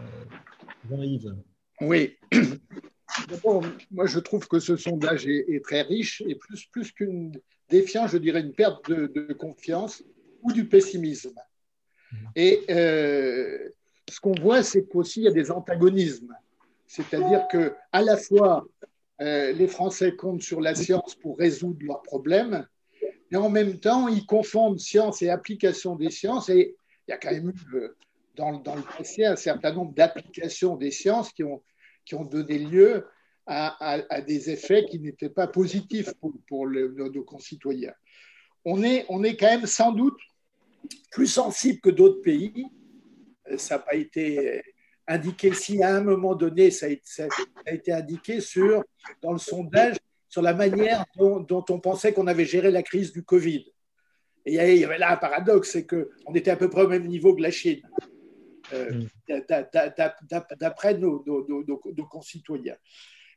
Euh, 0.00 0.04
Jean-Yves. 0.88 1.34
Oui. 1.80 2.16
moi, 3.90 4.06
je 4.06 4.18
trouve 4.18 4.46
que 4.46 4.58
ce 4.58 4.76
sondage 4.76 5.26
est, 5.26 5.64
très 5.64 5.82
riche 5.82 6.22
et 6.26 6.34
plus, 6.34 6.66
plus 6.66 6.92
qu'une 6.92 7.32
défiance, 7.68 8.10
je 8.10 8.18
dirais 8.18 8.40
une 8.40 8.52
perte 8.52 8.90
de, 8.90 9.32
confiance 9.32 10.02
ou 10.42 10.52
du 10.52 10.66
pessimisme. 10.66 11.34
Mmh. 12.12 12.16
Et 12.36 12.60
ce 12.68 14.20
qu'on 14.20 14.34
voit, 14.34 14.62
c'est 14.62 14.86
qu'aussi 14.86 15.20
il 15.20 15.24
y 15.24 15.28
a 15.28 15.32
des 15.32 15.50
antagonismes. 15.50 16.34
C'est-à-dire 16.86 17.46
que 17.50 17.72
à 17.92 18.02
la 18.02 18.16
fois 18.16 18.66
euh, 19.20 19.52
les 19.52 19.68
Français 19.68 20.16
comptent 20.16 20.42
sur 20.42 20.60
la 20.60 20.74
science 20.74 21.14
pour 21.14 21.38
résoudre 21.38 21.78
leurs 21.82 22.02
problèmes, 22.02 22.66
mais 23.30 23.38
en 23.38 23.48
même 23.48 23.78
temps, 23.78 24.08
ils 24.08 24.26
confondent 24.26 24.78
science 24.78 25.22
et 25.22 25.30
application 25.30 25.96
des 25.96 26.10
sciences. 26.10 26.48
Et 26.48 26.76
il 27.06 27.10
y 27.10 27.14
a 27.14 27.18
quand 27.18 27.30
même 27.30 27.50
eu 27.50 27.76
euh, 27.76 27.96
dans, 28.36 28.50
le 28.50 28.82
passé 28.96 29.24
un 29.24 29.36
certain 29.36 29.72
nombre 29.72 29.94
d'applications 29.94 30.76
des 30.76 30.90
sciences 30.90 31.32
qui 31.32 31.44
ont, 31.44 31.62
qui 32.04 32.14
ont 32.14 32.24
donné 32.24 32.58
lieu 32.58 33.06
à, 33.46 34.20
des 34.22 34.50
effets 34.50 34.86
qui 34.86 34.98
n'étaient 34.98 35.28
pas 35.28 35.46
positifs 35.46 36.14
pour, 36.48 36.66
nos, 36.66 37.24
concitoyens. 37.24 37.92
On 38.64 38.82
est, 38.82 39.04
on 39.10 39.22
est 39.22 39.36
quand 39.36 39.50
même 39.50 39.66
sans 39.66 39.92
doute 39.92 40.18
plus 41.10 41.26
sensible 41.26 41.78
que 41.80 41.90
d'autres 41.90 42.22
pays. 42.22 42.66
Ça 43.58 43.76
n'a 43.76 43.82
pas 43.82 43.94
été 43.96 44.62
indiqué 45.06 45.52
si 45.52 45.82
à 45.82 45.94
un 45.94 46.02
moment 46.02 46.34
donné, 46.34 46.70
ça 46.70 46.86
a 46.86 47.72
été, 47.72 47.92
indiqué 47.92 48.40
sur, 48.40 48.84
dans 49.22 49.32
le 49.32 49.38
sondage 49.38 49.96
sur 50.28 50.42
la 50.42 50.54
manière 50.54 51.04
dont, 51.16 51.64
on 51.68 51.78
pensait 51.78 52.12
qu'on 52.12 52.26
avait 52.26 52.44
géré 52.44 52.70
la 52.70 52.82
crise 52.82 53.12
du 53.12 53.22
Covid. 53.22 53.66
Et 54.46 54.54
il 54.54 54.78
y 54.78 54.84
avait 54.84 54.98
là 54.98 55.12
un 55.12 55.16
paradoxe, 55.16 55.70
c'est 55.70 55.86
qu'on 55.86 56.34
était 56.34 56.50
à 56.50 56.56
peu 56.56 56.68
près 56.68 56.82
au 56.82 56.88
même 56.88 57.06
niveau 57.06 57.34
que 57.34 57.42
la 57.42 57.50
Chine, 57.50 57.80
euh, 58.72 59.02
d'après 60.58 60.94
nos, 60.94 61.24
nos, 61.26 62.06
concitoyens. 62.06 62.76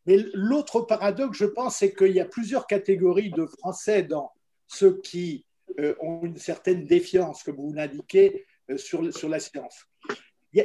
Mais 0.06 0.18
l'autre 0.34 0.82
paradoxe, 0.82 1.38
je 1.38 1.46
pense, 1.46 1.78
c'est 1.78 1.94
qu'il 1.94 2.14
y 2.14 2.20
a 2.20 2.26
plusieurs 2.26 2.66
catégories 2.66 3.32
de 3.32 3.46
Français 3.46 4.04
dans 4.04 4.32
ceux 4.68 5.00
qui 5.02 5.46
euh, 5.80 5.96
ont 6.00 6.22
une 6.24 6.38
certaine 6.38 6.86
défiance, 6.86 7.44
comme 7.44 7.58
vous 7.58 7.74
l'indiquez, 7.74 8.46
euh, 8.70 8.78
sur, 8.78 9.14
sur 9.14 9.30
la 9.30 9.40
science. 9.40 9.87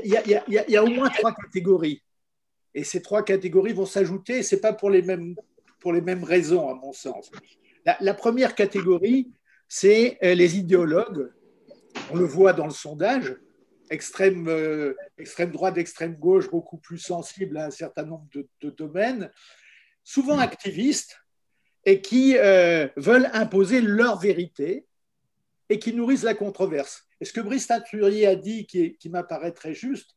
Il 0.05 0.44
y, 0.68 0.76
a, 0.76 0.85
au 0.85 0.87
moins 0.87 1.11
trois 1.11 1.35
catégories. 1.35 2.02
Et 2.74 2.85
ces 2.85 3.02
trois 3.02 3.22
catégories 3.22 3.72
vont 3.72 3.87
s'ajouter, 3.87 4.42
ce 4.42 4.55
n'est 4.55 4.61
pas 4.61 4.72
pour 4.72 4.90
les, 4.90 5.02
mêmes, 5.02 5.35
pour 5.81 5.92
les 5.92 6.00
mêmes 6.00 6.24
raisons, 6.24 6.68
à 6.70 6.74
mon 6.74 6.92
sens. 6.92 7.31
La, 7.85 8.14
première 8.14 8.55
catégorie, 8.55 9.31
c'est 9.68 10.18
euh, 10.22 10.35
les 10.35 10.57
idéologues. 10.57 11.31
On 12.11 12.16
le 12.16 12.24
voit 12.24 12.52
dans 12.52 12.64
le 12.64 12.72
sondage, 12.72 13.37
extrême, 13.90 14.48
extrême 15.18 15.50
droite, 15.50 15.76
extrême 15.76 16.16
gauche, 16.16 16.48
beaucoup 16.48 16.78
plus 16.78 16.98
sensibles 16.98 17.59
à 17.59 17.66
un 17.66 17.70
certain 17.70 18.05
nombre 18.05 18.26
de, 18.33 18.48
de 18.62 18.70
domaines, 18.70 19.31
souvent 20.02 20.38
activistes, 20.38 21.18
et 21.85 22.00
qui 22.00 22.35
veulent 22.35 23.28
imposer 23.35 23.83
leur 23.83 24.18
vérité 24.18 24.87
et 25.72 25.78
qui 25.78 25.94
nourrissent 25.94 26.22
la 26.22 26.35
controverse. 26.35 27.08
Et 27.20 27.24
ce 27.24 27.32
que 27.32 27.40
Brice 27.40 27.66
Teinturier 27.66 28.26
a 28.26 28.35
dit, 28.35 28.66
qui, 28.66 29.08
m'apparaît 29.08 29.52
très 29.52 29.72
juste, 29.72 30.16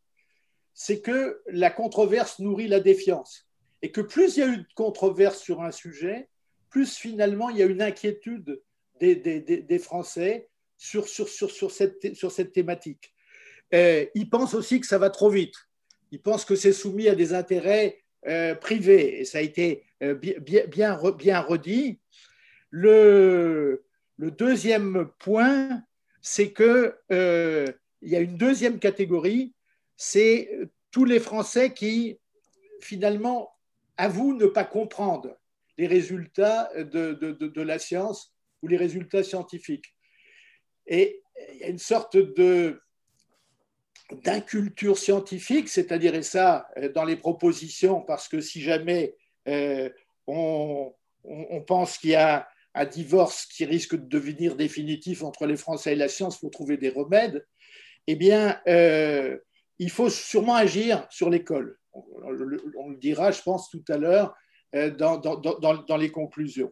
c'est 0.73 0.99
que 0.99 1.41
la 1.47 1.71
controverse 1.71 2.39
nourrit 2.39 2.67
la 2.67 2.81
défiance. 2.81 3.47
Et 3.81 3.89
que 3.89 4.01
plus 4.01 4.35
il 4.35 4.39
y 4.41 4.43
a 4.43 4.47
eu 4.47 4.57
de 4.57 4.67
controverse 4.75 5.39
sur 5.39 5.61
un 5.61 5.71
sujet, 5.71 6.27
plus 6.69 6.97
finalement 6.97 7.49
il 7.49 7.57
y 7.57 7.63
a 7.63 7.67
une 7.67 7.81
inquiétude 7.81 8.61
des, 8.99 9.79
Français 9.79 10.49
sur, 10.75 11.07
sur, 11.07 11.29
sur, 11.29 11.71
cette, 11.71 12.15
sur 12.15 12.33
cette 12.33 12.51
thématique. 12.51 13.13
ils 13.71 14.29
pensent 14.29 14.55
aussi 14.55 14.81
que 14.81 14.87
ça 14.87 14.97
va 14.97 15.09
trop 15.09 15.29
vite. 15.29 15.55
Ils 16.11 16.21
pensent 16.21 16.43
que 16.43 16.55
c'est 16.55 16.73
soumis 16.73 17.07
à 17.07 17.15
des 17.15 17.33
intérêts 17.33 18.03
euh, 18.27 18.55
privés. 18.55 19.21
Et 19.21 19.25
ça 19.25 19.37
a 19.37 19.41
été 19.41 19.85
euh, 20.03 20.15
bien, 20.15 20.65
bien, 20.67 21.11
bien 21.11 21.39
redit. 21.39 22.01
Le, 22.71 23.85
le 24.17 24.31
deuxième 24.31 25.09
point, 25.19 25.83
c'est 26.21 26.53
qu'il 26.53 26.93
euh, 27.11 27.67
y 28.01 28.15
a 28.15 28.19
une 28.19 28.37
deuxième 28.37 28.79
catégorie, 28.79 29.53
c'est 29.97 30.49
tous 30.91 31.05
les 31.05 31.19
Français 31.19 31.73
qui, 31.73 32.19
finalement, 32.81 33.53
avouent 33.97 34.33
ne 34.33 34.47
pas 34.47 34.63
comprendre 34.63 35.37
les 35.77 35.87
résultats 35.87 36.69
de, 36.75 37.61
la 37.61 37.79
science 37.79 38.33
ou 38.61 38.67
les 38.67 38.77
résultats 38.77 39.23
scientifiques. 39.23 39.93
Et 40.87 41.21
il 41.53 41.59
y 41.59 41.63
a 41.63 41.67
une 41.67 41.79
sorte 41.79 42.17
d'inculture 44.23 44.97
scientifique, 44.97 45.67
c'est-à-dire, 45.69 46.23
ça, 46.23 46.69
dans 46.93 47.05
les 47.05 47.17
propositions, 47.17 48.01
parce 48.01 48.27
que 48.27 48.39
si 48.39 48.61
jamais 48.61 49.15
euh, 49.47 49.89
on, 50.27 50.93
pense 51.67 51.97
qu'il 51.97 52.11
y 52.11 52.15
a 52.15 52.47
un 52.75 52.85
divorce 52.85 53.45
qui 53.45 53.65
risque 53.65 53.95
de 53.95 54.05
devenir 54.05 54.55
définitif 54.55 55.23
entre 55.23 55.45
les 55.45 55.55
Français 55.55 55.93
et 55.93 55.95
la 55.95 56.09
science 56.09 56.39
pour 56.39 56.51
trouver 56.51 56.75
des 56.77 56.89
remèdes, 56.89 57.45
eh 58.07 58.15
bien, 58.15 58.59
euh, 58.67 59.37
il 59.79 59.89
faut 59.89 60.09
sûrement 60.09 60.55
agir 60.55 61.07
sur 61.09 61.29
l'école. 61.29 61.77
On, 61.93 62.29
le 62.31 62.97
dira, 62.97 63.31
je 63.31 63.41
pense, 63.41 63.69
tout 63.69 63.83
à 63.87 63.97
l'heure 63.97 64.35
euh, 64.75 64.91
dans, 64.91 65.17
dans, 65.17 65.37
dans, 65.37 65.97
les 65.97 66.11
conclusions. 66.11 66.71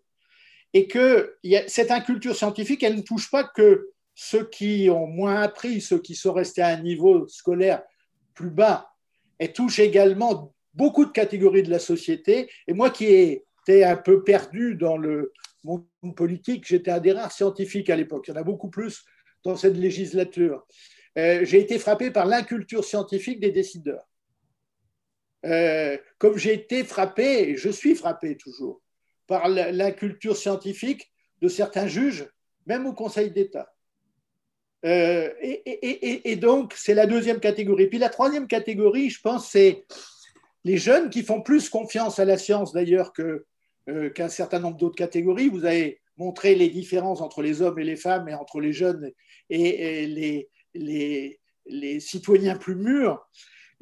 Et 0.74 0.88
que 0.88 1.38
y 1.44 1.56
a, 1.56 1.68
cette 1.70 1.90
inculture 1.90 2.36
scientifique, 2.36 2.84
elle 2.84 2.98
ne 2.98 3.02
touche 3.02 3.32
pas 3.32 3.46
que 3.46 3.90
ceux 4.14 4.48
qui 4.50 4.90
ont 4.90 5.08
moins 5.08 5.42
appris, 5.42 5.80
ceux 5.80 6.00
qui 6.00 6.16
sont 6.16 6.34
restés 6.34 6.62
à 6.62 6.68
un 6.68 6.82
niveau 6.82 7.28
scolaire 7.30 7.82
plus 8.34 8.50
bas, 8.50 8.90
elle 9.40 9.54
touche 9.54 9.80
également 9.80 10.54
beaucoup 10.74 11.06
de 11.06 11.12
catégories 11.12 11.64
de 11.64 11.72
la 11.72 11.80
société. 11.80 12.50
Et 12.68 12.74
moi 12.74 12.90
qui 12.90 13.06
étais 13.06 13.84
un 13.84 13.96
peu 13.96 14.24
perdu 14.24 14.76
dans 14.76 14.98
le, 14.98 15.32
monde 15.64 15.86
politique, 16.16 16.68
j'étais 16.68 16.92
un 16.92 17.00
des 17.00 17.12
rares 17.12 17.32
scientifiques 17.32 17.90
à 17.90 17.96
l'époque. 17.96 18.26
Il 18.28 18.32
y 18.32 18.34
en 18.34 18.40
a 18.40 18.44
beaucoup 18.44 18.70
plus 18.70 19.04
dans 19.44 19.56
cette 19.56 19.78
législature. 19.78 20.66
Euh, 21.18 21.46
j'ai 21.46 21.60
été 21.60 21.80
frappé 21.80 22.12
par 22.12 22.26
l'inculture 22.26 22.84
scientifique 22.84 23.40
des 23.40 23.52
décideurs. 23.52 24.08
Euh, 25.46 25.98
comme 26.18 26.38
j'ai 26.38 26.54
été 26.54 26.84
frappé, 26.84 27.50
et 27.50 27.58
je 27.58 27.70
suis 27.70 27.96
frappé 27.96 28.38
toujours, 28.38 28.82
par 29.28 29.48
l'inculture 29.48 30.38
scientifique 30.38 31.12
de 31.42 31.48
certains 31.48 31.88
juges, 31.88 32.28
même 32.66 32.86
au 32.86 32.94
Conseil 32.94 33.32
d'État. 33.32 33.74
Euh, 34.86 35.30
et, 35.42 36.32
et, 36.32 36.36
donc, 36.36 36.74
c'est 36.76 36.94
la 36.94 37.06
deuxième 37.06 37.40
catégorie. 37.40 37.88
Puis 37.88 38.00
la 38.00 38.10
troisième 38.10 38.48
catégorie, 38.48 39.10
je 39.10 39.22
pense, 39.22 39.50
c'est 39.50 39.86
les 40.66 40.78
jeunes 40.78 41.10
qui 41.10 41.24
font 41.24 41.42
plus 41.42 41.70
confiance 41.70 42.20
à 42.20 42.26
la 42.26 42.38
science 42.38 42.74
d'ailleurs 42.74 43.14
que, 43.14 43.46
qu'un 44.16 44.30
certain 44.30 44.60
nombre 44.60 44.78
d'autres 44.78 44.96
catégories. 44.96 45.50
Vous 45.50 45.66
avez 45.66 46.02
montré 46.18 46.56
les 46.56 46.70
différences 46.70 47.22
entre 47.22 47.42
les 47.42 47.62
hommes 47.62 47.80
et 47.80 47.84
les 47.84 47.96
femmes 47.96 48.30
et 48.30 48.34
entre 48.34 48.60
les 48.60 48.74
jeunes 48.74 49.12
et, 49.50 50.48
les, 50.74 52.00
citoyens 52.00 52.58
plus 52.58 52.76
mûrs. 52.76 53.28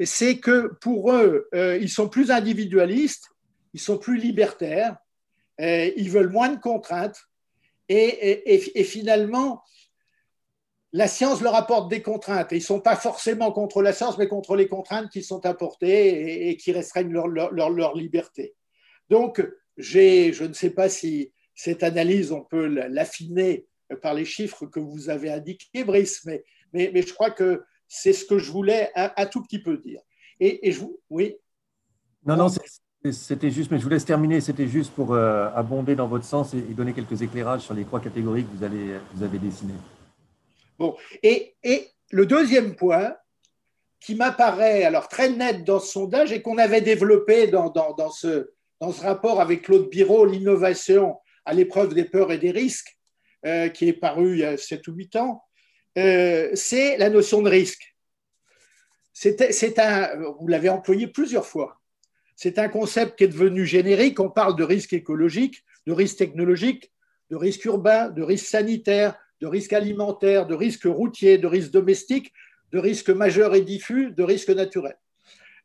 C'est 0.04 0.40
que 0.40 0.74
pour 0.82 1.12
eux, 1.12 1.48
euh, 1.54 1.78
ils 1.78 1.90
sont 1.90 2.10
plus 2.10 2.32
individualistes, 2.32 3.30
ils 3.74 3.80
sont 3.80 3.98
plus 3.98 4.18
libertaires, 4.18 4.98
euh, 5.60 5.92
ils 5.96 6.10
veulent 6.10 6.32
moins 6.32 6.50
de 6.50 6.60
contraintes 6.60 7.22
et, 7.88 8.84
finalement, 8.84 9.62
la 10.94 11.08
science 11.08 11.42
leur 11.42 11.56
apporte 11.56 11.90
des 11.90 12.02
contraintes. 12.02 12.48
ils 12.52 12.56
ne 12.56 12.62
sont 12.62 12.80
pas 12.80 12.96
forcément 12.96 13.52
contre 13.52 13.82
la 13.82 13.94
science, 13.94 14.18
mais 14.18 14.28
contre 14.28 14.56
les 14.56 14.68
contraintes 14.68 15.10
qui 15.10 15.24
sont 15.24 15.46
apportées 15.46 16.50
et, 16.50 16.58
qui 16.58 16.72
restreignent 16.72 17.12
leur, 17.12 17.28
leur, 17.28 17.96
liberté. 17.96 18.56
Donc, 19.10 19.46
je 19.82 20.44
ne 20.44 20.54
sais 20.54 20.70
pas 20.70 20.90
si 20.90 21.32
cette 21.56 21.84
analyse, 21.84 22.32
on 22.32 22.42
peut 22.42 22.68
l'affiner 22.68 23.66
par 24.02 24.14
les 24.14 24.26
chiffres 24.26 24.66
que 24.66 24.80
vous 24.80 25.10
avez 25.10 25.32
indiqués, 25.32 25.84
Brice, 25.84 26.22
mais, 26.26 26.44
mais, 26.74 26.92
mais 26.94 27.02
je 27.02 27.14
crois 27.14 27.32
que 27.32 27.64
c'est 27.88 28.14
ce 28.14 28.26
que 28.26 28.40
je 28.40 28.52
voulais 28.52 28.90
un, 28.96 29.26
tout 29.26 29.44
petit 29.44 29.60
peu 29.60 29.78
dire. 29.78 30.02
Et, 30.40 30.72
je 30.72 30.80
vous, 30.80 31.00
oui. 31.10 31.36
Non, 32.26 32.36
non, 32.38 32.48
c'était 33.12 33.52
juste, 33.52 33.70
mais 33.70 33.80
je 33.80 33.84
vous 33.84 33.90
laisse 33.90 34.06
terminer. 34.06 34.42
C'était 34.42 34.68
juste 34.68 34.94
pour 34.94 35.14
euh, 35.14 35.50
abonder 35.54 35.96
dans 35.96 36.08
votre 36.08 36.26
sens 36.26 36.54
et, 36.54 36.62
donner 36.62 36.94
quelques 36.94 37.22
éclairages 37.22 37.62
sur 37.62 37.74
les 37.74 37.84
trois 37.84 38.00
catégories 38.00 38.46
que 38.46 38.58
vous, 38.58 38.64
allez, 38.64 38.96
vous 39.14 39.24
avez 39.24 39.40
dessinées. 39.40 39.74
Bon, 40.80 40.96
et, 41.22 41.56
et 41.64 41.90
le 42.12 42.26
deuxième 42.26 42.76
point 42.76 43.16
qui 44.00 44.16
m'apparaît 44.16 44.84
alors 44.84 45.08
très 45.08 45.30
net 45.30 45.64
dans 45.64 45.80
ce 45.80 45.92
sondage 45.92 46.32
et 46.32 46.42
qu'on 46.42 46.58
avait 46.58 46.82
développé 46.82 47.48
dans, 47.48 47.70
dans, 47.70 47.94
dans 47.94 48.10
ce, 48.10 48.52
dans 48.82 48.92
ce 48.92 49.04
rapport 49.04 49.40
avec 49.40 49.62
Claude 49.62 49.90
Biro, 49.90 50.26
l'innovation 50.26 51.16
à 51.46 51.54
l'épreuve 51.54 51.94
des 51.94 52.04
peurs 52.04 52.32
et 52.32 52.40
des 52.40 52.50
risques, 52.50 52.98
euh, 53.46 53.70
qui 53.70 53.88
est 53.88 53.94
paru 53.94 54.34
il 54.34 54.40
y 54.40 54.44
a 54.44 54.58
7 54.58 54.88
ou 54.88 54.94
8 54.94 55.16
ans, 55.18 55.44
euh, 56.00 56.50
c'est 56.56 56.98
la 56.98 57.10
notion 57.10 57.44
de 57.44 57.50
risque. 57.50 57.96
C'est 59.14 59.78
un, 59.78 60.10
vous 60.40 60.48
l'avez 60.48 60.70
employé 60.70 61.08
plusieurs 61.08 61.46
fois. 61.46 61.80
C'est 62.36 62.58
un 62.58 62.70
concept 62.70 63.18
qui 63.18 63.26
est 63.26 63.28
devenu 63.28 63.68
générique. 63.68 64.20
On 64.20 64.32
parle 64.32 64.56
de 64.56 64.64
risque 64.64 64.94
écologique, 64.94 65.64
de 65.86 65.92
risque 65.92 66.18
technologique, 66.18 66.92
de 67.30 67.36
risque 67.36 67.66
urbain, 67.66 68.10
de 68.10 68.24
risque 68.24 68.48
sanitaire, 68.48 69.16
de 69.42 69.48
risque 69.48 69.74
alimentaire, 69.74 70.48
de 70.48 70.56
risque 70.56 70.86
routier, 70.86 71.38
de 71.38 71.46
risque 71.46 71.72
domestique, 71.72 72.34
de 72.72 72.80
risque 72.80 73.12
majeur 73.12 73.54
et 73.54 73.62
diffus, 73.62 74.12
de 74.12 74.24
risque 74.24 74.50
naturel. 74.50 74.98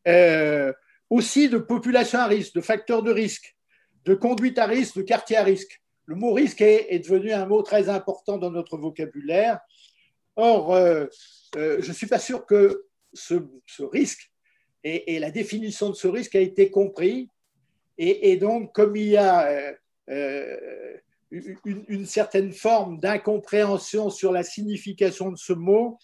Euh, 0.06 0.72
aussi 1.10 1.48
de 1.48 1.58
population 1.58 2.18
à 2.18 2.26
risque, 2.26 2.54
de 2.54 2.60
facteurs 2.60 3.02
de 3.02 3.12
risque, 3.12 3.56
de 4.04 4.14
conduite 4.14 4.58
à 4.58 4.66
risque, 4.66 4.96
de 4.96 5.02
quartier 5.02 5.36
à 5.36 5.44
risque. 5.44 5.80
Le 6.06 6.14
mot 6.14 6.32
risque 6.32 6.60
est, 6.60 6.98
devenu 7.00 7.32
un 7.32 7.46
mot 7.46 7.62
très 7.62 7.88
important 7.88 8.38
dans 8.38 8.50
notre 8.50 8.78
vocabulaire. 8.78 9.60
Or, 10.36 10.74
euh, 10.74 11.06
euh, 11.56 11.78
je 11.80 11.88
ne 11.88 11.94
suis 11.94 12.06
pas 12.06 12.18
sûr 12.18 12.46
que 12.46 12.84
ce, 13.12 13.34
risque 13.82 14.30
et, 14.84 15.18
la 15.18 15.30
définition 15.30 15.90
de 15.90 15.94
ce 15.94 16.06
risque 16.06 16.36
a 16.36 16.40
été 16.40 16.70
compris. 16.70 17.30
Et, 17.98 18.36
donc, 18.36 18.74
comme 18.74 18.94
il 18.94 19.08
y 19.08 19.16
a 19.16 19.72
euh, 20.10 20.96
une, 21.64 22.04
certaine 22.04 22.52
forme 22.52 23.00
d'incompréhension 23.00 24.10
sur 24.10 24.32
la 24.32 24.44
signification 24.44 25.32
de 25.32 25.38
ce 25.38 25.54
mot, 25.54 25.98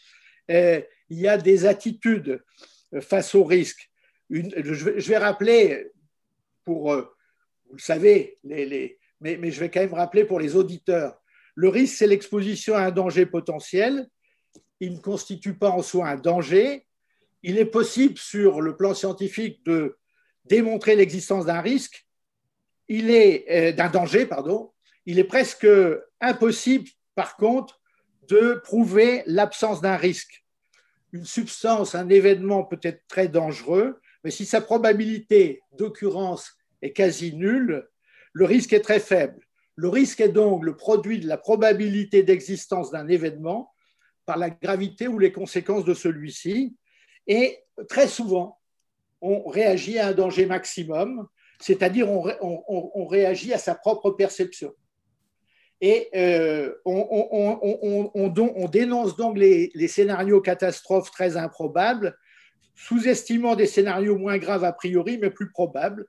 il 0.48 0.84
y 1.10 1.28
a 1.28 1.36
des 1.36 1.66
attitudes 1.66 2.42
face 3.00 3.34
au 3.34 3.44
risque 3.44 3.91
je, 4.32 5.08
vais, 5.08 5.18
rappeler, 5.18 5.90
pour, 6.64 6.92
euh, 6.92 7.02
vous 7.68 7.76
le 7.76 7.80
savez, 7.80 8.38
mais, 8.44 8.96
je 9.20 9.60
vais 9.60 9.70
quand 9.70 9.80
même 9.80 9.94
rappeler 9.94 10.24
pour 10.24 10.40
les 10.40 10.56
auditeurs, 10.56 11.20
le 11.54 11.68
risque, 11.68 11.96
c'est 11.96 12.06
l'exposition 12.06 12.74
à 12.74 12.82
un 12.82 12.90
danger 12.90 13.26
potentiel 13.26 14.08
il 14.82 14.94
ne 14.94 14.98
constitue 14.98 15.54
pas 15.54 15.70
en 15.70 15.80
soi 15.80 16.08
un 16.08 16.16
danger. 16.16 16.84
Il 17.44 17.56
est 17.56 17.66
possible 17.66 18.18
sur 18.18 18.60
le 18.60 18.76
plan 18.76 18.94
scientifique 18.94 19.64
de 19.64 19.96
démontrer 20.44 20.96
l'existence 20.96 21.46
d'un 21.46 21.60
risque, 21.60 22.04
il 22.88 23.10
est 23.10 23.46
euh, 23.48 23.72
d'un 23.72 23.88
danger, 23.88 24.26
pardon. 24.26 24.72
Il 25.06 25.20
est 25.20 25.24
presque 25.24 25.68
impossible, 26.20 26.88
par 27.14 27.36
contre, 27.36 27.80
de 28.28 28.60
prouver 28.64 29.22
l'absence 29.26 29.80
d'un 29.80 29.96
risque. 29.96 30.44
Une 31.12 31.24
substance, 31.24 31.94
un 31.94 32.08
événement 32.08 32.64
peut 32.64 32.80
être 32.82 33.06
très 33.06 33.28
dangereux, 33.28 34.00
mais 34.24 34.30
si 34.30 34.46
sa 34.46 34.60
probabilité 34.60 35.62
d'occurrence 35.76 36.52
est 36.80 36.92
quasi 36.92 37.34
nulle, 37.34 37.88
le 38.32 38.44
risque 38.44 38.72
est 38.72 38.80
très 38.80 39.00
faible. 39.00 39.40
Le 39.76 39.88
risque 39.88 40.20
est 40.20 40.28
donc 40.28 40.64
le 40.64 40.76
produit 40.76 41.18
de 41.18 41.26
la 41.26 41.38
probabilité 41.38 42.22
d'existence 42.22 42.90
d'un 42.90 43.08
événement 43.08 43.72
par 44.26 44.36
la 44.36 44.50
gravité 44.50 45.08
ou 45.08 45.18
les 45.18 45.32
conséquences 45.32 45.84
de 45.84 45.94
celui-ci. 45.94 46.76
Et 47.26 47.58
très 47.88 48.06
souvent, 48.06 48.58
on 49.20 49.48
réagit 49.48 49.98
à 49.98 50.08
un 50.08 50.12
danger 50.12 50.46
maximum, 50.46 51.28
c'est-à-dire 51.60 52.08
on, 52.10 53.06
réagit 53.06 53.52
à 53.52 53.58
sa 53.58 53.74
propre 53.74 54.10
perception. 54.10 54.72
Et 55.80 56.08
euh, 56.14 56.74
on, 56.84 58.68
dénonce 58.68 59.16
donc 59.16 59.38
les, 59.38 59.70
les, 59.74 59.88
scénarios 59.88 60.40
catastrophes 60.40 61.10
très 61.10 61.36
improbables, 61.36 62.16
sous-estimant 62.74 63.56
des 63.56 63.66
scénarios 63.66 64.18
moins 64.18 64.38
graves 64.38 64.64
a 64.64 64.72
priori, 64.72 65.18
mais 65.18 65.30
plus 65.30 65.50
probables. 65.50 66.06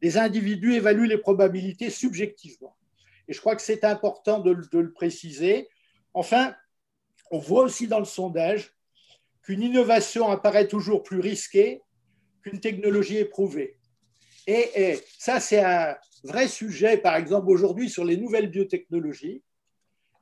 Les 0.00 0.18
individus 0.18 0.74
évaluent 0.74 1.08
les 1.08 1.18
probabilités 1.18 1.90
subjectivement. 1.90 2.76
Et 3.28 3.32
je 3.32 3.40
crois 3.40 3.56
que 3.56 3.62
c'est 3.62 3.84
important 3.84 4.40
de, 4.40 4.56
le 4.72 4.92
préciser. 4.92 5.68
Enfin, 6.12 6.54
on 7.30 7.38
voit 7.38 7.62
aussi 7.62 7.86
dans 7.86 7.98
le 7.98 8.04
sondage 8.04 8.74
qu'une 9.42 9.62
innovation 9.62 10.28
apparaît 10.28 10.68
toujours 10.68 11.02
plus 11.02 11.20
risquée 11.20 11.80
qu'une 12.42 12.60
technologie 12.60 13.18
éprouvée. 13.18 13.78
Et, 14.46 14.98
ça, 15.18 15.38
c'est 15.38 15.60
un 15.60 15.96
vrai 16.24 16.48
sujet, 16.48 16.96
par 16.96 17.16
exemple, 17.16 17.48
aujourd'hui 17.48 17.88
sur 17.88 18.04
les 18.04 18.16
nouvelles 18.16 18.50
biotechnologies. 18.50 19.42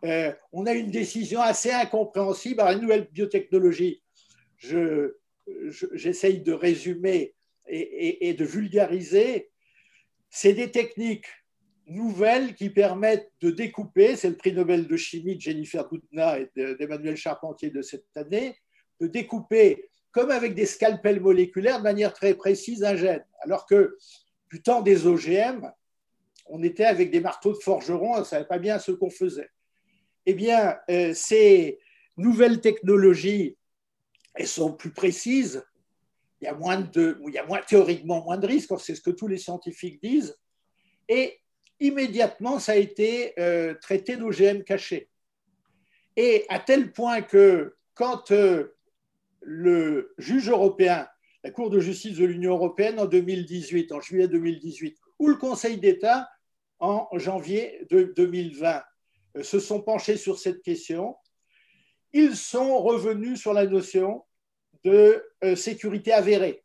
Euh, 0.05 0.33
on 0.53 0.67
a 0.67 0.73
une 0.73 0.91
décision 0.91 1.41
assez 1.41 1.71
incompréhensible. 1.71 2.61
Alors, 2.61 2.75
les 2.75 2.81
nouvelles 2.81 3.09
biotechnologies, 3.11 4.03
j'essaye 5.95 6.39
je, 6.39 6.43
de 6.43 6.53
résumer 6.53 7.35
et, 7.69 8.29
et 8.29 8.35
de 8.35 8.45
vulgariser. 8.45 9.51
C'est 10.31 10.55
des 10.55 10.71
techniques 10.71 11.27
nouvelles 11.87 12.55
qui 12.55 12.71
permettent 12.71 13.31
de 13.41 13.51
découper, 13.51 14.17
c'est 14.17 14.29
le 14.29 14.37
prix 14.37 14.53
Nobel 14.53 14.87
de 14.87 14.97
chimie 14.97 15.37
de 15.37 15.41
Jennifer 15.41 15.89
Doudna 15.89 16.39
et 16.39 16.51
d'Emmanuel 16.55 17.17
Charpentier 17.17 17.71
de 17.71 17.83
cette 17.83 18.07
année, 18.17 18.57
de 19.01 19.07
découper 19.07 19.91
comme 20.13 20.31
avec 20.31 20.55
des 20.55 20.67
scalpels 20.67 21.21
moléculaires 21.21 21.79
de 21.79 21.85
manière 21.85 22.13
très 22.13 22.35
précise 22.35 22.83
un 22.85 22.97
gène. 22.97 23.25
Alors 23.43 23.67
que 23.67 23.97
du 24.51 24.63
temps 24.63 24.83
des 24.83 25.07
OGM, 25.07 25.71
on 26.47 26.63
était 26.63 26.85
avec 26.85 27.11
des 27.11 27.21
marteaux 27.21 27.53
de 27.53 27.59
forgeron, 27.59 28.15
on 28.15 28.21
ne 28.21 28.25
savait 28.25 28.47
pas 28.47 28.59
bien 28.59 28.79
ce 28.79 28.91
qu'on 28.93 29.11
faisait. 29.11 29.51
Eh 30.27 30.35
bien, 30.35 30.77
euh, 30.91 31.15
ces 31.15 31.79
nouvelles 32.17 32.61
technologies, 32.61 33.57
elles 34.35 34.47
sont 34.47 34.73
plus 34.73 34.93
précises, 34.93 35.65
il 36.41 36.47
y 36.47 36.49
a, 36.49 36.55
moins 36.55 36.81
de, 36.81 37.21
il 37.27 37.35
y 37.35 37.39
a 37.39 37.63
théoriquement 37.63 38.25
moins 38.25 38.39
de 38.39 38.47
risques, 38.47 38.73
c'est 38.79 38.95
ce 38.95 39.03
que 39.03 39.11
tous 39.11 39.29
les 39.29 39.39
scientifiques 39.39 40.03
disent, 40.03 40.37
et 41.09 41.41
immédiatement, 41.81 42.59
ça 42.59 42.73
a 42.73 42.77
été 42.77 43.39
euh, 43.39 43.75
traité 43.75 44.17
d'OGM 44.17 44.63
cachés. 44.63 45.11
Et 46.17 46.45
à 46.49 46.59
tel 46.59 46.93
point 46.93 47.23
que 47.23 47.77
quand 47.95 48.31
euh, 48.31 48.77
le 49.41 50.15
juge 50.19 50.49
européen, 50.49 51.09
la 51.43 51.51
Cour 51.51 51.71
de 51.71 51.81
justice 51.81 52.19
de 52.19 52.27
l'Union 52.27 52.53
européenne 52.53 53.01
en 53.01 53.07
2018, 53.07 53.93
en 53.93 54.01
juillet 54.01 54.29
2018, 54.29 54.99
ou 55.19 55.29
le 55.29 55.37
Conseil 55.37 55.79
d'État 55.79 56.29
en 56.79 57.09
janvier 57.15 57.87
2020 57.91 58.83
euh, 59.37 59.43
se 59.43 59.59
sont 59.59 59.81
penchés 59.81 60.17
sur 60.17 60.39
cette 60.39 60.63
question. 60.63 61.17
Ils 62.13 62.37
sont 62.37 62.79
revenus 62.79 63.41
sur 63.41 63.53
la 63.53 63.67
notion 63.67 64.25
de 64.85 65.25
euh, 65.45 65.57
sécurité 65.57 66.13
avérée, 66.13 66.65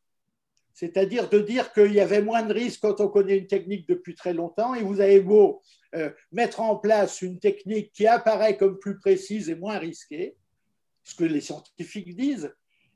c'est-à-dire 0.74 1.30
de 1.30 1.40
dire 1.40 1.72
qu'il 1.74 1.94
y 1.94 2.00
avait 2.00 2.22
moins 2.22 2.44
de 2.44 2.54
risques 2.54 2.82
quand 2.82 3.00
on 3.02 3.10
connaît 3.10 3.38
une 3.38 3.48
technique 3.48 3.88
depuis 3.88 4.16
très 4.16 4.34
longtemps, 4.34 4.74
et 4.74 4.82
vous 4.82 5.02
avez 5.02 5.20
beau 5.20 5.62
euh, 5.96 6.10
mettre 6.32 6.62
en 6.62 6.78
place 6.78 7.22
une 7.22 7.40
technique 7.40 7.92
qui 7.92 8.08
apparaît 8.08 8.58
comme 8.58 8.80
plus 8.80 8.98
précise 8.98 9.50
et 9.50 9.56
moins 9.56 9.78
risquée, 9.78 10.36
ce 11.04 11.14
que 11.16 11.26
les 11.26 11.42
scientifiques 11.42 12.16
disent, 12.16 12.54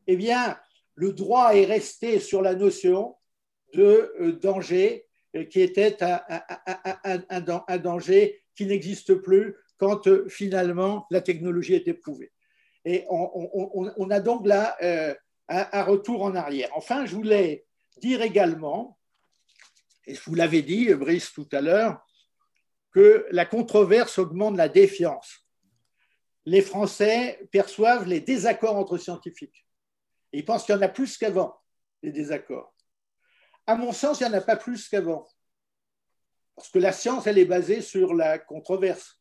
eh 0.07 0.15
bien, 0.15 0.57
le 0.95 1.13
droit 1.13 1.53
est 1.53 1.65
resté 1.65 2.19
sur 2.19 2.41
la 2.41 2.55
notion 2.55 3.15
de 3.73 4.13
euh, 4.19 4.31
danger 4.33 5.05
qui 5.51 5.61
était 5.61 5.97
un, 6.01 7.77
danger 7.77 8.41
qui 8.55 8.65
n'existe 8.65 9.13
plus 9.13 9.55
quand 9.77 10.27
finalement 10.27 11.05
la 11.11 11.21
technologie 11.21 11.75
est 11.75 11.87
éprouvée. 11.87 12.31
Et 12.85 13.05
on, 13.09 14.09
a 14.09 14.19
donc 14.19 14.47
là 14.47 14.77
un, 15.47 15.83
retour 15.83 16.23
en 16.23 16.35
arrière. 16.35 16.69
Enfin, 16.73 17.05
je 17.05 17.15
voulais 17.15 17.65
dire 17.97 18.21
également, 18.21 18.97
et 20.05 20.13
vous 20.13 20.35
l'avez 20.35 20.61
dit, 20.61 20.93
Brice, 20.93 21.33
tout 21.33 21.47
à 21.51 21.61
l'heure, 21.61 22.05
que 22.91 23.27
la 23.31 23.45
controverse 23.45 24.17
augmente 24.17 24.57
la 24.57 24.69
défiance. 24.69 25.45
Les 26.45 26.61
Français 26.61 27.47
perçoivent 27.51 28.07
les 28.07 28.21
désaccords 28.21 28.75
entre 28.75 28.97
scientifiques. 28.97 29.67
Ils 30.31 30.45
pensent 30.45 30.65
qu'il 30.65 30.75
y 30.75 30.77
en 30.77 30.81
a 30.81 30.89
plus 30.89 31.17
qu'avant, 31.17 31.59
des 32.01 32.11
désaccords. 32.11 32.73
À 33.67 33.75
mon 33.75 33.91
sens, 33.91 34.19
il 34.19 34.27
n'y 34.27 34.33
en 34.33 34.37
a 34.37 34.41
pas 34.41 34.55
plus 34.55 34.87
qu'avant. 34.87 35.27
Parce 36.55 36.69
que 36.69 36.79
la 36.79 36.91
science, 36.91 37.27
elle 37.27 37.37
est 37.37 37.45
basée 37.45 37.81
sur 37.81 38.13
la 38.13 38.39
controverse. 38.39 39.18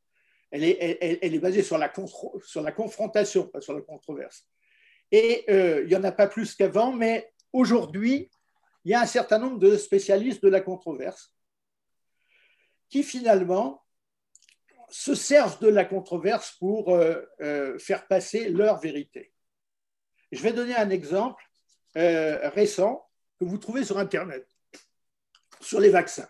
Elle 0.50 0.64
est, 0.64 1.38
basée 1.38 1.62
sur 1.62 1.76
la, 1.76 1.88
confrontation, 1.88 3.46
pas 3.48 3.60
sur 3.60 3.74
la 3.74 3.82
controverse. 3.82 4.46
Et 5.10 5.44
euh, 5.50 5.82
il 5.82 5.88
n'y 5.88 5.96
en 5.96 6.04
a 6.04 6.12
pas 6.12 6.26
plus 6.26 6.54
qu'avant, 6.54 6.92
mais 6.92 7.32
aujourd'hui, 7.52 8.30
il 8.84 8.92
y 8.92 8.94
a 8.94 9.00
un 9.00 9.06
certain 9.06 9.38
nombre 9.38 9.58
de 9.58 9.76
spécialistes 9.76 10.42
de 10.42 10.48
la 10.48 10.60
controverse 10.60 11.34
qui 12.88 13.02
finalement 13.02 13.84
se 14.88 15.14
servent 15.14 15.60
de 15.60 15.68
la 15.68 15.84
controverse 15.84 16.52
pour 16.58 16.94
euh, 16.94 17.20
euh, 17.42 17.78
faire 17.78 18.06
passer 18.06 18.48
leur 18.48 18.80
vérité. 18.80 19.32
Je 20.32 20.42
vais 20.42 20.52
donner 20.52 20.76
un 20.76 20.90
exemple 20.90 21.42
récent 21.94 23.04
que 23.40 23.44
vous 23.44 23.58
trouvez 23.58 23.84
sur 23.84 23.98
Internet, 23.98 24.46
sur 25.60 25.80
les 25.80 25.88
vaccins. 25.88 26.28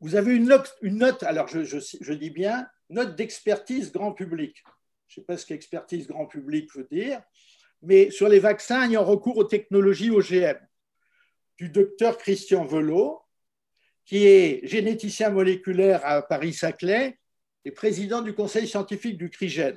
Vous 0.00 0.14
avez 0.14 0.36
une 0.36 0.46
note, 0.98 1.22
alors 1.24 1.48
je, 1.48 2.12
dis 2.12 2.30
bien, 2.30 2.68
note 2.90 3.16
d'expertise 3.16 3.92
grand 3.92 4.12
public. 4.12 4.62
Je 5.08 5.20
ne 5.20 5.22
sais 5.22 5.26
pas 5.26 5.36
ce 5.36 5.46
qu'expertise 5.46 6.06
grand 6.06 6.26
public 6.26 6.74
veut 6.74 6.88
dire, 6.90 7.22
mais 7.82 8.10
sur 8.10 8.28
les 8.28 8.40
vaccins, 8.40 8.86
il 8.86 8.92
y 8.92 8.96
a 8.96 9.00
recours 9.00 9.38
aux 9.38 9.44
technologies 9.44 10.10
OGM 10.10 10.58
du 11.56 11.68
docteur 11.68 12.18
Christian 12.18 12.64
Velot, 12.64 13.20
qui 14.04 14.26
est 14.26 14.66
généticien 14.66 15.30
moléculaire 15.30 16.04
à 16.04 16.22
Paris-Saclay 16.22 17.18
et 17.64 17.70
président 17.70 18.22
du 18.22 18.34
conseil 18.34 18.66
scientifique 18.66 19.18
du 19.18 19.30
CRIGEN 19.30 19.76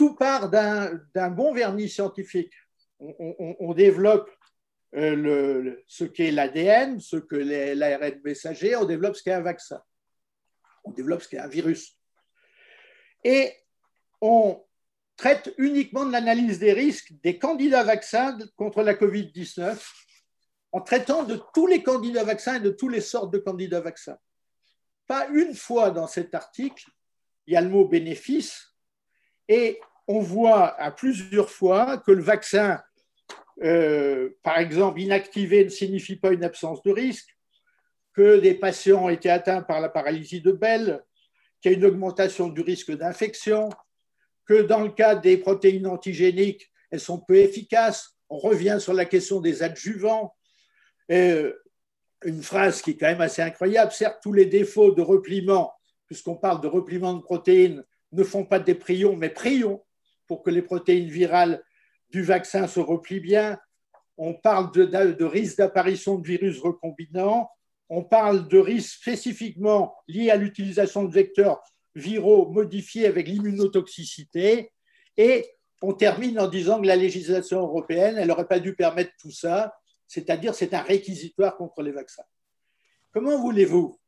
tout 0.00 0.14
part 0.14 0.48
d'un 0.48 1.30
bon 1.30 1.52
vernis 1.52 1.90
scientifique. 1.90 2.54
On, 3.00 3.74
développe 3.74 4.30
euh, 4.96 5.76
ce 5.86 6.04
qu'est 6.04 6.30
l'ADN, 6.30 6.98
ce 7.00 7.16
que 7.16 7.36
l'ARN 7.36 8.18
messager, 8.24 8.74
on 8.76 8.86
développe 8.86 9.14
ce 9.14 9.22
qu'est 9.22 9.34
un 9.34 9.42
vaccin, 9.42 9.78
on 10.90 10.94
développe 10.94 11.22
ce 11.22 11.28
qu'est 11.28 11.38
un 11.38 11.48
virus. 11.48 11.96
Et 13.24 13.52
on 14.20 14.62
traite 15.16 15.52
uniquement 15.58 16.04
de 16.04 16.12
l'analyse 16.12 16.58
des 16.58 16.72
risques 16.72 17.12
des 17.22 17.38
candidats 17.38 17.84
vaccins 17.84 18.38
contre 18.56 18.82
la 18.82 18.94
COVID-19 18.94 19.78
en 20.72 20.80
traitant 20.80 21.24
de 21.24 21.40
tous 21.52 21.66
les 21.66 21.82
candidats 21.82 22.24
vaccins 22.24 22.56
et 22.56 22.60
de 22.60 22.70
toutes 22.70 22.92
les 22.92 23.00
sortes 23.00 23.32
de 23.32 23.38
candidats 23.38 23.80
vaccins. 23.80 24.18
Pas 25.06 25.28
une 25.28 25.54
fois 25.54 25.90
dans 25.90 26.06
cet 26.06 26.34
article, 26.34 26.84
il 27.46 27.54
y 27.54 27.56
a 27.56 27.60
le 27.60 27.68
mot 27.68 27.86
bénéfice 27.86 28.74
et 29.48 29.80
on 30.06 30.20
voit 30.20 30.80
à 30.80 30.90
plusieurs 30.90 31.50
fois 31.50 31.98
que 31.98 32.12
le 32.12 32.22
vaccin, 32.22 32.80
euh, 33.62 34.30
par 34.42 34.58
exemple, 34.58 35.00
inactivé 35.00 35.64
ne 35.64 35.70
signifie 35.70 36.16
pas 36.16 36.32
une 36.32 36.44
absence 36.44 36.82
de 36.82 36.92
risque, 36.92 37.36
que 38.12 38.38
des 38.38 38.54
patients 38.54 39.04
ont 39.04 39.08
été 39.08 39.30
atteints 39.30 39.62
par 39.62 39.80
la 39.80 39.88
paralysie 39.88 40.40
de 40.40 40.52
Bell, 40.52 41.02
qu'il 41.60 41.72
y 41.72 41.74
a 41.74 41.78
une 41.78 41.84
augmentation 41.84 42.48
du 42.48 42.60
risque 42.60 42.92
d'infection, 42.96 43.68
que 44.46 44.62
dans 44.62 44.80
le 44.80 44.90
cas 44.90 45.14
des 45.14 45.36
protéines 45.36 45.86
antigéniques, 45.86 46.70
elles 46.90 47.00
sont 47.00 47.20
peu 47.20 47.36
efficaces. 47.36 48.16
On 48.28 48.38
revient 48.38 48.78
sur 48.80 48.94
la 48.94 49.04
question 49.04 49.40
des 49.40 49.62
adjuvants. 49.62 50.34
Euh, 51.10 51.52
une 52.24 52.42
phrase 52.42 52.82
qui 52.82 52.90
est 52.90 52.96
quand 52.96 53.06
même 53.06 53.20
assez 53.20 53.42
incroyable. 53.42 53.92
Certes, 53.92 54.18
tous 54.22 54.32
les 54.32 54.46
défauts 54.46 54.92
de 54.92 55.02
repliement, 55.02 55.72
puisqu'on 56.06 56.36
parle 56.36 56.60
de 56.60 56.66
repliement 56.68 57.14
de 57.14 57.22
protéines, 57.22 57.84
ne 58.12 58.24
font 58.24 58.44
pas 58.44 58.58
des 58.58 58.74
prions, 58.74 59.16
mais 59.16 59.30
prions 59.30 59.84
pour 60.26 60.42
que 60.42 60.50
les 60.50 60.62
protéines 60.62 61.08
virales 61.08 61.62
du 62.10 62.22
vaccin 62.22 62.66
se 62.66 62.80
replient 62.80 63.20
bien. 63.20 63.58
On 64.18 64.34
parle 64.34 64.72
de, 64.72 64.84
de 64.84 65.24
risque 65.24 65.58
d'apparition 65.58 66.18
de 66.18 66.26
virus 66.26 66.58
recombinants. 66.60 67.48
On 67.92 68.04
parle 68.04 68.46
de 68.46 68.56
risques 68.56 69.00
spécifiquement 69.00 69.96
liés 70.06 70.30
à 70.30 70.36
l'utilisation 70.36 71.02
de 71.04 71.12
vecteurs 71.12 71.60
viraux 71.96 72.48
modifiés 72.48 73.06
avec 73.06 73.26
l'immunotoxicité. 73.26 74.72
Et 75.16 75.50
on 75.82 75.92
termine 75.92 76.38
en 76.38 76.46
disant 76.46 76.80
que 76.80 76.86
la 76.86 76.94
législation 76.94 77.58
européenne, 77.58 78.16
elle 78.16 78.28
n'aurait 78.28 78.46
pas 78.46 78.60
dû 78.60 78.76
permettre 78.76 79.10
tout 79.18 79.32
ça, 79.32 79.74
c'est-à-dire 80.06 80.54
c'est 80.54 80.72
un 80.72 80.82
réquisitoire 80.82 81.56
contre 81.56 81.82
les 81.82 81.90
vaccins. 81.90 82.22
Comment 83.12 83.40
voulez-vous 83.40 83.98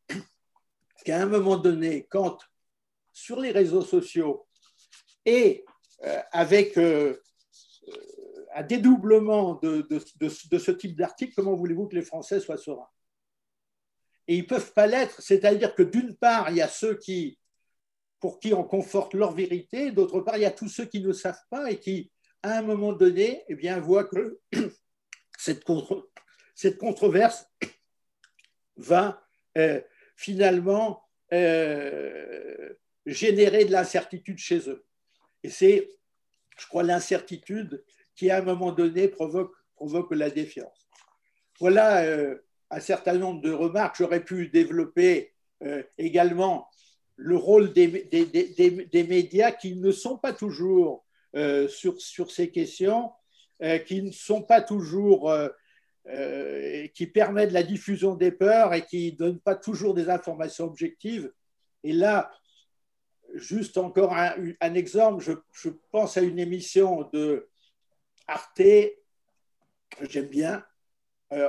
qu'à 1.05 1.21
un 1.21 1.27
moment 1.27 1.57
donné, 1.57 2.07
quand 2.09 2.39
sur 3.13 3.41
les 3.41 3.51
réseaux 3.51 3.83
sociaux 3.83 4.47
et 5.25 5.65
euh, 6.05 6.21
avec 6.31 6.79
euh, 6.79 7.21
euh, 7.89 8.47
un 8.55 8.63
dédoublement 8.63 9.55
de, 9.61 9.87
de 9.91 10.59
ce 10.59 10.71
type 10.71 10.97
d'article, 10.97 11.35
comment 11.35 11.57
voulez-vous 11.57 11.89
que 11.89 11.97
les 11.97 12.03
Français 12.03 12.39
soient 12.39 12.57
sereins? 12.57 12.89
Et 14.29 14.37
ils 14.37 14.43
ne 14.43 14.47
peuvent 14.47 14.73
pas 14.73 14.87
l'être, 14.87 15.21
c'est-à-dire 15.21 15.75
que 15.75 15.83
d'une 15.83 16.17
part, 16.17 16.51
il 16.51 16.57
y 16.57 16.63
a 16.63 16.69
ceux 16.69 16.97
qui 16.97 17.39
pour 18.23 18.39
qui 18.39 18.55
on 18.55 18.63
conforte 18.63 19.15
leur 19.15 19.33
vérité. 19.33 19.91
D'autre 19.91 20.21
part, 20.21 20.37
il 20.37 20.43
y 20.43 20.47
a 20.47 20.53
tous 20.53 20.69
ceux 20.69 20.85
qui 20.85 21.01
ne 21.01 21.13
savent 21.13 21.43
pas 21.51 21.73
et 21.73 21.81
qui, 21.81 22.13
à 22.45 22.57
un 22.57 22.63
moment 22.63 22.93
donné, 22.93 23.43
eh 23.49 23.57
bien, 23.57 23.81
voient 23.81 24.05
que 24.05 24.39
cette, 25.39 25.65
cette 26.55 26.79
controverse 26.79 27.51
va 28.77 29.27
euh, 29.59 29.81
finalement 30.15 31.03
euh, 31.33 32.73
générer 33.07 33.65
de 33.65 33.73
l'incertitude 33.73 34.39
chez 34.39 34.71
eux. 34.71 34.87
Et 35.43 35.51
c'est, 35.51 35.91
je 36.57 36.67
crois, 36.69 36.85
l'incertitude 36.85 37.85
qui, 38.15 38.31
à 38.31 38.39
un 38.39 38.43
moment 38.43 38.71
donné, 38.71 39.09
provoque, 39.09 39.57
provoque 39.75 40.13
la 40.13 40.31
défiance. 40.31 40.89
Voilà 41.59 42.05
euh, 42.05 42.37
un 42.73 42.81
certain 42.81 43.15
nombre 43.15 43.41
de 43.41 43.53
remarques. 43.53 43.97
J'aurais 43.99 44.25
pu 44.25 44.49
développer 44.49 45.33
également 45.97 46.69
le 47.17 47.37
rôle 47.37 47.73
des, 47.73 47.87
des, 47.89 49.05
médias 49.05 49.53
qui 49.53 49.77
ne 49.77 49.93
sont 49.93 50.19
pas 50.19 50.33
toujours 50.33 51.05
euh, 51.37 51.69
sur, 51.69 52.01
sur, 52.01 52.31
ces 52.31 52.51
questions, 52.51 53.13
euh, 53.63 53.79
qui 53.79 54.03
ne 54.03 54.11
sont 54.11 54.43
pas 54.43 54.61
toujours, 54.61 55.31
euh, 55.31 56.87
qui 56.95 57.07
permettent 57.07 57.53
la 57.53 57.63
diffusion 57.63 58.17
des 58.17 58.33
peurs 58.33 58.75
et 58.75 58.85
qui 58.85 59.13
ne 59.13 59.17
donnent 59.17 59.41
pas 59.41 59.55
toujours 59.55 59.95
des 59.95 60.11
informations 60.11 60.65
objectives. 60.65 61.33
Et 61.85 61.93
là, 61.93 62.31
juste 63.35 63.79
encore 63.79 64.15
un, 64.15 64.75
exemple, 64.75 65.23
je, 65.23 65.33
je, 65.53 65.71
pense 65.91 66.17
à 66.17 66.23
une 66.23 66.39
émission 66.39 67.09
de 67.13 67.49
Arte, 68.27 68.63
j'aime 70.03 70.29
bien, 70.29 70.65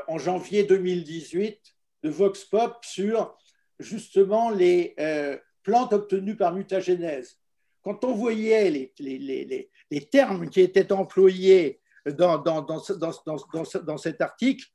en 0.07 0.17
janvier 0.17 0.63
2018, 0.63 1.59
de 2.03 2.09
Vox 2.09 2.45
Pop 2.45 2.77
sur 2.83 3.37
justement 3.79 4.49
les, 4.49 4.95
plantes 5.63 5.93
obtenues 5.93 6.35
par 6.35 6.53
mutagénèse. 6.53 7.39
Quand 7.83 8.03
on 8.03 8.13
voyait 8.13 8.69
les, 8.69 10.05
termes 10.11 10.49
qui 10.49 10.61
étaient 10.61 10.91
employés 10.91 11.81
dans 12.05 13.97
cet 13.97 14.21
article, 14.21 14.65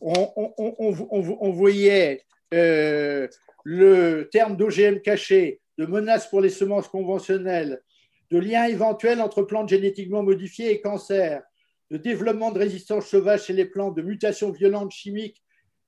on, 0.00 0.32
on, 0.36 0.52
on, 0.58 1.38
on 1.40 1.50
voyait 1.52 2.22
euh, 2.52 3.28
le 3.64 4.28
terme 4.30 4.56
d'OGM 4.56 5.00
caché, 5.00 5.60
de 5.78 5.86
menace 5.86 6.28
pour 6.28 6.40
les 6.40 6.50
semences 6.50 6.88
conventionnelles, 6.88 7.82
de 8.30 8.38
lien 8.38 8.64
éventuel 8.64 9.20
entre 9.20 9.42
plantes 9.42 9.68
génétiquement 9.68 10.22
modifiées 10.22 10.72
et 10.72 10.80
cancer, 10.80 11.42
de 11.94 11.98
développement 11.98 12.50
de 12.50 12.58
résistance 12.58 13.06
sauvage 13.06 13.44
chez 13.44 13.52
les 13.52 13.66
plantes, 13.66 13.96
de 13.96 14.02
mutations 14.02 14.50
violentes 14.50 14.90
chimiques 14.90 15.40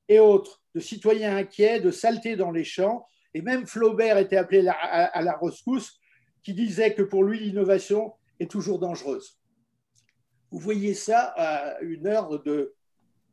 et 0.08 0.20
autres, 0.20 0.62
de 0.76 0.78
citoyens 0.78 1.36
inquiets, 1.36 1.80
de 1.80 1.90
saleté 1.90 2.36
dans 2.36 2.52
les 2.52 2.62
champs, 2.62 3.08
et 3.34 3.42
même 3.42 3.66
Flaubert 3.66 4.16
était 4.16 4.36
appelé 4.36 4.68
à, 4.68 5.20
la 5.20 5.36
rescousse, 5.36 5.98
qui 6.44 6.54
disait 6.54 6.94
que 6.94 7.02
pour 7.02 7.24
lui, 7.24 7.40
l'innovation 7.40 8.12
est 8.38 8.48
toujours 8.48 8.78
dangereuse. 8.78 9.40
Vous 10.52 10.60
voyez 10.60 10.94
ça 10.94 11.34
à 11.36 11.80
une 11.80 12.06
heure 12.06 12.40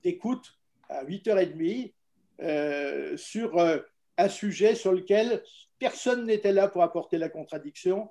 d'écoute, 0.02 0.58
à 0.90 1.06
8h30, 1.06 1.94
euh, 2.42 3.16
sur 3.18 3.60
euh, 3.60 3.78
un 4.18 4.30
sujet 4.30 4.74
sur 4.74 4.94
lequel 4.94 5.44
personne 5.78 6.26
n'était 6.26 6.54
là 6.54 6.68
pour 6.70 6.82
apporter 6.82 7.20
la 7.20 7.30
contradiction. 7.30 8.10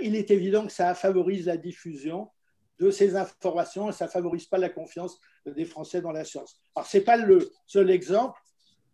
il 0.00 0.16
est 0.16 0.32
évident 0.32 0.66
que 0.66 0.72
ça 0.72 0.92
favorise 0.96 1.46
la 1.46 1.56
diffusion 1.56 2.28
de 2.82 2.90
ces 2.90 3.14
informations 3.16 3.92
ça 3.92 4.06
ne 4.06 4.10
favorise 4.10 4.46
pas 4.46 4.58
la 4.58 4.68
confiance 4.68 5.20
des 5.46 5.64
Français 5.64 6.00
dans 6.00 6.10
la 6.10 6.24
science. 6.24 6.60
Alors, 6.74 6.86
ce 6.86 6.98
n'est 6.98 7.04
pas 7.04 7.16
le 7.16 7.50
seul 7.66 7.90
exemple. 7.90 8.40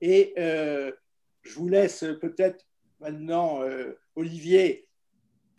Et 0.00 0.34
euh, 0.38 0.92
je 1.42 1.54
vous 1.54 1.68
laisse 1.68 2.04
peut-être 2.20 2.66
maintenant, 3.00 3.62
euh, 3.62 3.98
Olivier, 4.14 4.86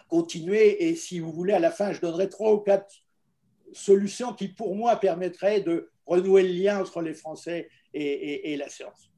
continuer. 0.08 0.88
Et 0.88 0.96
si 0.96 1.20
vous 1.20 1.32
voulez, 1.32 1.54
à 1.54 1.60
la 1.60 1.72
fin, 1.72 1.92
je 1.92 2.02
donnerai 2.02 2.30
trois 2.30 2.54
ou 2.54 2.60
quatre 2.60 2.94
solutions 3.74 4.34
qui, 4.34 4.48
pour 4.48 4.76
moi, 4.76 4.96
permettraient 4.96 5.62
de 5.62 5.90
renouer 6.06 6.44
le 6.44 6.54
lien 6.54 6.80
entre 6.80 7.02
les 7.02 7.14
Français 7.14 7.70
et 7.94 8.56
la 8.58 8.70
science. 8.70 9.09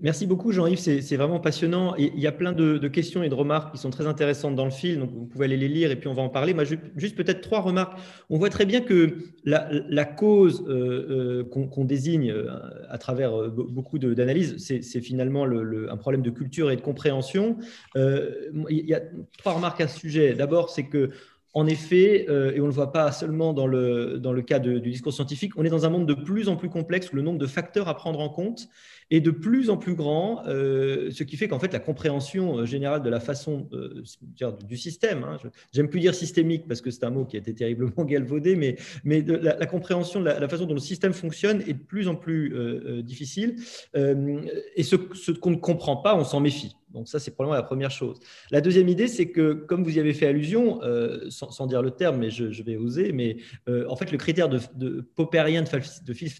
Merci 0.00 0.26
beaucoup 0.26 0.50
Jean-Yves, 0.50 0.78
c'est 0.78 1.16
vraiment 1.16 1.38
passionnant. 1.38 1.94
il 1.96 2.18
y 2.18 2.26
a 2.26 2.32
plein 2.32 2.52
de, 2.52 2.88
questions 2.88 3.22
et 3.22 3.28
de 3.28 3.34
remarques 3.34 3.72
qui 3.72 3.78
sont 3.78 3.90
très 3.90 4.06
intéressantes 4.06 4.56
dans 4.56 4.64
le 4.64 4.72
film, 4.72 5.00
donc 5.00 5.10
vous 5.12 5.26
pouvez 5.26 5.44
aller 5.44 5.56
les 5.56 5.68
lire 5.68 5.92
et 5.92 5.96
puis 5.96 6.08
on 6.08 6.14
va 6.14 6.22
en 6.22 6.28
parler. 6.28 6.52
Moi, 6.52 6.64
juste 6.96 7.16
peut-être 7.16 7.40
trois 7.42 7.60
remarques. 7.60 7.96
On 8.28 8.38
voit 8.38 8.50
très 8.50 8.66
bien 8.66 8.80
que 8.80 9.18
la, 9.44 10.04
cause 10.04 10.64
euh, 10.68 11.44
euh, 11.50 11.68
qu'on 11.68 11.84
désigne 11.84 12.30
euh, 12.30 12.48
à 12.88 12.98
travers 12.98 13.50
beaucoup 13.50 13.98
d'analyses, 13.98 14.56
c'est 14.58 15.00
finalement 15.00 15.44
un 15.44 15.96
problème 15.96 16.22
de 16.22 16.30
culture 16.30 16.70
et 16.72 16.76
de 16.76 16.80
compréhension. 16.80 17.56
il 17.94 18.56
y 18.68 18.94
a 18.94 19.02
trois 19.38 19.52
remarques 19.52 19.80
à 19.80 19.86
ce 19.86 19.98
sujet. 19.98 20.34
D'abord, 20.34 20.70
c'est 20.70 20.86
que 20.86 21.10
en 21.54 21.66
effet, 21.66 22.24
et 22.24 22.60
on 22.60 22.64
ne 22.64 22.68
le 22.68 22.72
voit 22.72 22.92
pas 22.92 23.10
seulement 23.10 23.52
dans 23.52 23.66
le, 23.66 24.18
dans 24.18 24.32
le 24.32 24.42
cas 24.42 24.58
du 24.58 24.80
discours 24.80 25.12
scientifique, 25.12 25.52
on 25.56 25.64
est 25.64 25.70
dans 25.70 25.86
un 25.86 25.90
monde 25.90 26.06
de 26.06 26.14
plus 26.14 26.48
en 26.48 26.56
plus 26.56 26.68
complexe 26.68 27.12
où 27.12 27.16
le 27.16 27.22
nombre 27.22 27.38
de 27.38 27.46
facteurs 27.46 27.88
à 27.88 27.94
prendre 27.94 28.20
en 28.20 28.28
compte 28.28 28.68
est 29.10 29.20
de 29.20 29.30
plus 29.30 29.70
en 29.70 29.76
plus 29.76 29.94
grand, 29.94 30.42
euh, 30.46 31.10
ce 31.10 31.22
qui 31.22 31.36
fait 31.36 31.48
qu'en 31.48 31.58
fait 31.58 31.72
la 31.72 31.78
compréhension 31.78 32.58
euh, 32.58 32.66
générale 32.66 33.02
de 33.02 33.08
la 33.08 33.20
façon 33.20 33.68
euh, 33.72 34.02
du 34.66 34.76
système, 34.76 35.24
hein, 35.24 35.38
j'aime 35.72 35.88
plus 35.88 36.00
dire 36.00 36.14
systémique 36.14 36.68
parce 36.68 36.82
que 36.82 36.90
c'est 36.90 37.04
un 37.04 37.10
mot 37.10 37.24
qui 37.24 37.36
a 37.36 37.38
été 37.38 37.54
terriblement 37.54 38.04
galvaudé, 38.04 38.54
mais, 38.54 38.76
mais 39.04 39.22
de 39.22 39.34
la, 39.34 39.66
compréhension 39.66 40.20
de 40.20 40.26
la, 40.26 40.48
façon 40.48 40.66
dont 40.66 40.74
le 40.74 40.80
système 40.80 41.14
fonctionne 41.14 41.62
est 41.62 41.72
de 41.72 41.82
plus 41.82 42.08
en 42.08 42.14
plus 42.14 42.54
difficile. 43.02 43.56
et 43.94 44.82
ce 44.82 45.32
qu'on 45.32 45.50
ne 45.50 45.56
comprend 45.56 45.96
pas, 45.96 46.14
on 46.16 46.24
s'en 46.24 46.40
méfie. 46.40 46.77
Donc 46.92 47.08
ça, 47.08 47.18
c'est 47.18 47.32
probablement 47.32 47.56
la 47.56 47.62
première 47.62 47.90
chose. 47.90 48.18
La 48.50 48.60
deuxième 48.60 48.88
idée, 48.88 49.08
c'est 49.08 49.30
que, 49.30 49.52
comme 49.52 49.84
vous 49.84 49.96
y 49.96 50.00
avez 50.00 50.14
fait 50.14 50.26
allusion, 50.26 50.80
sans, 51.28 51.66
dire 51.66 51.82
le 51.82 51.90
terme, 51.90 52.18
mais 52.18 52.30
je, 52.30 52.62
vais 52.62 52.76
oser, 52.76 53.12
mais 53.12 53.36
en 53.66 53.96
fait, 53.96 54.10
le 54.10 54.18
critère 54.18 54.48
de, 54.48 54.58
de 54.74 55.04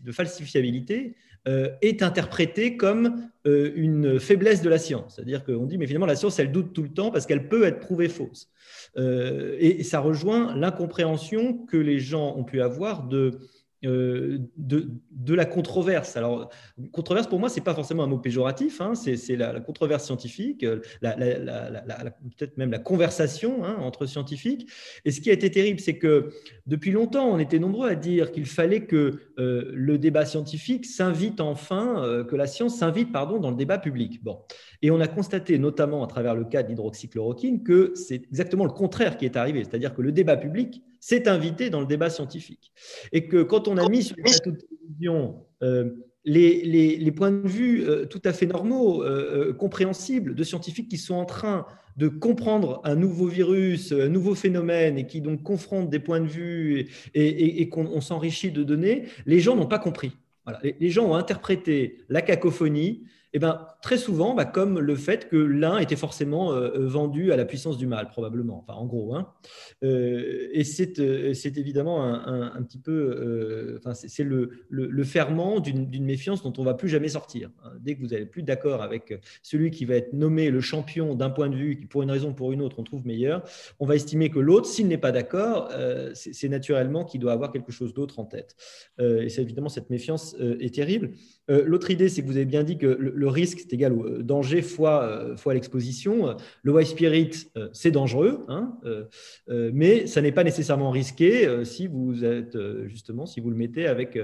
de, 0.04 0.12
falsifiabilité, 0.12 1.14
euh, 1.48 1.70
est 1.80 2.02
interprété 2.02 2.76
comme 2.76 3.30
euh, 3.46 3.72
une 3.74 4.20
faiblesse 4.20 4.60
de 4.60 4.68
la 4.68 4.76
science. 4.76 5.14
C'est-à-dire 5.14 5.44
qu'on 5.44 5.64
dit, 5.64 5.78
mais 5.78 5.86
finalement, 5.86 6.04
la 6.04 6.16
science, 6.16 6.38
elle 6.38 6.52
doute 6.52 6.74
tout 6.74 6.82
le 6.82 6.90
temps 6.90 7.10
parce 7.10 7.26
qu'elle 7.26 7.48
peut 7.48 7.64
être 7.64 7.78
prouvée 7.78 8.08
fausse. 8.08 8.50
Euh, 8.98 9.56
et 9.58 9.82
ça 9.82 10.00
rejoint 10.00 10.54
l'incompréhension 10.56 11.64
que 11.64 11.76
les 11.76 12.00
gens 12.00 12.36
ont 12.36 12.44
pu 12.44 12.60
avoir 12.60 13.04
de 13.04 13.38
euh, 13.84 14.38
de, 14.56 14.90
de, 15.12 15.34
la 15.34 15.44
controverse. 15.44 16.16
Alors, 16.16 16.50
controverse 16.90 17.28
pour 17.28 17.38
moi, 17.38 17.48
c'est 17.48 17.60
pas 17.60 17.74
forcément 17.74 18.02
un 18.02 18.08
mot 18.08 18.18
péjoratif, 18.18 18.80
hein, 18.80 18.94
c'est 18.96 19.36
la, 19.36 19.60
controverse 19.60 20.04
scientifique, 20.04 20.64
euh, 20.64 20.80
peut-être 21.00 22.56
même 22.56 22.72
la 22.72 22.80
conversation 22.80 23.64
hein, 23.64 23.76
entre 23.78 24.06
scientifiques. 24.06 24.68
Et 25.04 25.12
ce 25.12 25.20
qui 25.20 25.30
a 25.30 25.32
été 25.32 25.48
terrible, 25.48 25.78
c'est 25.78 25.96
que 25.96 26.30
depuis 26.66 26.90
longtemps, 26.90 27.30
on 27.30 27.38
était 27.38 27.60
nombreux 27.60 27.88
à 27.88 27.94
dire 27.94 28.32
qu'il 28.32 28.46
fallait 28.46 28.84
que 28.84 29.20
euh, 29.38 29.70
le 29.72 29.96
débat 29.96 30.24
scientifique 30.24 30.84
s'invite 30.84 31.40
enfin, 31.40 32.24
que 32.28 32.34
la 32.34 32.48
science 32.48 32.78
s'invite, 32.78 33.12
pardon, 33.12 33.38
dans 33.38 33.50
le 33.50 33.56
débat 33.56 33.78
public. 33.78 34.24
Bon. 34.24 34.40
Et 34.82 34.90
on 34.90 34.98
a 34.98 35.06
constaté, 35.06 35.56
notamment 35.56 36.02
à 36.02 36.08
travers 36.08 36.34
le 36.34 36.44
cas 36.44 36.64
d'hydroxychloroquine, 36.64 37.62
que 37.62 37.92
c'est 37.94 38.24
exactement 38.24 38.64
le 38.64 38.72
contraire 38.72 39.16
qui 39.16 39.24
est 39.24 39.36
arrivé, 39.36 39.62
c'est-à-dire 39.62 39.94
que 39.94 40.02
le 40.02 40.10
débat 40.10 40.36
public 40.36 40.82
s'est 41.00 41.28
invité 41.28 41.70
dans 41.70 41.80
le 41.80 41.86
débat 41.86 42.10
scientifique. 42.10 42.72
Et 43.12 43.28
que 43.28 43.42
quand 43.42 43.68
on 43.68 43.76
a 43.76 43.88
mis 43.88 44.02
sur 44.02 44.16
la 44.18 44.32
télévision 44.38 45.44
euh, 45.62 45.90
les, 46.24 46.98
les, 46.98 47.12
points 47.12 47.30
de 47.30 47.48
vue 47.48 47.88
euh, 47.88 48.04
tout 48.04 48.20
à 48.24 48.32
fait 48.32 48.46
normaux, 48.46 49.02
euh, 49.02 49.54
compréhensibles 49.54 50.34
de 50.34 50.44
scientifiques 50.44 50.88
qui 50.88 50.98
sont 50.98 51.14
en 51.14 51.24
train 51.24 51.66
de 51.96 52.08
comprendre 52.08 52.80
un 52.84 52.94
nouveau 52.94 53.26
virus, 53.26 53.92
un 53.92 54.08
nouveau 54.08 54.34
phénomène 54.34 54.98
et 54.98 55.06
qui 55.06 55.20
donc 55.20 55.42
confrontent 55.42 55.90
des 55.90 55.98
points 55.98 56.20
de 56.20 56.26
vue 56.26 56.88
et, 57.14 57.68
qu'on 57.70 58.00
s'enrichit 58.00 58.52
de 58.52 58.62
données, 58.62 59.06
les 59.26 59.40
gens 59.40 59.56
n'ont 59.56 59.66
pas 59.66 59.78
compris. 59.78 60.12
Voilà. 60.44 60.60
Les, 60.62 60.90
gens 60.90 61.06
ont 61.06 61.14
interprété 61.14 61.98
la 62.08 62.22
cacophonie 62.22 63.02
eh 63.34 63.38
ben, 63.38 63.66
très 63.82 63.98
souvent, 63.98 64.34
bah, 64.34 64.46
comme 64.46 64.78
le 64.78 64.96
fait 64.96 65.28
que 65.28 65.36
l'un 65.36 65.78
était 65.78 65.96
forcément 65.96 66.52
euh, 66.52 66.70
euh, 66.74 66.86
vendu 66.86 67.30
à 67.32 67.36
la 67.36 67.44
puissance 67.44 67.76
du 67.76 67.86
mal, 67.86 68.08
probablement, 68.08 68.64
enfin, 68.66 68.78
en 68.78 68.86
gros. 68.86 69.14
Hein. 69.14 69.28
Euh, 69.84 70.48
et 70.52 70.64
c'est 70.64 70.98
évidemment 71.58 72.02
un, 72.04 72.62
petit 72.62 72.78
peu, 72.78 73.80
c'est 73.94 74.24
le, 74.24 74.50
le, 74.70 75.04
ferment 75.04 75.60
d'une 75.60 76.04
méfiance 76.04 76.42
dont 76.42 76.52
on 76.56 76.62
ne 76.62 76.66
va 76.66 76.74
plus 76.74 76.88
jamais 76.88 77.08
sortir. 77.08 77.50
Hein. 77.64 77.72
Dès 77.80 77.94
que 77.94 78.00
vous 78.00 78.08
n'êtes 78.08 78.30
plus 78.30 78.42
d'accord 78.42 78.82
avec 78.82 79.20
celui 79.42 79.70
qui 79.70 79.84
va 79.84 79.94
être 79.96 80.12
nommé 80.12 80.50
le 80.50 80.60
champion 80.60 81.14
d'un 81.14 81.30
point 81.30 81.48
de 81.48 81.56
vue 81.56 81.76
qui, 81.76 81.86
pour 81.86 82.02
une 82.02 82.10
raison 82.10 82.30
ou 82.30 82.34
pour 82.34 82.52
une 82.52 82.62
autre, 82.62 82.78
on 82.78 82.84
trouve 82.84 83.06
meilleur, 83.06 83.42
on 83.78 83.86
va 83.86 83.94
estimer 83.94 84.30
que 84.30 84.38
l'autre, 84.38 84.66
s'il 84.66 84.88
n'est 84.88 84.98
pas 84.98 85.12
d'accord, 85.12 85.70
c'est 86.14 86.48
naturellement 86.48 87.04
qu'il 87.04 87.20
doit 87.20 87.32
avoir 87.32 87.52
quelque 87.52 87.72
chose 87.72 87.94
d'autre 87.94 88.18
en 88.18 88.24
tête. 88.24 88.56
et 88.98 89.28
c'est 89.28 89.42
évidemment, 89.42 89.68
cette 89.68 89.90
méfiance 89.90 90.34
est 90.38 90.74
terrible. 90.74 91.10
L'autre 91.48 91.90
idée, 91.90 92.08
c'est 92.08 92.22
que 92.22 92.26
vous 92.26 92.36
avez 92.36 92.44
bien 92.44 92.62
dit 92.62 92.78
que 92.78 92.86
le 93.18 93.28
risque, 93.28 93.58
c'est 93.60 93.72
égal 93.72 93.92
au 93.92 94.06
euh, 94.06 94.22
danger 94.22 94.62
fois, 94.62 95.02
euh, 95.02 95.36
fois 95.36 95.54
l'exposition. 95.54 96.36
Le 96.62 96.72
white 96.72 96.86
spirit, 96.86 97.30
euh, 97.56 97.68
c'est 97.72 97.90
dangereux, 97.90 98.44
hein, 98.48 98.78
mais 99.48 100.06
ça 100.06 100.22
n'est 100.22 100.32
pas 100.32 100.44
nécessairement 100.44 100.90
risqué 100.90 101.64
si 101.64 101.86
vous 101.86 102.24
êtes 102.24 102.56
justement, 102.86 103.26
si 103.26 103.40
vous 103.40 103.50
le 103.50 103.56
mettez 103.56 103.86
avec 103.86 104.18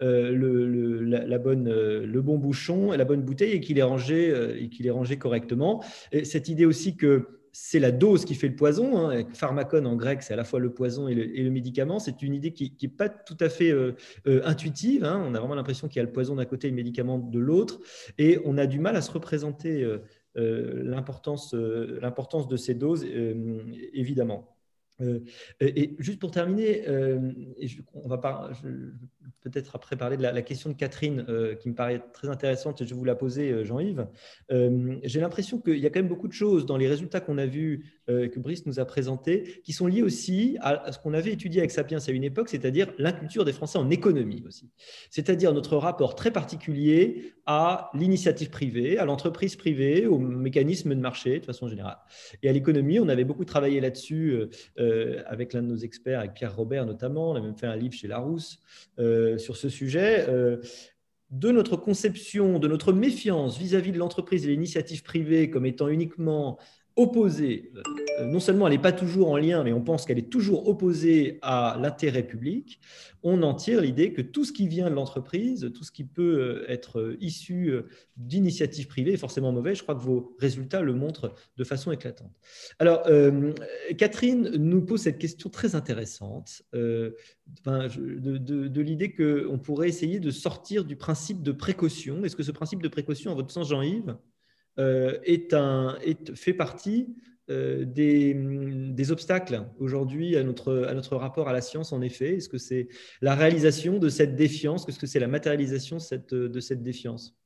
le, 0.00 1.00
la, 1.04 1.38
bonne, 1.38 1.68
le 1.68 2.22
bon 2.22 2.38
bouchon 2.38 2.92
et 2.92 2.96
la 2.96 3.04
bonne 3.04 3.22
bouteille 3.22 3.52
et 3.52 3.60
qu'il 3.60 3.78
est 3.78 3.82
rangé, 3.82 4.32
et 4.58 4.68
qu'il 4.68 4.86
est 4.86 4.90
rangé 4.90 5.16
correctement. 5.16 5.84
Et 6.12 6.24
cette 6.24 6.48
idée 6.48 6.64
aussi 6.64 6.96
que 6.96 7.37
c'est 7.52 7.78
la 7.78 7.90
dose 7.90 8.24
qui 8.24 8.34
fait 8.34 8.48
le 8.48 8.56
poison. 8.56 8.98
Hein. 8.98 9.24
Pharmacon 9.34 9.84
en 9.84 9.96
grec, 9.96 10.22
c'est 10.22 10.34
à 10.34 10.36
la 10.36 10.44
fois 10.44 10.60
le 10.60 10.72
poison 10.72 11.08
et 11.08 11.14
le, 11.14 11.50
médicament. 11.50 11.98
C'est 11.98 12.22
une 12.22 12.34
idée 12.34 12.52
qui 12.52 12.76
n'est 12.82 12.88
pas 12.88 13.08
tout 13.08 13.36
à 13.40 13.48
fait 13.48 13.70
euh, 13.70 13.92
euh, 14.26 14.40
intuitive. 14.44 15.04
Hein. 15.04 15.22
On 15.26 15.34
a 15.34 15.40
vraiment 15.40 15.54
l'impression 15.54 15.88
qu'il 15.88 15.96
y 15.96 16.00
a 16.00 16.04
le 16.04 16.12
poison 16.12 16.36
d'un 16.36 16.44
côté 16.44 16.68
et 16.68 16.70
le 16.70 16.76
médicament 16.76 17.18
de 17.18 17.38
l'autre. 17.38 17.80
Et 18.18 18.38
on 18.44 18.58
a 18.58 18.66
du 18.66 18.78
mal 18.78 18.96
à 18.96 19.02
se 19.02 19.10
représenter 19.10 19.82
euh, 20.36 20.82
l'importance 20.84 21.52
de 21.52 22.56
ces 22.56 22.74
doses, 22.74 23.04
évidemment. 23.92 24.57
Et 25.60 25.94
juste 25.98 26.18
pour 26.18 26.30
terminer, 26.30 26.84
on 27.94 28.08
va 28.08 28.18
peut-être 29.40 29.76
après 29.76 29.96
parler 29.96 30.16
de 30.16 30.22
la, 30.22 30.42
question 30.42 30.70
de 30.70 30.74
Catherine, 30.74 31.24
euh, 31.28 31.54
qui 31.54 31.68
me 31.68 31.74
paraît 31.74 32.02
très 32.12 32.28
intéressante, 32.28 32.80
et 32.80 32.84
je 32.84 32.90
vais 32.90 32.96
vous 32.96 33.04
la 33.04 33.14
poser, 33.14 33.50
euh, 33.50 33.64
Jean-Yves. 33.64 34.06
Euh, 34.50 34.96
j'ai 35.04 35.20
l'impression 35.20 35.60
qu'il 35.60 35.78
y 35.78 35.86
a 35.86 35.90
quand 35.90 36.00
même 36.00 36.08
beaucoup 36.08 36.28
de 36.28 36.32
choses 36.32 36.66
dans 36.66 36.76
les 36.76 36.88
résultats 36.88 37.20
qu'on 37.20 37.38
a 37.38 37.46
vus, 37.46 37.97
que 38.08 38.38
Brice 38.38 38.66
nous 38.66 38.80
a 38.80 38.84
présentés, 38.84 39.60
qui 39.64 39.72
sont 39.72 39.86
liés 39.86 40.02
aussi 40.02 40.56
à, 40.60 40.92
ce 40.92 40.98
qu'on 40.98 41.14
avait 41.14 41.32
étudié 41.32 41.60
avec 41.60 41.70
Sapiens 41.70 41.98
à 42.06 42.10
une 42.10 42.24
époque, 42.24 42.48
c'est-à-dire 42.48 42.92
l'inculture 42.98 43.44
des 43.44 43.52
Français 43.52 43.78
en 43.78 43.90
économie 43.90 44.42
aussi. 44.46 44.70
C'est-à-dire 45.10 45.52
notre 45.52 45.76
rapport 45.76 46.14
très 46.14 46.30
particulier 46.30 47.34
à 47.44 47.90
l'initiative 47.94 48.50
privée, 48.50 48.98
à 48.98 49.04
l'entreprise 49.04 49.56
privée, 49.56 50.06
au 50.06 50.18
mécanisme 50.18 50.94
de 50.94 51.00
marché 51.00 51.40
de 51.40 51.44
façon 51.44 51.68
générale. 51.68 51.98
Et 52.42 52.48
à 52.48 52.52
l'économie, 52.52 52.98
on 52.98 53.08
avait 53.08 53.24
beaucoup 53.24 53.44
travaillé 53.44 53.80
là-dessus 53.80 54.42
avec 55.26 55.52
l'un 55.52 55.62
de 55.62 55.68
nos 55.68 55.76
experts, 55.76 56.20
avec 56.20 56.34
Pierre 56.34 56.56
Robert 56.56 56.86
notamment. 56.86 57.30
On 57.30 57.34
a 57.34 57.40
même 57.40 57.56
fait 57.56 57.66
un 57.66 57.76
livre 57.76 57.94
chez 57.94 58.08
Larousse. 58.08 58.60
Euh, 58.98 59.38
sur 59.38 59.56
ce 59.56 59.68
sujet 59.68 60.26
euh, 60.28 60.56
de 61.30 61.50
notre 61.50 61.76
conception, 61.76 62.58
de 62.58 62.66
notre 62.66 62.92
méfiance 62.92 63.58
vis-à-vis 63.58 63.92
de 63.92 63.98
l'entreprise 63.98 64.44
et 64.44 64.48
l'initiative 64.48 65.02
privée 65.02 65.50
comme 65.50 65.66
étant 65.66 65.88
uniquement 65.88 66.58
opposée, 66.98 67.70
euh, 68.18 68.24
non 68.24 68.40
seulement 68.40 68.66
elle 68.66 68.74
n'est 68.74 68.82
pas 68.82 68.92
toujours 68.92 69.30
en 69.30 69.36
lien, 69.36 69.62
mais 69.62 69.72
on 69.72 69.80
pense 69.80 70.04
qu'elle 70.04 70.18
est 70.18 70.30
toujours 70.30 70.68
opposée 70.68 71.38
à 71.42 71.78
l'intérêt 71.80 72.24
public, 72.24 72.80
on 73.22 73.42
en 73.42 73.54
tire 73.54 73.80
l'idée 73.80 74.12
que 74.12 74.20
tout 74.20 74.44
ce 74.44 74.52
qui 74.52 74.66
vient 74.66 74.90
de 74.90 74.94
l'entreprise, 74.94 75.70
tout 75.74 75.84
ce 75.84 75.92
qui 75.92 76.04
peut 76.04 76.38
euh, 76.40 76.70
être 76.70 76.98
euh, 76.98 77.16
issu 77.20 77.72
d'initiatives 78.16 78.88
privées 78.88 79.12
est 79.12 79.18
forcément 79.18 79.52
mauvais. 79.52 79.76
Je 79.76 79.84
crois 79.84 79.94
que 79.94 80.00
vos 80.00 80.36
résultats 80.40 80.82
le 80.82 80.92
montrent 80.92 81.34
de 81.56 81.64
façon 81.64 81.92
éclatante. 81.92 82.32
Alors, 82.80 83.04
Catherine 83.96 84.50
nous 84.56 84.84
pose 84.84 85.02
cette 85.02 85.18
question 85.18 85.50
très 85.50 85.76
intéressante 85.76 86.62
de, 86.72 87.16
de 87.62 88.80
l'idée 88.80 89.14
qu'on 89.14 89.58
pourrait 89.58 89.88
essayer 89.88 90.18
de 90.18 90.30
sortir 90.30 90.84
du 90.84 90.96
principe 90.96 91.42
de 91.42 91.52
précaution. 91.52 92.24
Est-ce 92.24 92.34
que 92.34 92.42
ce 92.42 92.52
principe 92.52 92.82
de 92.82 92.88
précaution, 92.88 93.30
en 93.30 93.34
votre 93.36 93.52
sens, 93.52 93.68
Jean-Yves, 93.68 94.16
est 94.78 95.54
un, 95.54 95.98
est, 96.02 96.34
fait 96.36 96.54
partie 96.54 97.14
euh, 97.50 97.86
des, 97.86 98.34
des, 98.34 99.10
obstacles 99.10 99.64
aujourd'hui 99.78 100.36
à 100.36 100.42
notre, 100.42 100.84
à 100.86 100.92
notre 100.92 101.16
rapport 101.16 101.48
à 101.48 101.54
la 101.54 101.62
science, 101.62 101.94
en 101.94 102.02
effet. 102.02 102.36
Est-ce 102.36 102.48
que 102.50 102.58
c'est 102.58 102.88
la 103.22 103.34
réalisation 103.34 103.98
de 103.98 104.10
cette 104.10 104.36
défiance? 104.36 104.86
Est-ce 104.86 104.98
que 104.98 105.06
c'est 105.06 105.18
la 105.18 105.28
matérialisation 105.28 105.98
cette, 105.98 106.34
de 106.34 106.60
cette 106.60 106.82
défiance? 106.82 107.38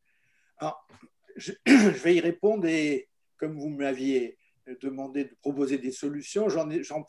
Alors, 0.59 0.89
je, 1.37 1.53
je, 1.67 2.03
vais 2.03 2.17
y 2.17 2.21
répondre 2.21 2.67
et 2.67 3.11
comme 3.37 3.57
vous 3.57 3.69
m'aviez 3.69 4.39
demandé 4.81 5.23
de 5.23 5.37
proposer 5.41 5.79
des 5.79 5.93
solutions, 5.93 6.49
j'en, 6.49 6.69
j'en, 6.83 7.07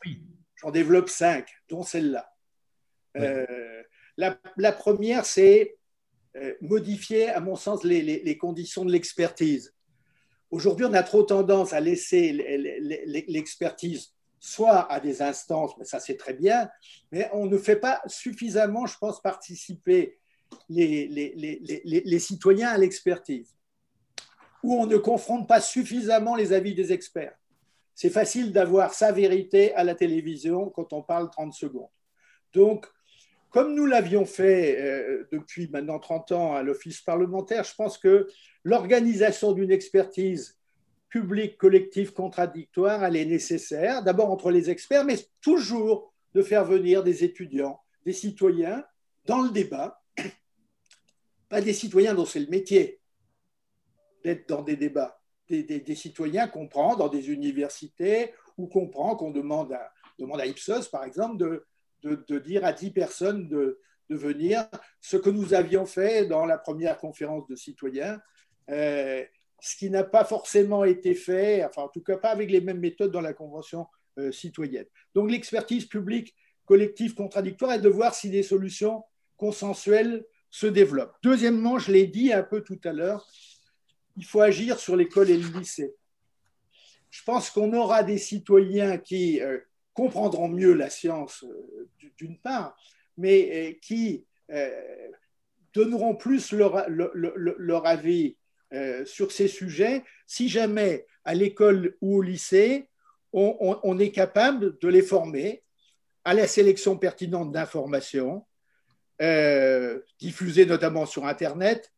j'en 0.54 0.70
développe 0.70 1.10
cinq, 1.10 1.50
dont 1.70 1.82
celle-là. 1.82 2.30
Euh, 3.18 3.82
la, 4.18 4.40
la, 4.58 4.72
première, 4.72 5.26
c'est 5.26 5.78
modifier, 6.62 7.30
à 7.30 7.40
mon 7.40 7.56
sens, 7.56 7.84
les, 7.84 8.04
les, 8.04 8.22
les 8.22 8.38
conditions 8.38 8.86
de 8.86 8.92
l'expertise. 8.92 9.74
Aujourd'hui, 10.54 10.86
on 10.86 10.94
a 10.94 11.02
trop 11.02 11.24
tendance 11.24 11.74
à 11.74 11.80
laisser 11.80 12.32
l'expertise 13.28 14.14
soit 14.40 14.92
à 14.92 15.00
des 15.00 15.24
instances, 15.24 15.72
mais 15.80 15.86
ça 15.86 16.00
c'est 16.00 16.16
très 16.16 16.36
bien, 16.36 16.70
mais 17.12 17.28
on 17.34 17.48
ne 17.48 17.58
fait 17.58 17.76
pas 17.76 18.04
suffisamment, 18.06 18.86
je 18.86 18.96
pense, 19.00 19.20
participer 19.20 20.20
les, 20.70 21.08
les 21.08 22.20
citoyens 22.20 22.70
à 22.70 22.78
l'expertise, 22.78 23.56
ou 24.62 24.76
on 24.76 24.86
ne 24.86 24.98
confronte 24.98 25.48
pas 25.48 25.60
suffisamment 25.60 26.36
les 26.36 26.54
avis 26.54 26.76
des 26.76 26.94
experts. 26.94 27.36
C'est 27.96 28.12
facile 28.12 28.52
d'avoir 28.52 28.94
sa 28.94 29.12
vérité 29.12 29.74
à 29.74 29.84
la 29.84 29.96
télévision 29.96 30.70
quand 30.70 30.94
on 30.94 31.02
parle 31.02 31.32
30 31.32 31.52
secondes. 31.56 31.90
Donc, 32.54 32.86
comme 33.50 33.74
nous 33.74 33.88
l'avions 33.88 34.26
fait 34.26 34.80
euh, 34.80 35.28
depuis 35.32 35.68
maintenant 35.70 35.98
30 35.98 36.32
ans 36.32 36.54
à 36.54 36.62
l'Office 36.62 37.02
parlementaire, 37.02 37.64
je 37.64 37.74
pense 37.74 37.98
que 37.98 38.28
l'organisation 38.64 39.52
d'une 39.52 39.72
expertise 39.72 40.58
publique, 41.10 41.58
collective, 41.58 42.14
contradictoire, 42.14 43.04
elle 43.04 43.16
est 43.16 43.26
nécessaire, 43.26 44.04
d'abord 44.04 44.32
entre 44.32 44.50
les 44.50 44.70
experts, 44.70 45.06
mais 45.06 45.18
toujours 45.42 46.14
de 46.34 46.42
faire 46.42 46.66
venir 46.66 47.04
des 47.04 47.24
étudiants, 47.24 47.80
des 48.06 48.14
citoyens 48.14 48.84
dans 49.26 49.42
le 49.42 49.52
débat, 49.52 50.02
pas 51.50 51.62
des 51.62 51.74
citoyens 51.74 52.16
dont 52.16 52.26
c'est 52.26 52.40
le 52.40 52.48
métier 52.48 53.00
d'être 54.24 54.48
dans 54.48 54.62
des 54.62 54.76
débats, 54.76 55.22
des, 55.50 55.96
citoyens 55.96 56.48
qu'on 56.48 56.68
prend 56.68 56.96
dans 56.96 57.10
des 57.10 57.30
universités 57.30 58.34
ou 58.58 58.68
qu'on 58.68 58.88
prend, 58.88 59.16
qu'on 59.16 59.32
demande 59.32 59.74
à, 59.74 60.46
Ipsos, 60.46 60.88
par 60.90 61.04
exemple, 61.04 61.38
de, 62.02 62.40
dire 62.40 62.66
à 62.66 62.74
10 62.74 62.92
personnes 62.92 63.48
de, 63.48 63.80
venir, 64.10 64.70
ce 65.02 65.18
que 65.18 65.32
nous 65.32 65.56
avions 65.56 65.88
fait 65.88 66.28
dans 66.28 66.46
la 66.46 66.60
première 66.60 67.00
conférence 67.00 67.48
de 67.48 67.56
citoyens, 67.56 68.22
euh, 68.70 69.24
ce 69.60 69.76
qui 69.76 69.90
n'a 69.90 70.04
pas 70.04 70.26
forcément 70.26 70.84
été 70.84 71.16
fait, 71.16 71.64
enfin 71.64 71.84
en 71.84 71.88
tout 71.88 72.02
cas 72.02 72.18
pas 72.18 72.30
avec 72.30 72.52
les 72.52 72.62
mêmes 72.62 72.80
méthodes 72.80 73.12
dans 73.12 73.22
la 73.22 73.34
Convention 73.34 73.88
euh, 74.18 74.32
citoyenne. 74.32 74.86
Donc 75.16 75.32
l'expertise 75.32 75.86
publique 75.86 76.36
collective 76.66 77.14
contradictoire 77.14 77.74
est 77.74 77.80
de 77.80 77.90
voir 77.90 78.14
si 78.14 78.30
des 78.30 78.44
solutions 78.44 79.04
consensuelles 79.38 80.26
se 80.50 80.68
développent. 80.68 81.16
Deuxièmement, 81.24 81.80
je 81.80 81.92
l'ai 81.92 82.08
dit 82.08 82.32
un 82.32 82.44
peu 82.44 82.62
tout 82.62 82.80
à 82.84 82.94
l'heure, 82.94 83.28
il 84.16 84.26
faut 84.26 84.42
agir 84.42 84.80
sur 84.80 84.96
l'école 84.96 85.30
et 85.30 85.38
le 85.38 85.48
lycée. 85.60 85.96
Je 87.10 87.24
pense 87.24 87.50
qu'on 87.50 87.74
aura 87.74 88.04
des 88.04 88.18
citoyens 88.18 88.98
qui 88.98 89.42
euh, 89.42 89.60
comprendront 89.94 90.48
mieux 90.48 90.74
la 90.74 90.90
science 90.90 91.46
d'une 92.18 92.38
part, 92.40 92.76
mais 93.18 93.78
qui 93.82 94.26
donneront 95.74 96.16
plus 96.16 96.52
leur, 96.52 97.86
avis 97.86 98.38
sur 99.06 99.32
ces 99.32 99.48
sujets 99.48 100.04
si 100.26 100.50
jamais 100.50 101.06
à 101.26 101.36
l'école 101.36 101.96
ou 102.02 102.18
au 102.18 102.22
lycée, 102.22 102.90
on, 103.34 104.00
est 104.00 104.12
capable 104.12 104.78
de 104.80 104.88
les 104.88 105.02
former 105.02 105.64
à 106.24 106.34
la 106.34 106.48
sélection 106.48 106.98
pertinente 106.98 107.52
d'informations, 107.52 108.46
diffusées 110.20 110.66
notamment 110.66 111.06
sur 111.06 111.26
Internet, 111.26 111.94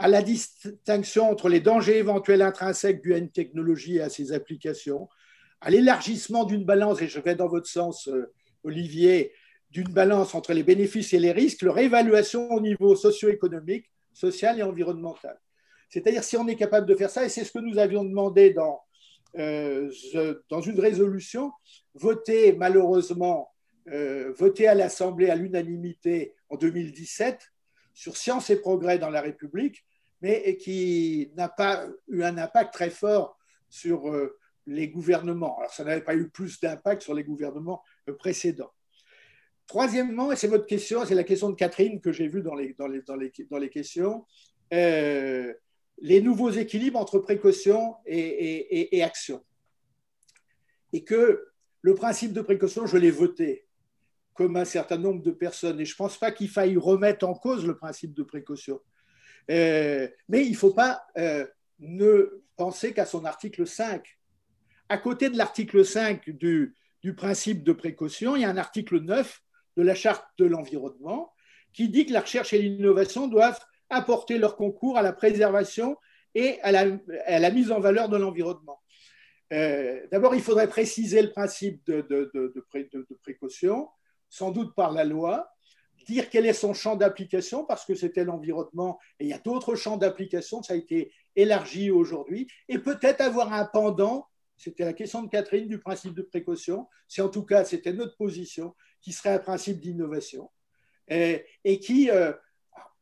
à 0.00 0.08
la 0.08 0.22
distinction 0.22 1.30
entre 1.30 1.50
les 1.50 1.60
dangers 1.60 1.98
éventuels 1.98 2.40
intrinsèques 2.40 3.02
d'une 3.02 3.30
technologie 3.30 3.96
et 3.96 4.00
à 4.00 4.08
ses 4.08 4.32
applications, 4.32 5.10
à 5.60 5.68
l'élargissement 5.68 6.44
d'une 6.44 6.64
balance, 6.64 7.02
et 7.02 7.08
je 7.08 7.20
vais 7.20 7.34
dans 7.34 7.48
votre 7.48 7.68
sens, 7.68 8.08
euh, 8.08 8.32
Olivier, 8.64 9.32
d'une 9.70 9.92
balance 9.92 10.34
entre 10.34 10.54
les 10.54 10.62
bénéfices 10.62 11.12
et 11.12 11.18
les 11.18 11.32
risques, 11.32 11.60
leur 11.60 11.78
évaluation 11.78 12.50
au 12.50 12.60
niveau 12.60 12.96
socio-économique, 12.96 13.90
social 14.14 14.58
et 14.58 14.62
environnemental. 14.62 15.38
C'est-à-dire 15.90 16.22
si 16.22 16.36
on 16.36 16.46
est 16.46 16.56
capable 16.56 16.86
de 16.86 16.94
faire 16.94 17.10
ça, 17.10 17.24
et 17.24 17.28
c'est 17.28 17.44
ce 17.44 17.52
que 17.52 17.58
nous 17.58 17.78
avions 17.78 18.04
demandé 18.04 18.50
dans, 18.50 18.80
euh, 19.38 19.90
une 20.14 20.80
résolution, 20.80 21.52
votée 21.94 22.52
malheureusement, 22.52 23.52
euh, 23.88 24.32
votée 24.36 24.68
à 24.68 24.74
l'Assemblée 24.74 25.30
à 25.30 25.34
l'unanimité 25.34 26.34
en 26.48 26.56
2017 26.56 27.50
sur 27.92 28.16
Science 28.16 28.50
et 28.50 28.56
Progrès 28.56 28.98
dans 28.98 29.10
la 29.10 29.20
République, 29.20 29.84
mais 30.22 30.56
qui 30.56 31.30
n'a 31.34 31.48
pas 31.48 31.86
eu 32.08 32.22
un 32.22 32.38
impact 32.38 32.72
très 32.72 32.90
fort 32.90 33.36
sur 33.68 34.08
euh, 34.08 34.38
les 34.66 34.88
gouvernements. 34.88 35.58
Alors, 35.58 35.72
ça 35.72 35.82
n'avait 35.82 36.02
pas 36.02 36.14
eu 36.14 36.28
plus 36.28 36.60
d'impact 36.60 37.02
sur 37.02 37.14
les 37.14 37.24
gouvernements 37.24 37.82
précédents. 38.18 38.72
Troisièmement, 39.66 40.30
et 40.30 40.36
c'est 40.36 40.48
votre 40.48 40.66
question, 40.66 41.04
c'est 41.04 41.14
la 41.14 41.24
question 41.24 41.50
de 41.50 41.54
Catherine 41.54 42.00
que 42.00 42.12
j'ai 42.12 42.28
vue 42.28 42.42
dans 42.42 42.54
les, 42.54 43.70
questions, 43.70 44.26
les 46.00 46.20
nouveaux 46.20 46.50
équilibres 46.50 46.98
entre 46.98 47.18
précaution 47.18 47.96
et, 48.06 49.02
action. 49.02 49.44
Et 50.92 51.04
que 51.04 51.46
le 51.82 51.94
principe 51.94 52.32
de 52.32 52.40
précaution, 52.40 52.86
je 52.86 52.96
l'ai 52.96 53.10
voté 53.10 53.66
comme 54.34 54.56
un 54.56 54.64
certain 54.64 54.96
nombre 54.96 55.22
de 55.22 55.32
personnes, 55.32 55.80
et 55.80 55.84
je 55.84 55.92
ne 55.92 55.96
pense 55.96 56.16
pas 56.16 56.30
qu'il 56.30 56.48
faille 56.48 56.76
remettre 56.76 57.26
en 57.26 57.34
cause 57.34 57.66
le 57.66 57.76
principe 57.76 58.14
de 58.14 58.22
précaution. 58.22 58.80
Euh, 59.50 60.08
mais 60.28 60.46
il 60.46 60.52
ne 60.52 60.56
faut 60.56 60.72
pas 60.72 61.02
euh, 61.18 61.46
ne 61.78 62.42
penser 62.56 62.94
qu'à 62.94 63.04
son 63.04 63.24
article 63.24 63.66
5. 63.66 64.02
À 64.88 64.96
côté 64.96 65.28
de 65.28 65.36
l'article 65.36 65.84
5 65.84 66.30
du, 66.30 66.74
du 67.02 67.14
principe 67.14 67.62
de 67.64 67.72
précaution, 67.72 68.34
il 68.34 68.42
y 68.42 68.44
a 68.44 68.50
un 68.50 68.56
article 68.56 69.00
9 69.00 69.42
de 69.76 69.82
la 69.82 69.94
charte 69.94 70.24
de 70.38 70.46
l'environnement 70.46 71.32
qui 71.72 71.88
dit 71.88 72.06
que 72.06 72.12
la 72.12 72.20
recherche 72.20 72.52
et 72.52 72.62
l'innovation 72.62 73.28
doivent 73.28 73.60
apporter 73.90 74.38
leur 74.38 74.56
concours 74.56 74.96
à 74.96 75.02
la 75.02 75.12
préservation 75.12 75.96
et 76.34 76.60
à 76.62 76.70
la, 76.70 77.50
mise 77.50 77.72
en 77.72 77.80
valeur 77.80 78.08
de 78.08 78.16
l'environnement. 78.16 78.80
Euh, 79.52 80.00
d'abord, 80.12 80.34
il 80.34 80.40
faudrait 80.40 80.68
préciser 80.68 81.22
le 81.22 81.30
principe 81.30 81.84
de, 81.86 82.66
précaution, 83.22 83.88
sans 84.28 84.52
doute 84.52 84.74
par 84.74 84.92
la 84.92 85.04
loi, 85.04 85.50
dire 86.06 86.30
quel 86.30 86.46
est 86.46 86.52
son 86.52 86.72
champ 86.72 86.96
d'application, 86.96 87.64
parce 87.64 87.84
que 87.84 87.94
c'était 87.94 88.24
l'environnement, 88.24 88.98
et 89.18 89.24
il 89.24 89.30
y 89.30 89.32
a 89.32 89.38
d'autres 89.38 89.74
champs 89.74 89.96
d'application, 89.96 90.62
ça 90.62 90.74
a 90.74 90.76
été 90.76 91.12
élargi 91.36 91.90
aujourd'hui, 91.90 92.48
et 92.68 92.78
peut-être 92.78 93.20
avoir 93.20 93.52
un 93.52 93.66
pendant, 93.66 94.26
c'était 94.56 94.84
la 94.84 94.92
question 94.92 95.22
de 95.22 95.28
Catherine 95.28 95.68
du 95.68 95.78
principe 95.78 96.14
de 96.14 96.22
précaution, 96.22 96.86
c'est 97.08 97.22
en 97.22 97.28
tout 97.28 97.44
cas, 97.44 97.64
c'était 97.64 97.92
notre 97.92 98.16
position, 98.16 98.74
qui 99.00 99.12
serait 99.12 99.30
un 99.30 99.38
principe 99.38 99.80
d'innovation 99.80 100.50
et, 101.08 101.80
qui, 101.80 102.10
euh, 102.10 102.32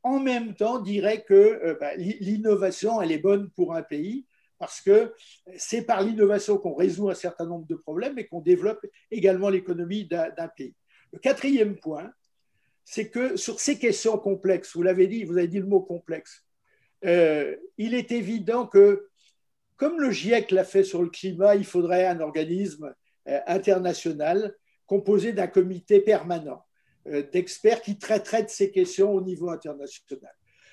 en 0.03 0.21
même 0.21 0.55
temps, 0.55 0.81
dirait 0.81 1.23
que 1.23 1.35
euh, 1.35 1.77
bah, 1.81 1.95
l'innovation, 1.97 3.01
elle 3.01 3.13
est 3.13 3.19
bonne 3.19 3.51
pour 3.51 3.75
un 3.75 3.83
pays 3.83 4.27
parce 4.59 4.81
que 4.81 5.15
c'est 5.57 5.83
par 5.83 6.03
l'innovation 6.03 6.59
qu'on 6.59 6.75
résout 6.75 7.11
un 7.11 7.15
certain 7.15 7.47
nombre 7.47 7.67
de 7.67 7.77
problèmes 7.77 8.19
et 8.19 8.27
qu'on 8.27 8.41
développe 8.41 8.85
également 9.11 9.51
l'économie 9.51 10.07
d'un 10.07 10.49
pays. 10.57 10.75
Le 11.13 11.21
quatrième 11.21 11.77
point, 11.77 12.11
c'est 12.85 13.09
que 13.09 13.37
sur 13.37 13.61
ces 13.61 13.79
questions 13.79 14.19
complexes, 14.19 14.75
vous 14.75 14.83
l'avez 14.83 15.07
dit, 15.07 15.25
vous 15.25 15.39
avez 15.39 15.47
dit 15.47 15.61
le 15.61 15.67
mot 15.67 15.81
complexe, 15.81 16.45
euh, 17.05 17.55
il 17.77 17.95
est 17.95 18.11
évident 18.11 18.67
que, 18.67 19.09
comme 19.77 20.01
le 20.01 20.11
GIEC 20.11 20.51
l'a 20.51 20.65
fait 20.65 20.83
sur 20.83 21.03
le 21.03 21.09
climat, 21.09 21.55
il 21.55 21.65
faudrait 21.65 22.07
un 22.07 22.21
organisme 22.21 22.93
international 23.47 24.57
composé 24.87 25.33
d'un 25.33 25.47
comité 25.47 26.01
permanent 26.01 26.65
euh, 26.65 26.68
d'experts 27.33 27.83
qui 27.83 27.99
traiteraient 27.99 28.45
de 28.45 28.49
ces 28.49 28.71
questions 28.71 29.13
au 29.13 29.21
niveau 29.21 29.51
international. 29.51 30.33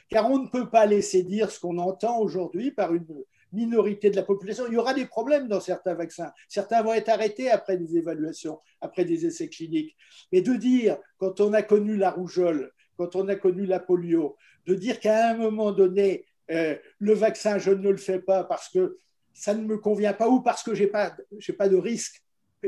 Car 0.10 0.30
on 0.30 0.40
ne 0.40 0.48
peut 0.48 0.70
pas 0.70 0.86
laisser 0.86 1.24
dire 1.24 1.50
ce 1.50 1.60
qu'on 1.60 1.78
entend 1.78 2.20
aujourd'hui 2.20 2.72
par 2.72 2.94
une 2.94 3.06
minorité 3.52 4.10
de 4.10 4.16
la 4.16 4.24
population. 4.24 4.66
Il 4.68 4.74
y 4.74 4.78
aura 4.78 4.94
des 4.94 5.06
problèmes 5.06 5.48
dans 5.48 5.60
certains 5.60 5.96
vaccins. 5.96 6.32
Certains 6.48 6.84
vont 6.84 6.94
être 6.94 7.10
arrêtés 7.10 7.50
après 7.50 7.78
des 7.78 7.98
évaluations, 7.98 8.60
après 8.82 9.06
des 9.06 9.26
essais 9.26 9.50
cliniques. 9.50 9.96
Mais 10.32 10.42
de 10.42 10.54
dire, 10.56 10.98
quand 11.18 11.40
on 11.40 11.54
a 11.54 11.64
connu 11.64 11.98
la 11.98 12.12
rougeole, 12.12 12.72
quand 12.98 13.16
on 13.16 13.28
a 13.28 13.36
connu 13.36 13.66
la 13.66 13.80
polio, 13.80 14.36
de 14.68 14.76
dire 14.76 15.00
qu'à 15.00 15.32
un 15.32 15.38
moment 15.38 15.72
donné, 15.72 16.26
euh, 16.52 16.76
le 17.00 17.14
vaccin, 17.14 17.58
je 17.58 17.72
ne 17.72 17.90
le 17.90 17.98
fais 17.98 18.20
pas 18.20 18.44
parce 18.44 18.70
que 18.70 19.00
ça 19.34 19.54
ne 19.54 19.64
me 19.64 19.78
convient 19.78 20.14
pas 20.14 20.30
ou 20.30 20.42
parce 20.42 20.64
que 20.64 20.76
je 20.76 20.84
n'ai 20.84 20.90
pas 20.90 21.70
de 21.70 21.76
risque 21.76 22.22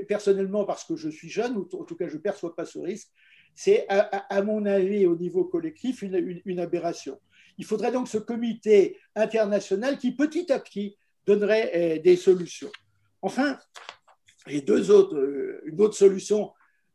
personnellement 0.07 0.65
parce 0.65 0.84
que 0.84 0.95
je 0.95 1.09
suis 1.09 1.30
jeune, 1.30 1.57
ou 1.57 1.68
en 1.74 1.84
tout 1.84 1.95
cas 1.95 2.07
je 2.07 2.15
ne 2.15 2.22
perçois 2.22 2.55
pas 2.55 2.65
ce 2.65 2.78
risque, 2.78 3.09
c'est 3.58 3.88
à, 3.89 4.43
mon 4.43 4.68
avis 4.68 5.08
au 5.08 5.16
niveau 5.16 5.43
collectif 5.43 6.03
une, 6.03 6.60
aberration. 6.60 7.20
Il 7.58 7.66
faudrait 7.66 7.91
donc 7.91 8.08
ce 8.08 8.20
comité 8.20 8.99
international 9.16 9.97
qui 9.97 10.12
petit 10.12 10.51
à 10.51 10.60
petit 10.60 10.95
donnerait 11.26 11.72
eh, 11.74 11.99
des 11.99 12.18
solutions. 12.18 12.72
Enfin, 13.24 13.58
deux 14.64 14.91
autres, 14.91 15.18
euh, 15.18 15.60
une 15.66 15.82
autre 15.82 15.95
solution 15.95 16.53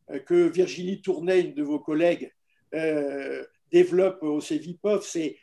euh, 0.09 0.19
que 0.19 0.47
Virginie 0.47 1.01
Tournay, 1.01 1.41
une 1.41 1.53
de 1.53 1.63
vos 1.63 1.79
collègues, 1.79 2.31
euh, 2.73 3.43
développe 3.69 4.23
au 4.23 4.39
CEVIPOF, 4.39 5.05
c'est 5.05 5.35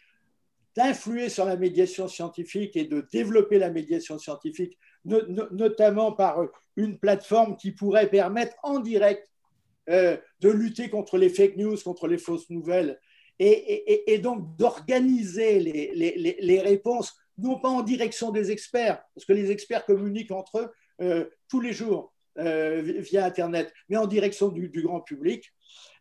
d'influer 0.75 1.29
sur 1.29 1.45
la 1.45 1.57
médiation 1.59 2.09
scientifique 2.09 2.79
et 2.79 2.87
de 2.87 3.07
développer 3.13 3.59
la 3.59 3.69
médiation 3.69 4.19
scientifique, 4.19 4.79
notamment 5.05 6.13
par 6.13 6.47
une 6.77 6.99
plateforme 6.99 7.59
qui 7.59 7.73
pourrait 7.73 8.09
permettre 8.09 8.57
en 8.63 8.79
direct 8.79 9.31
euh, 9.91 10.17
de 10.41 10.49
lutter 10.49 10.89
contre 10.89 11.19
les 11.19 11.29
fake 11.29 11.57
news, 11.57 11.77
contre 11.83 12.07
les 12.07 12.19
fausses 12.19 12.49
nouvelles, 12.51 13.01
et, 13.41 14.19
donc 14.23 14.55
d'organiser 14.57 15.59
les, 15.59 16.61
réponses, 16.61 17.17
non 17.39 17.59
pas 17.59 17.71
en 17.71 17.83
direction 17.83 18.31
des 18.31 18.51
experts, 18.51 19.03
parce 19.15 19.25
que 19.25 19.33
les 19.33 19.51
experts 19.51 19.87
communiquent 19.87 20.31
entre 20.31 20.59
eux 20.59 20.71
euh, 21.01 21.25
tous 21.49 21.61
les 21.61 21.73
jours 21.73 22.13
euh, 22.39 22.83
via 22.99 23.25
Internet, 23.25 23.73
mais 23.89 23.97
en 23.97 24.07
direction 24.07 24.49
du, 24.49 24.69
du, 24.69 24.83
grand 24.83 25.01
public. 25.01 25.53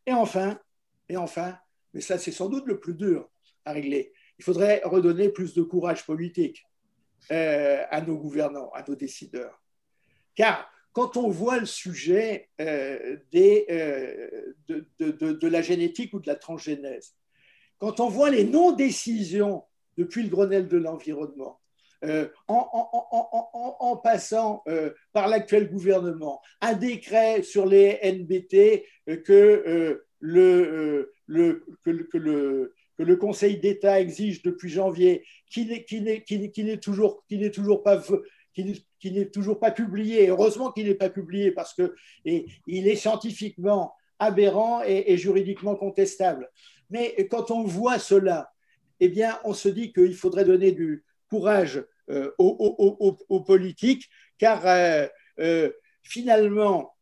Et 0.05 0.11
enfin, 0.11 0.59
et 1.07 1.17
enfin, 1.17 1.57
mais 1.93 2.01
ça 2.01 2.17
c'est 2.17 2.33
sans 2.33 2.49
doute 2.49 2.65
le 2.67 2.79
plus 2.79 2.93
dur 2.93 3.29
à 3.63 3.71
régler, 3.71 4.11
il 4.37 4.43
faudrait 4.43 4.81
redonner 4.83 5.29
plus 5.29 5.53
de 5.53 5.63
courage 5.63 6.05
politique 6.05 6.65
à 7.29 8.01
nos 8.01 8.17
gouvernants, 8.17 8.69
à 8.73 8.83
nos 8.87 8.95
décideurs. 8.95 9.61
Car 10.35 10.69
quand 10.93 11.17
on 11.17 11.29
voit 11.29 11.59
le 11.59 11.65
sujet 11.65 12.49
euh, 12.61 13.17
euh, 13.35 14.27
de, 14.67 15.47
la 15.47 15.61
génétique 15.61 16.13
ou 16.13 16.19
de 16.19 16.27
la 16.27 16.35
transgénèse, 16.35 17.15
quand 17.77 17.99
on 17.99 18.09
voit 18.09 18.29
les 18.29 18.43
non-décisions 18.43 19.63
depuis 19.97 20.23
le 20.23 20.29
Grenelle 20.29 20.67
de 20.67 20.77
l'environnement, 20.77 21.59
euh, 22.05 22.29
en, 22.47 23.97
passant 24.01 24.63
par 25.11 25.27
l'actuel 25.27 25.69
gouvernement, 25.69 26.41
un 26.61 26.73
décret 26.73 27.43
sur 27.43 27.65
les 27.65 27.99
NBT 28.03 28.83
que, 29.23 30.01
le, 30.19 31.13
le, 31.27 31.65
que, 31.83 32.17
le, 32.17 32.73
que 32.97 33.03
le 33.03 33.15
Conseil 33.17 33.57
d'État 33.59 33.99
exige 33.99 34.41
depuis 34.41 34.69
janvier, 34.69 35.25
qui 35.49 35.65
n'est 35.65 36.77
toujours, 36.77 37.25
toujours 37.53 37.83
pas 37.83 38.01
qui, 38.99 39.11
n'est 39.11 39.29
toujours 39.29 39.59
pas 39.59 39.71
publié. 39.71 40.29
Heureusement 40.29 40.71
qu'il 40.71 40.87
n'est 40.87 40.95
pas 40.95 41.09
publié 41.09 41.51
parce 41.51 41.73
qu'il 41.73 42.87
est 42.87 42.95
scientifiquement 42.95 43.93
aberrant 44.19 44.81
et, 44.83 45.17
juridiquement 45.17 45.75
contestable. 45.75 46.49
Mais 46.89 47.27
quand 47.29 47.51
on 47.51 47.63
voit 47.63 47.99
cela, 47.99 48.51
eh 48.99 49.07
bien, 49.07 49.39
on 49.45 49.53
se 49.53 49.69
dit 49.69 49.93
qu'il 49.93 50.15
faudrait 50.15 50.45
donner 50.45 50.71
du 50.71 51.03
courage 51.29 51.83
euh, 52.09 52.31
aux, 52.37 53.43
politiques, 53.45 54.09
car 54.39 54.65
euh, 54.65 55.05
euh, 55.39 55.71
finalement, 56.01 56.95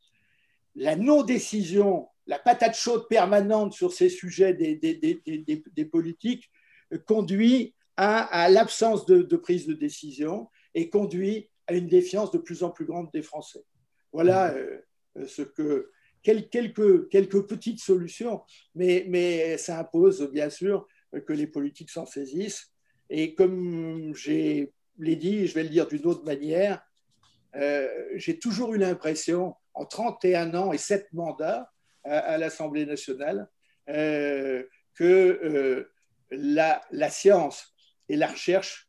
la 0.76 0.95
non-décision, 0.95 2.08
la 2.28 2.38
patate 2.38 2.76
chaude 2.76 3.08
permanente 3.08 3.74
sur 3.74 3.93
ces 3.93 4.10
sujets 4.10 4.53
des, 4.53 5.86
politiques 5.86 6.51
conduit 7.05 7.74
à, 7.95 8.49
l'absence 8.49 9.05
de, 9.05 9.36
prise 9.38 9.66
de 9.66 9.74
décision 9.74 10.49
et 10.78 10.91
conduit 10.91 11.49
à 11.65 11.73
une 11.73 11.88
défiance 11.88 12.32
de 12.32 12.38
plus 12.38 12.61
en 12.61 12.69
plus 12.69 12.86
grande 12.86 13.09
des 13.11 13.23
Français. 13.23 13.65
Voilà 14.13 14.53
euh, 14.53 14.80
ce 15.25 15.41
que 15.41 15.89
quelques, 16.21 17.09
quelques 17.09 17.47
petites 17.47 17.80
solutions, 17.80 18.43
mais, 18.75 19.05
mais 19.07 19.57
ça 19.57 19.80
impose 19.80 20.32
bien 20.32 20.51
sûr 20.51 20.88
que 21.25 21.34
les 21.34 21.47
politiques 21.47 21.89
s'en 21.89 22.05
saisissent. 22.05 22.71
Et 23.09 23.34
comme 23.34 24.13
je 24.15 24.67
l'ai 24.99 25.15
dit, 25.15 25.47
je 25.47 25.55
vais 25.55 25.63
le 25.63 25.69
dire 25.69 25.88
d'une 25.88 26.05
autre 26.05 26.23
manière, 26.25 26.86
euh, 27.55 27.88
j'ai 28.13 28.38
toujours 28.38 28.75
eu 28.75 28.78
l'impression, 28.78 29.55
en 29.73 29.86
31 29.86 30.53
ans 30.53 30.73
et 30.73 30.78
7 30.78 31.11
mandats 31.13 31.71
à, 32.03 32.38
l'Assemblée 32.38 32.86
nationale, 32.86 33.49
euh, 33.89 34.63
que 34.93 35.89
la, 36.30 36.82
la, 36.91 37.09
science 37.09 37.73
et 38.09 38.15
la 38.15 38.28
recherche 38.28 38.86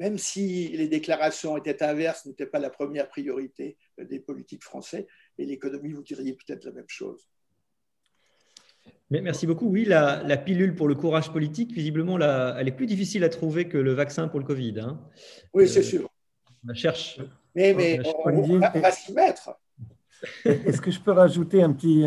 même 0.00 0.16
si 0.16 0.68
les 0.68 0.88
déclarations 0.88 1.58
étaient 1.58 1.82
inverses, 1.82 2.24
n'était 2.24 2.46
pas 2.46 2.58
la 2.58 2.70
première 2.70 3.06
priorité 3.06 3.76
des 3.98 4.18
politiques 4.18 4.64
français. 4.64 5.06
Et 5.36 5.44
l'économie, 5.44 5.92
vous 5.92 6.02
diriez 6.02 6.32
peut-être 6.32 6.64
la 6.64 6.72
même 6.72 6.88
chose. 6.88 7.28
Merci 9.10 9.46
beaucoup. 9.46 9.66
Oui, 9.66 9.84
la, 9.84 10.36
pilule 10.38 10.74
pour 10.74 10.88
le 10.88 10.94
courage 10.94 11.30
politique, 11.30 11.72
visiblement, 11.72 12.18
elle 12.18 12.66
est 12.66 12.72
plus 12.72 12.86
difficile 12.86 13.24
à 13.24 13.28
trouver 13.28 13.68
que 13.68 13.76
le 13.76 13.92
vaccin 13.92 14.26
pour 14.26 14.40
le 14.40 14.46
Covid. 14.46 14.80
Hein. 14.80 14.98
Oui, 15.52 15.68
c'est 15.68 15.80
euh, 15.80 15.82
sûr. 15.82 16.10
On 16.66 16.72
cherche. 16.72 17.20
Mais, 17.54 17.74
mais 17.74 18.00
on, 18.24 18.58
va, 18.58 18.90
s'y 18.90 19.12
mettre. 19.12 19.58
Est-ce 20.46 20.80
que 20.80 20.90
je 20.90 21.00
peux 21.00 21.12
rajouter 21.12 21.62
un 21.62 21.72
petit, 21.74 22.06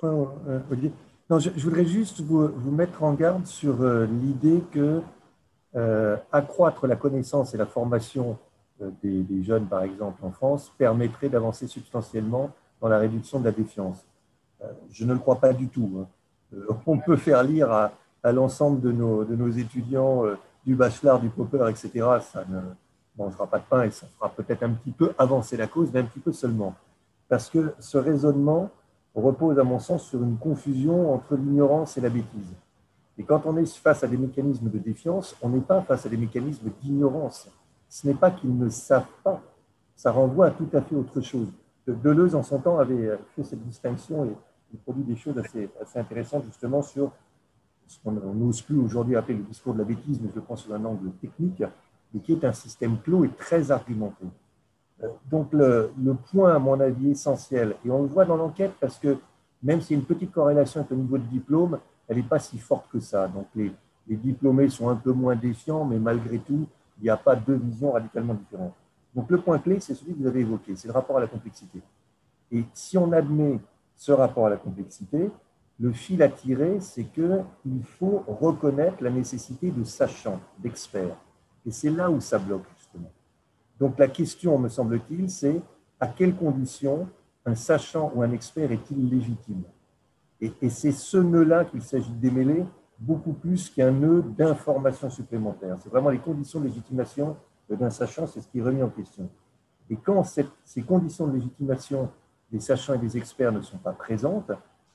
point, 0.00 0.32
Olivier? 0.70 0.92
Non, 1.28 1.38
je, 1.38 1.50
voudrais 1.50 1.84
juste 1.84 2.20
vous, 2.20 2.48
vous, 2.48 2.70
mettre 2.70 3.02
en 3.02 3.12
garde 3.12 3.46
sur 3.46 3.82
euh, 3.82 4.06
l'idée 4.06 4.62
que 4.72 4.80
euh, 4.80 5.00
accroître 6.32 6.86
la 6.86 6.96
connaissance 6.96 7.54
et 7.54 7.56
la 7.56 7.66
formation 7.66 8.36
euh, 8.82 8.90
des, 9.02 9.42
jeunes, 9.42 9.66
par 9.66 9.82
exemple, 9.82 10.24
en 10.24 10.30
France, 10.30 10.72
permettrait 10.76 11.28
d'avancer 11.28 11.66
substantiellement 11.66 12.50
dans 12.80 12.88
la 12.88 12.98
réduction 12.98 13.40
de 13.40 13.44
la 13.44 13.52
défiance. 13.52 14.04
je 14.90 15.04
ne 15.04 15.12
le 15.12 15.18
crois 15.18 15.36
pas 15.36 15.52
du 15.52 15.68
tout. 15.68 15.90
Hein. 16.00 16.58
on 16.86 16.98
peut 16.98 17.16
faire 17.16 17.42
lire 17.42 17.70
à, 17.70 17.92
l'ensemble 18.32 18.80
de 18.80 18.92
nos, 18.92 19.24
de 19.24 19.34
nos 19.34 19.48
étudiants 19.48 20.24
du 20.64 20.74
bachelor, 20.74 21.20
du 21.20 21.28
popper, 21.28 21.68
etc. 21.68 21.90
Ça 22.20 22.44
ne 22.48 22.60
mangera 23.16 23.46
pas 23.46 23.58
de 23.58 23.64
pain 23.64 23.82
et 23.84 23.90
ça 23.90 24.06
fera 24.16 24.30
peut-être 24.30 24.62
un 24.62 24.70
petit 24.70 24.92
peu 24.92 25.12
avancer 25.18 25.56
la 25.56 25.66
cause, 25.66 25.90
mais 25.92 26.00
un 26.00 26.04
petit 26.04 26.20
peu 26.20 26.32
seulement. 26.32 26.74
Parce 27.28 27.48
que 27.50 27.74
ce 27.78 27.98
raisonnement 27.98 28.70
repose, 29.14 29.58
à 29.58 29.64
mon 29.64 29.78
sens, 29.78 30.04
sur 30.04 30.22
une 30.22 30.36
confusion 30.36 31.14
entre 31.14 31.36
l'ignorance 31.36 31.96
et 31.98 32.00
la 32.00 32.10
bêtise. 32.10 32.52
Et 33.18 33.24
quand 33.24 33.42
on 33.44 33.56
est 33.56 33.66
face 33.76 34.04
à 34.04 34.08
des 34.08 34.16
mécanismes 34.16 34.70
de 34.70 34.78
défiance, 34.78 35.36
on 35.42 35.50
n'est 35.50 35.60
pas 35.60 35.82
face 35.82 36.06
à 36.06 36.08
des 36.08 36.16
mécanismes 36.16 36.70
d'ignorance. 36.80 37.48
Ce 37.88 38.06
n'est 38.06 38.14
pas 38.14 38.30
qu'ils 38.30 38.56
ne 38.56 38.68
savent 38.68 39.04
pas, 39.22 39.42
ça 39.94 40.10
renvoie 40.10 40.46
à 40.46 40.50
tout 40.50 40.68
à 40.72 40.80
fait 40.80 40.94
autre 40.94 41.20
chose. 41.20 41.48
Deleuze, 41.86 42.34
en 42.34 42.42
son 42.42 42.58
temps, 42.58 42.78
avait 42.78 43.18
fait 43.34 43.44
cette 43.44 43.62
distinction 43.64 44.24
et 44.24 44.34
il 44.72 44.78
produit 44.78 45.04
des 45.04 45.16
choses 45.16 45.36
assez, 45.38 45.68
intéressantes 45.94 46.44
justement 46.46 46.82
sur 46.82 47.12
ce 47.86 47.98
qu'on 48.02 48.12
n'ose 48.12 48.62
plus 48.62 48.78
aujourd'hui 48.78 49.16
appeler 49.16 49.38
le 49.38 49.44
discours 49.44 49.74
de 49.74 49.80
la 49.80 49.84
bêtise, 49.84 50.20
mais 50.20 50.30
je 50.30 50.36
le 50.36 50.40
prends 50.40 50.56
sous 50.56 50.72
un 50.72 50.82
angle 50.84 51.10
technique, 51.20 51.62
mais 52.14 52.20
qui 52.20 52.32
est 52.32 52.44
un 52.44 52.52
système 52.52 52.98
clos 53.00 53.24
et 53.24 53.30
très 53.30 53.70
argumenté. 53.70 54.24
Euh, 55.02 55.08
donc 55.30 55.52
le, 55.52 55.90
point, 56.30 56.54
à 56.54 56.58
mon 56.58 56.80
avis, 56.80 57.10
essentiel, 57.10 57.76
et 57.84 57.90
on 57.90 58.02
le 58.02 58.08
voit 58.08 58.24
dans 58.24 58.36
l'enquête 58.36 58.72
parce 58.80 58.98
que 58.98 59.18
même 59.62 59.80
s'il 59.80 59.96
y 59.96 60.00
a 60.00 60.00
une 60.00 60.06
petite 60.06 60.32
corrélation 60.32 60.80
avec 60.80 60.90
le 60.90 60.96
niveau 60.96 61.18
de 61.18 61.24
diplôme, 61.24 61.78
elle 62.08 62.16
n'est 62.16 62.22
pas 62.22 62.38
si 62.38 62.58
forte 62.58 62.88
que 62.90 63.00
ça. 63.00 63.28
Donc 63.28 63.46
les, 63.54 63.72
diplômés 64.08 64.68
sont 64.68 64.88
un 64.88 64.96
peu 64.96 65.12
moins 65.12 65.36
défiants, 65.36 65.84
mais 65.84 65.98
malgré 65.98 66.38
tout, 66.38 66.66
il 66.98 67.04
n'y 67.04 67.10
a 67.10 67.16
pas 67.16 67.34
deux 67.34 67.54
visions 67.54 67.92
radicalement 67.92 68.34
différentes. 68.34 68.74
Donc 69.14 69.30
le 69.30 69.40
point 69.40 69.58
clé, 69.58 69.80
c'est 69.80 69.94
celui 69.94 70.14
que 70.14 70.18
vous 70.18 70.26
avez 70.26 70.40
évoqué, 70.40 70.76
c'est 70.76 70.88
le 70.88 70.94
rapport 70.94 71.16
à 71.16 71.20
la 71.20 71.26
complexité. 71.26 71.80
Et 72.50 72.64
si 72.74 72.98
on 72.98 73.12
admet 73.12 73.60
ce 73.96 74.12
rapport 74.12 74.46
à 74.46 74.50
la 74.50 74.56
complexité, 74.56 75.30
le 75.78 75.92
fil 75.92 76.22
à 76.22 76.28
tirer, 76.28 76.80
c'est 76.80 77.04
qu'il 77.04 77.84
faut 77.98 78.24
reconnaître 78.26 79.02
la 79.02 79.10
nécessité 79.10 79.70
de 79.70 79.84
sachants, 79.84 80.40
d'experts. 80.58 81.16
Et 81.64 81.70
c'est 81.70 81.90
là 81.90 82.10
où 82.10 82.20
ça 82.20 82.38
bloque, 82.38 82.64
justement. 82.76 83.10
Donc 83.78 83.98
la 83.98 84.08
question, 84.08 84.58
me 84.58 84.68
semble-t-il, 84.68 85.30
c'est 85.30 85.60
à 85.98 86.06
quelles 86.06 86.34
conditions 86.34 87.08
un 87.44 87.54
sachant 87.54 88.12
ou 88.14 88.22
un 88.22 88.30
expert 88.32 88.70
est-il 88.70 89.08
légitime? 89.08 89.62
Et, 90.42 90.68
c'est 90.70 90.90
ce 90.90 91.18
nœud-là 91.18 91.64
qu'il 91.64 91.82
s'agit 91.82 92.10
de 92.10 92.18
démêler 92.18 92.64
beaucoup 92.98 93.32
plus 93.32 93.70
qu'un 93.70 93.92
nœud 93.92 94.22
d'information 94.36 95.08
supplémentaire. 95.08 95.76
C'est 95.80 95.88
vraiment 95.88 96.10
les 96.10 96.18
conditions 96.18 96.58
de 96.58 96.66
légitimation 96.66 97.36
d'un 97.70 97.90
sachant, 97.90 98.26
c'est 98.26 98.40
ce 98.40 98.48
qui 98.48 98.58
est 98.58 98.62
remis 98.62 98.82
en 98.82 98.90
question. 98.90 99.30
Et 99.88 99.96
quand 99.96 100.24
ces 100.24 100.82
conditions 100.82 101.26
de 101.26 101.34
légitimation 101.34 102.10
des 102.50 102.60
sachants 102.60 102.94
et 102.94 102.98
des 102.98 103.16
experts 103.16 103.52
ne 103.52 103.62
sont 103.62 103.78
pas 103.78 103.92
présentes, 103.92 104.50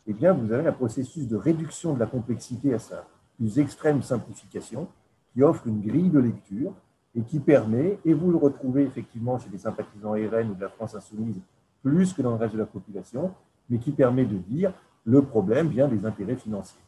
eh 0.06 0.14
bien, 0.14 0.34
vous 0.34 0.52
avez 0.52 0.68
un 0.68 0.74
processus 0.74 1.28
de 1.28 1.38
réduction 1.38 1.94
de 1.94 2.00
la 2.00 2.06
complexité 2.06 2.74
à 2.74 2.80
sa 2.80 3.06
plus 3.38 3.58
extrême 3.58 4.02
simplification 4.02 4.88
qui 5.34 5.44
offre 5.44 5.66
une 5.68 5.82
grille 5.82 6.10
de 6.10 6.20
lecture 6.20 6.74
et 7.16 7.22
qui 7.22 7.40
permet, 7.40 8.00
et 8.06 8.14
vous 8.14 8.32
le 8.32 8.38
retrouvez 8.38 8.84
effectivement 8.84 9.40
chez 9.40 9.50
les 9.50 9.60
sympathisants 9.60 10.12
RN 10.12 10.52
ou 10.52 10.56
de 10.56 10.62
la 10.62 10.70
France 10.70 10.94
insoumise 10.94 11.42
plus 11.82 12.14
que 12.14 12.22
dans 12.22 12.32
le 12.32 12.38
reste 12.38 12.54
de 12.54 12.60
la 12.60 12.66
population, 12.66 13.34
mais 13.70 13.80
qui 13.80 13.92
permet 13.92 14.26
de 14.26 14.38
dire 14.38 14.74
le 15.08 15.22
problème 15.22 15.70
vient 15.70 15.88
des 15.88 16.06
intérêts 16.06 16.36
financiers. 16.36 16.82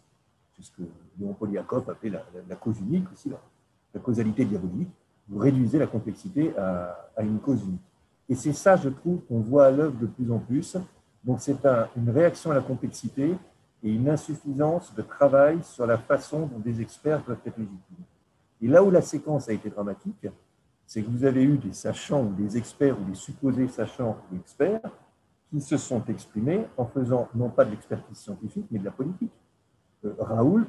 C'est 0.56 0.64
ce 0.64 0.72
que 0.72 0.84
Léon 1.18 1.34
Poliakov 1.34 1.90
appelait 1.90 2.12
la, 2.50 2.56
cause 2.58 2.80
unique, 2.82 3.06
aussi 3.14 3.30
la, 3.30 4.00
causalité 4.00 4.44
diabolique. 4.46 4.90
Vous 5.30 5.40
réduisez 5.40 5.80
la 5.80 5.88
complexité 5.88 6.54
à, 6.58 7.22
une 7.22 7.40
cause 7.40 7.64
unique. 7.64 7.82
Et 8.28 8.36
c'est 8.36 8.54
ça, 8.54 8.76
je 8.76 8.90
trouve, 8.90 9.22
qu'on 9.22 9.40
voit 9.40 9.68
à 9.68 9.72
l'œuvre 9.72 9.98
de 9.98 10.06
plus 10.06 10.32
en 10.32 10.40
plus 10.40 10.78
donc 11.24 11.42
c'est 11.42 11.58
une 11.98 12.10
réaction 12.10 12.52
à 12.52 12.56
la 12.56 12.62
complexité 12.62 13.36
et 13.84 13.92
une 13.92 14.10
insuffisance 14.10 14.94
de 14.96 15.02
travail 15.02 15.60
sur 15.64 15.86
la 15.86 15.98
façon 15.98 16.46
dont 16.48 16.60
des 16.60 16.82
experts 16.82 17.22
peuvent 17.24 17.40
être 17.46 17.58
légitimes. 17.58 18.06
Et 18.62 18.68
là 18.68 18.84
où 18.84 18.92
la 18.92 19.02
séquence 19.02 19.50
a 19.50 19.54
été 19.54 19.70
dramatique, 19.70 20.28
c'est 20.86 21.02
que 21.02 21.10
vous 21.10 21.24
avez 21.24 21.44
eu 21.44 21.58
des 21.58 21.74
sachants 21.74 22.24
ou 22.24 22.34
des 22.34 22.58
experts 22.58 23.00
ou 23.00 23.04
des 23.04 23.16
supposés 23.16 23.68
sachants 23.68 24.18
ou 24.32 24.38
experts 24.38 24.82
qui 25.50 25.62
se 25.62 25.78
sont 25.78 26.04
exprimés 26.06 26.66
en 26.78 26.86
faisant 26.86 27.28
non 27.34 27.50
pas 27.50 27.66
de 27.66 27.72
l'expertise 27.72 28.18
scientifique, 28.18 28.66
mais 28.72 28.80
de 28.80 28.86
la 28.86 28.92
politique. 28.92 29.32
Euh, 30.06 30.14
Raoult, 30.20 30.68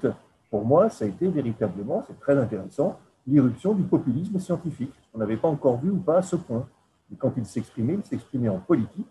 pour 0.50 0.64
moi, 0.64 0.90
ça 0.90 1.04
a 1.04 1.08
été 1.08 1.28
véritablement, 1.28 2.02
c'est 2.06 2.18
très 2.18 2.36
intéressant, 2.38 2.98
l'irruption 3.26 3.74
du 3.74 3.82
populisme 3.82 4.38
scientifique. 4.38 4.94
On 5.14 5.18
n'avait 5.18 5.36
pas 5.36 5.48
encore 5.48 5.78
vu 5.78 5.90
ou 5.90 5.98
pas 5.98 6.18
à 6.18 6.22
ce 6.22 6.36
point. 6.36 6.66
Et 7.12 7.16
quand 7.16 7.32
il 7.36 7.44
s'exprimait, 7.44 7.94
il 7.94 8.04
s'exprimait 8.04 8.48
en 8.48 8.58
politique 8.58 9.06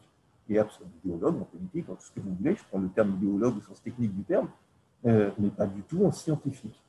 et 0.49 0.59
idéologue 1.05 1.41
en 1.41 1.45
politique, 1.45 1.89
en 1.89 1.97
ce 1.99 2.11
que 2.11 2.19
vous 2.19 2.33
voulez, 2.33 2.55
je 2.55 2.63
prends 2.69 2.79
le 2.79 2.89
terme 2.89 3.13
idéologue 3.15 3.57
au 3.57 3.61
sens 3.61 3.81
technique 3.83 4.15
du 4.15 4.23
terme, 4.23 4.47
euh, 5.05 5.29
mais 5.37 5.49
pas 5.49 5.67
du 5.67 5.81
tout 5.83 6.03
en 6.03 6.11
scientifique. 6.11 6.81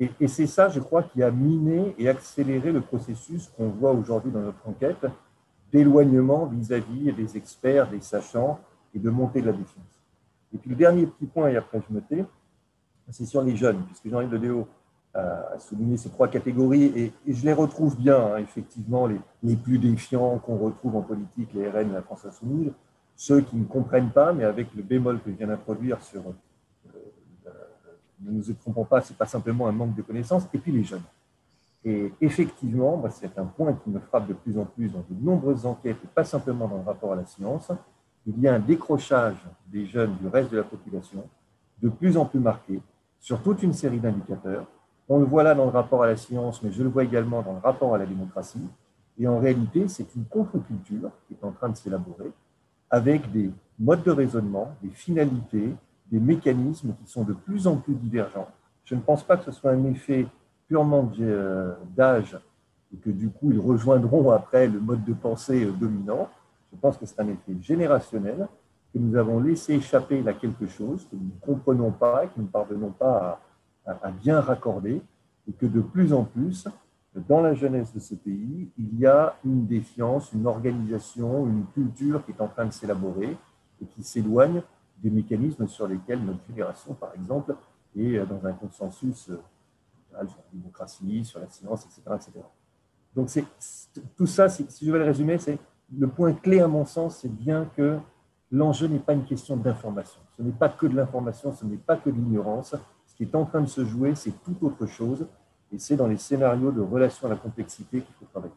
Et, 0.00 0.10
et 0.20 0.28
c'est 0.28 0.46
ça, 0.46 0.68
je 0.68 0.80
crois, 0.80 1.04
qui 1.04 1.22
a 1.22 1.30
miné 1.30 1.94
et 1.98 2.08
accéléré 2.08 2.72
le 2.72 2.80
processus 2.80 3.48
qu'on 3.56 3.68
voit 3.68 3.92
aujourd'hui 3.92 4.32
dans 4.32 4.40
notre 4.40 4.68
enquête 4.68 5.06
d'éloignement 5.72 6.46
vis-à-vis 6.46 7.12
des 7.12 7.36
experts, 7.36 7.90
des 7.90 8.00
sachants 8.00 8.60
et 8.94 8.98
de 8.98 9.10
montée 9.10 9.40
de 9.40 9.46
la 9.46 9.52
défiance. 9.52 10.02
Et 10.54 10.58
puis 10.58 10.70
le 10.70 10.76
dernier 10.76 11.06
petit 11.06 11.26
point, 11.26 11.48
et 11.48 11.56
après 11.56 11.80
je 11.88 11.94
me 11.94 12.00
tais, 12.00 12.24
c'est 13.10 13.26
sur 13.26 13.42
les 13.42 13.56
jeunes, 13.56 13.82
puisque 13.84 14.08
Jean-Yves 14.08 14.32
Le 14.32 14.38
Déo 14.38 14.68
a 15.14 15.58
souligné 15.58 15.96
ces 15.96 16.10
trois 16.10 16.28
catégories, 16.28 16.92
et, 16.96 17.12
je 17.32 17.44
les 17.44 17.52
retrouve 17.52 17.96
bien, 17.96 18.18
hein, 18.18 18.36
effectivement, 18.38 19.08
les, 19.42 19.56
plus 19.56 19.78
défiants 19.78 20.38
qu'on 20.38 20.56
retrouve 20.56 20.96
en 20.96 21.02
politique, 21.02 21.50
les 21.54 21.68
RN, 21.68 21.92
la 21.92 22.02
France 22.02 22.24
Insoumise, 22.24 22.72
ceux 23.16 23.40
qui 23.40 23.56
ne 23.56 23.64
comprennent 23.64 24.10
pas, 24.10 24.32
mais 24.32 24.44
avec 24.44 24.72
le 24.74 24.82
bémol 24.82 25.20
que 25.20 25.30
je 25.30 25.36
viens 25.36 25.48
d'introduire 25.48 26.00
sur 26.02 26.20
euh, 26.20 26.32
euh, 27.46 27.50
ne 28.20 28.30
nous 28.30 28.52
trompons 28.54 28.84
pas, 28.84 29.00
ce 29.00 29.12
n'est 29.12 29.16
pas 29.16 29.26
simplement 29.26 29.66
un 29.66 29.72
manque 29.72 29.96
de 29.96 30.02
connaissances, 30.02 30.44
et 30.52 30.58
puis 30.58 30.70
les 30.70 30.84
jeunes. 30.84 31.02
Et 31.88 32.12
effectivement, 32.20 33.02
c'est 33.08 33.38
un 33.38 33.46
point 33.46 33.72
qui 33.72 33.88
me 33.88 33.98
frappe 33.98 34.28
de 34.28 34.34
plus 34.34 34.58
en 34.58 34.66
plus 34.66 34.90
dans 34.90 34.98
de 34.98 35.24
nombreuses 35.24 35.64
enquêtes, 35.64 35.96
et 36.04 36.08
pas 36.14 36.24
simplement 36.24 36.68
dans 36.68 36.76
le 36.76 36.82
rapport 36.82 37.14
à 37.14 37.16
la 37.16 37.24
science, 37.24 37.72
il 38.26 38.38
y 38.40 38.46
a 38.46 38.54
un 38.54 38.58
décrochage 38.58 39.38
des 39.68 39.86
jeunes 39.86 40.14
du 40.16 40.26
reste 40.26 40.52
de 40.52 40.58
la 40.58 40.64
population 40.64 41.26
de 41.80 41.88
plus 41.88 42.18
en 42.18 42.26
plus 42.26 42.40
marqué 42.40 42.82
sur 43.18 43.42
toute 43.42 43.62
une 43.62 43.72
série 43.72 44.00
d'indicateurs. 44.00 44.66
On 45.08 45.18
le 45.18 45.24
voit 45.24 45.42
là 45.42 45.54
dans 45.54 45.64
le 45.64 45.70
rapport 45.70 46.02
à 46.02 46.06
la 46.06 46.16
science, 46.16 46.62
mais 46.62 46.70
je 46.70 46.82
le 46.82 46.90
vois 46.90 47.04
également 47.04 47.40
dans 47.40 47.54
le 47.54 47.60
rapport 47.60 47.94
à 47.94 47.98
la 47.98 48.04
démocratie. 48.04 48.68
Et 49.18 49.26
en 49.26 49.38
réalité, 49.38 49.88
c'est 49.88 50.14
une 50.14 50.26
contre-culture 50.26 51.10
qui 51.26 51.34
est 51.34 51.44
en 51.46 51.52
train 51.52 51.70
de 51.70 51.76
s'élaborer 51.76 52.30
avec 52.90 53.32
des 53.32 53.50
modes 53.78 54.02
de 54.02 54.10
raisonnement, 54.10 54.74
des 54.82 54.90
finalités, 54.90 55.74
des 56.12 56.20
mécanismes 56.20 56.94
qui 57.02 57.10
sont 57.10 57.24
de 57.24 57.32
plus 57.32 57.66
en 57.66 57.76
plus 57.76 57.94
divergents. 57.94 58.48
Je 58.84 58.94
ne 58.94 59.00
pense 59.00 59.22
pas 59.22 59.38
que 59.38 59.44
ce 59.44 59.52
soit 59.52 59.70
un 59.70 59.84
effet 59.84 60.26
purement 60.68 61.10
euh, 61.20 61.74
d'âge 61.96 62.38
et 62.92 62.96
que 62.98 63.10
du 63.10 63.30
coup 63.30 63.50
ils 63.50 63.60
rejoindront 63.60 64.30
après 64.30 64.68
le 64.68 64.78
mode 64.78 65.04
de 65.04 65.14
pensée 65.14 65.64
euh, 65.64 65.72
dominant. 65.72 66.28
Je 66.72 66.78
pense 66.78 66.96
que 66.96 67.06
c'est 67.06 67.18
un 67.20 67.28
effet 67.28 67.56
générationnel 67.60 68.46
que 68.92 68.98
nous 68.98 69.16
avons 69.16 69.40
laissé 69.40 69.74
échapper 69.74 70.22
à 70.28 70.34
quelque 70.34 70.66
chose 70.66 71.06
que 71.10 71.16
nous 71.16 71.24
ne 71.24 71.40
comprenons 71.40 71.90
pas 71.90 72.26
que 72.26 72.32
nous 72.36 72.44
ne 72.44 72.48
parvenons 72.48 72.90
pas 72.90 73.40
à 73.86 74.10
bien 74.10 74.40
raccorder 74.40 75.00
et 75.48 75.52
que 75.52 75.64
de 75.64 75.80
plus 75.80 76.12
en 76.12 76.24
plus, 76.24 76.68
dans 77.14 77.40
la 77.40 77.54
jeunesse 77.54 77.92
de 77.94 78.00
ce 78.00 78.14
pays, 78.14 78.68
il 78.78 78.98
y 78.98 79.06
a 79.06 79.34
une 79.44 79.66
défiance, 79.66 80.32
une 80.32 80.46
organisation, 80.46 81.46
une 81.46 81.64
culture 81.72 82.24
qui 82.24 82.32
est 82.32 82.40
en 82.40 82.48
train 82.48 82.66
de 82.66 82.72
s'élaborer 82.72 83.36
et 83.80 83.86
qui 83.86 84.02
s'éloigne 84.02 84.62
des 85.02 85.10
mécanismes 85.10 85.66
sur 85.66 85.86
lesquels 85.86 86.22
notre 86.22 86.40
génération, 86.48 86.94
par 86.94 87.14
exemple, 87.14 87.54
est 87.96 88.18
dans 88.26 88.46
un 88.46 88.52
consensus 88.52 89.30
sur 90.26 90.38
la 90.38 90.58
démocratie, 90.58 91.24
sur 91.24 91.40
la 91.40 91.48
science, 91.48 91.84
etc. 91.84 92.02
etc. 92.16 92.32
Donc 93.14 93.30
c'est, 93.30 93.44
tout 94.16 94.26
ça, 94.26 94.48
si, 94.48 94.66
je 94.82 94.92
vais 94.92 94.98
le 94.98 95.04
résumer, 95.04 95.38
c'est 95.38 95.58
le 95.96 96.08
point 96.08 96.32
clé 96.32 96.60
à 96.60 96.68
mon 96.68 96.84
sens, 96.84 97.18
c'est 97.20 97.32
bien 97.32 97.70
que 97.76 97.98
l'enjeu 98.50 98.86
n'est 98.86 98.98
pas 98.98 99.14
une 99.14 99.24
question 99.24 99.56
d'information. 99.56 100.20
Ce 100.36 100.42
n'est 100.42 100.52
pas 100.52 100.68
que 100.68 100.86
de 100.86 100.96
l'information, 100.96 101.52
ce 101.52 101.64
n'est 101.64 101.78
pas 101.78 101.96
que 101.96 102.10
de 102.10 102.14
l'ignorance. 102.14 102.74
Ce 103.06 103.14
qui 103.14 103.24
est 103.24 103.34
en 103.34 103.44
train 103.44 103.60
de 103.60 103.66
se 103.66 103.84
jouer, 103.84 104.14
c'est 104.14 104.42
tout 104.44 104.56
autre 104.62 104.86
chose. 104.86 105.26
Et 105.72 105.78
c'est 105.78 105.96
dans 105.96 106.06
les 106.06 106.16
scénarios 106.16 106.72
de 106.72 106.80
relation 106.80 107.26
à 107.26 107.30
la 107.30 107.36
complexité 107.36 108.00
qu'il 108.00 108.14
faut 108.14 108.26
travailler. 108.26 108.54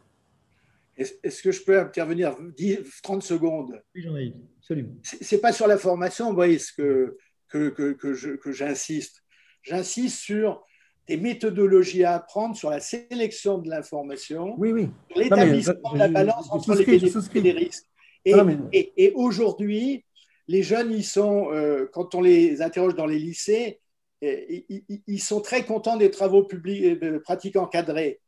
Est-ce 0.95 1.41
que 1.41 1.51
je 1.51 1.63
peux 1.63 1.79
intervenir? 1.79 2.35
10, 2.39 3.01
30 3.01 3.23
secondes 3.23 3.81
Oui, 3.95 4.01
j'en 4.03 4.15
ai, 4.15 4.35
absolument. 4.57 4.93
Ce 5.01 5.35
n'est 5.35 5.41
pas 5.41 5.51
sur 5.51 5.67
la 5.67 5.77
formation, 5.77 6.29
vous 6.29 6.35
voyez, 6.35 6.59
ce 6.59 6.71
que, 6.73 7.17
que, 7.47 7.69
que, 7.69 8.35
que 8.35 8.51
j'insiste. 8.51 9.23
J'insiste 9.63 10.19
sur 10.19 10.63
des 11.07 11.17
méthodologies 11.17 12.03
à 12.03 12.15
apprendre 12.15 12.55
sur 12.55 12.69
la 12.69 12.79
sélection 12.79 13.57
de 13.57 13.69
l'information, 13.69 14.55
oui, 14.57 14.71
oui. 14.71 14.89
l'établissement 15.15 15.93
de 15.93 15.97
la 15.97 16.07
balance 16.07 16.51
entre 16.51 16.75
les 16.75 16.85
bénéfices 16.85 17.29
et 17.33 17.41
les 17.41 17.51
risques. 17.51 17.85
Et, 18.23 18.33
et, 18.71 18.93
et 18.97 19.11
aujourd'hui, 19.13 20.05
les 20.47 20.63
jeunes, 20.63 20.91
ils 20.91 21.05
sont, 21.05 21.51
euh, 21.51 21.87
quand 21.91 22.13
on 22.13 22.21
les 22.21 22.61
interroge 22.61 22.95
dans 22.95 23.05
les 23.05 23.19
lycées, 23.19 23.79
ils 24.21 25.21
sont 25.21 25.41
très 25.41 25.65
contents 25.65 25.97
des 25.97 26.11
travaux 26.11 26.43
publics, 26.43 26.83
et 26.83 26.95
de 26.95 27.17
pratiques 27.17 27.55
encadrées 27.55 28.19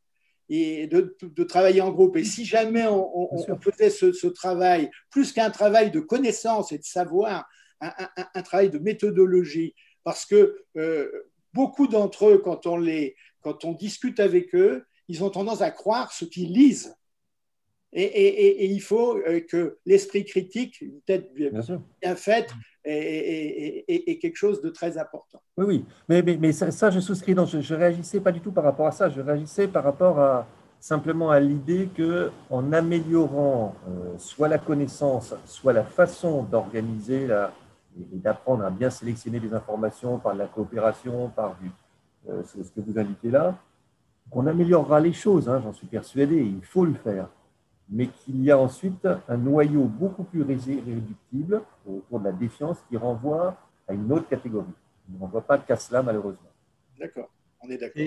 et 0.48 0.86
de, 0.86 1.16
travailler 1.44 1.80
en 1.80 1.90
groupe. 1.90 2.16
Et 2.16 2.24
si 2.24 2.44
jamais 2.44 2.86
on, 2.86 3.58
faisait 3.60 3.90
ce, 3.90 4.26
travail, 4.26 4.90
plus 5.10 5.32
qu'un 5.32 5.50
travail 5.50 5.90
de 5.90 6.00
connaissance 6.00 6.72
et 6.72 6.78
de 6.78 6.84
savoir, 6.84 7.46
un, 7.80 8.42
travail 8.42 8.70
de 8.70 8.78
méthodologie, 8.78 9.74
parce 10.02 10.26
que 10.26 10.56
euh, 10.76 11.10
beaucoup 11.54 11.86
d'entre 11.86 12.26
eux, 12.26 12.38
quand 12.38 12.66
on, 12.66 12.76
les, 12.76 13.16
quand 13.40 13.64
on 13.64 13.72
discute 13.72 14.20
avec 14.20 14.54
eux, 14.54 14.84
ils 15.08 15.22
ont 15.24 15.30
tendance 15.30 15.62
à 15.62 15.70
croire 15.70 16.12
ce 16.12 16.24
qu'ils 16.24 16.52
lisent. 16.52 16.94
Et, 17.96 18.72
il 18.72 18.82
faut 18.82 19.16
euh, 19.18 19.40
que 19.40 19.78
l'esprit 19.86 20.24
critique, 20.24 20.80
une 20.80 21.00
tête 21.02 21.32
bien, 21.32 21.52
faite, 22.16 22.50
est, 22.84 24.18
quelque 24.20 24.36
chose 24.36 24.60
de 24.60 24.68
très 24.68 24.98
important. 24.98 25.40
Oui, 25.56 25.64
oui, 25.66 25.84
mais, 26.08 26.22
mais, 26.22 26.52
ça, 26.52 26.90
je 26.90 26.98
souscris. 26.98 27.36
Non, 27.36 27.46
je 27.46 27.58
ne 27.58 27.78
réagissais 27.78 28.18
pas 28.18 28.32
du 28.32 28.40
tout 28.40 28.50
par 28.50 28.64
rapport 28.64 28.88
à 28.88 28.90
ça. 28.90 29.08
Je 29.08 29.20
réagissais 29.20 29.68
par 29.68 29.84
rapport 29.84 30.18
à, 30.18 30.48
simplement 30.80 31.30
à 31.30 31.38
l'idée 31.38 31.88
qu'en 31.96 32.72
améliorant 32.72 33.76
euh, 33.88 34.18
soit 34.18 34.48
la 34.48 34.58
connaissance, 34.58 35.32
soit 35.46 35.72
la 35.72 35.84
façon 35.84 36.42
d'organiser 36.42 37.28
et 37.98 38.18
d'apprendre 38.18 38.64
à 38.64 38.70
bien 38.70 38.90
sélectionner 38.90 39.40
les 39.40 39.52
informations 39.54 40.18
par 40.18 40.34
la 40.34 40.46
coopération, 40.46 41.30
par 41.30 41.56
du, 41.60 41.70
euh, 42.28 42.42
ce 42.44 42.70
que 42.70 42.80
vous 42.80 42.98
indiquez 42.98 43.30
là, 43.30 43.56
on 44.32 44.46
améliorera 44.46 45.00
les 45.00 45.12
choses, 45.12 45.48
hein, 45.48 45.60
j'en 45.62 45.72
suis 45.72 45.86
persuadé, 45.86 46.36
il 46.36 46.64
faut 46.64 46.84
le 46.84 46.94
faire 46.94 47.28
mais 47.88 48.08
qu'il 48.08 48.42
y 48.42 48.50
a 48.50 48.58
ensuite 48.58 49.06
un 49.28 49.36
noyau 49.36 49.84
beaucoup 49.84 50.24
plus 50.24 50.42
réductible 50.42 51.62
autour 51.86 52.20
de 52.20 52.24
la 52.24 52.32
défiance 52.32 52.78
qui 52.88 52.96
renvoie 52.96 53.56
à 53.86 53.92
une 53.92 54.10
autre 54.12 54.28
catégorie. 54.28 54.66
On 55.10 55.14
ne 55.14 55.20
renvoie 55.20 55.42
pas 55.42 55.58
qu'à 55.58 55.76
cela, 55.76 56.02
malheureusement. 56.02 56.50
D'accord, 56.98 57.28
on 57.60 57.68
est 57.68 57.76
d'accord. 57.76 58.02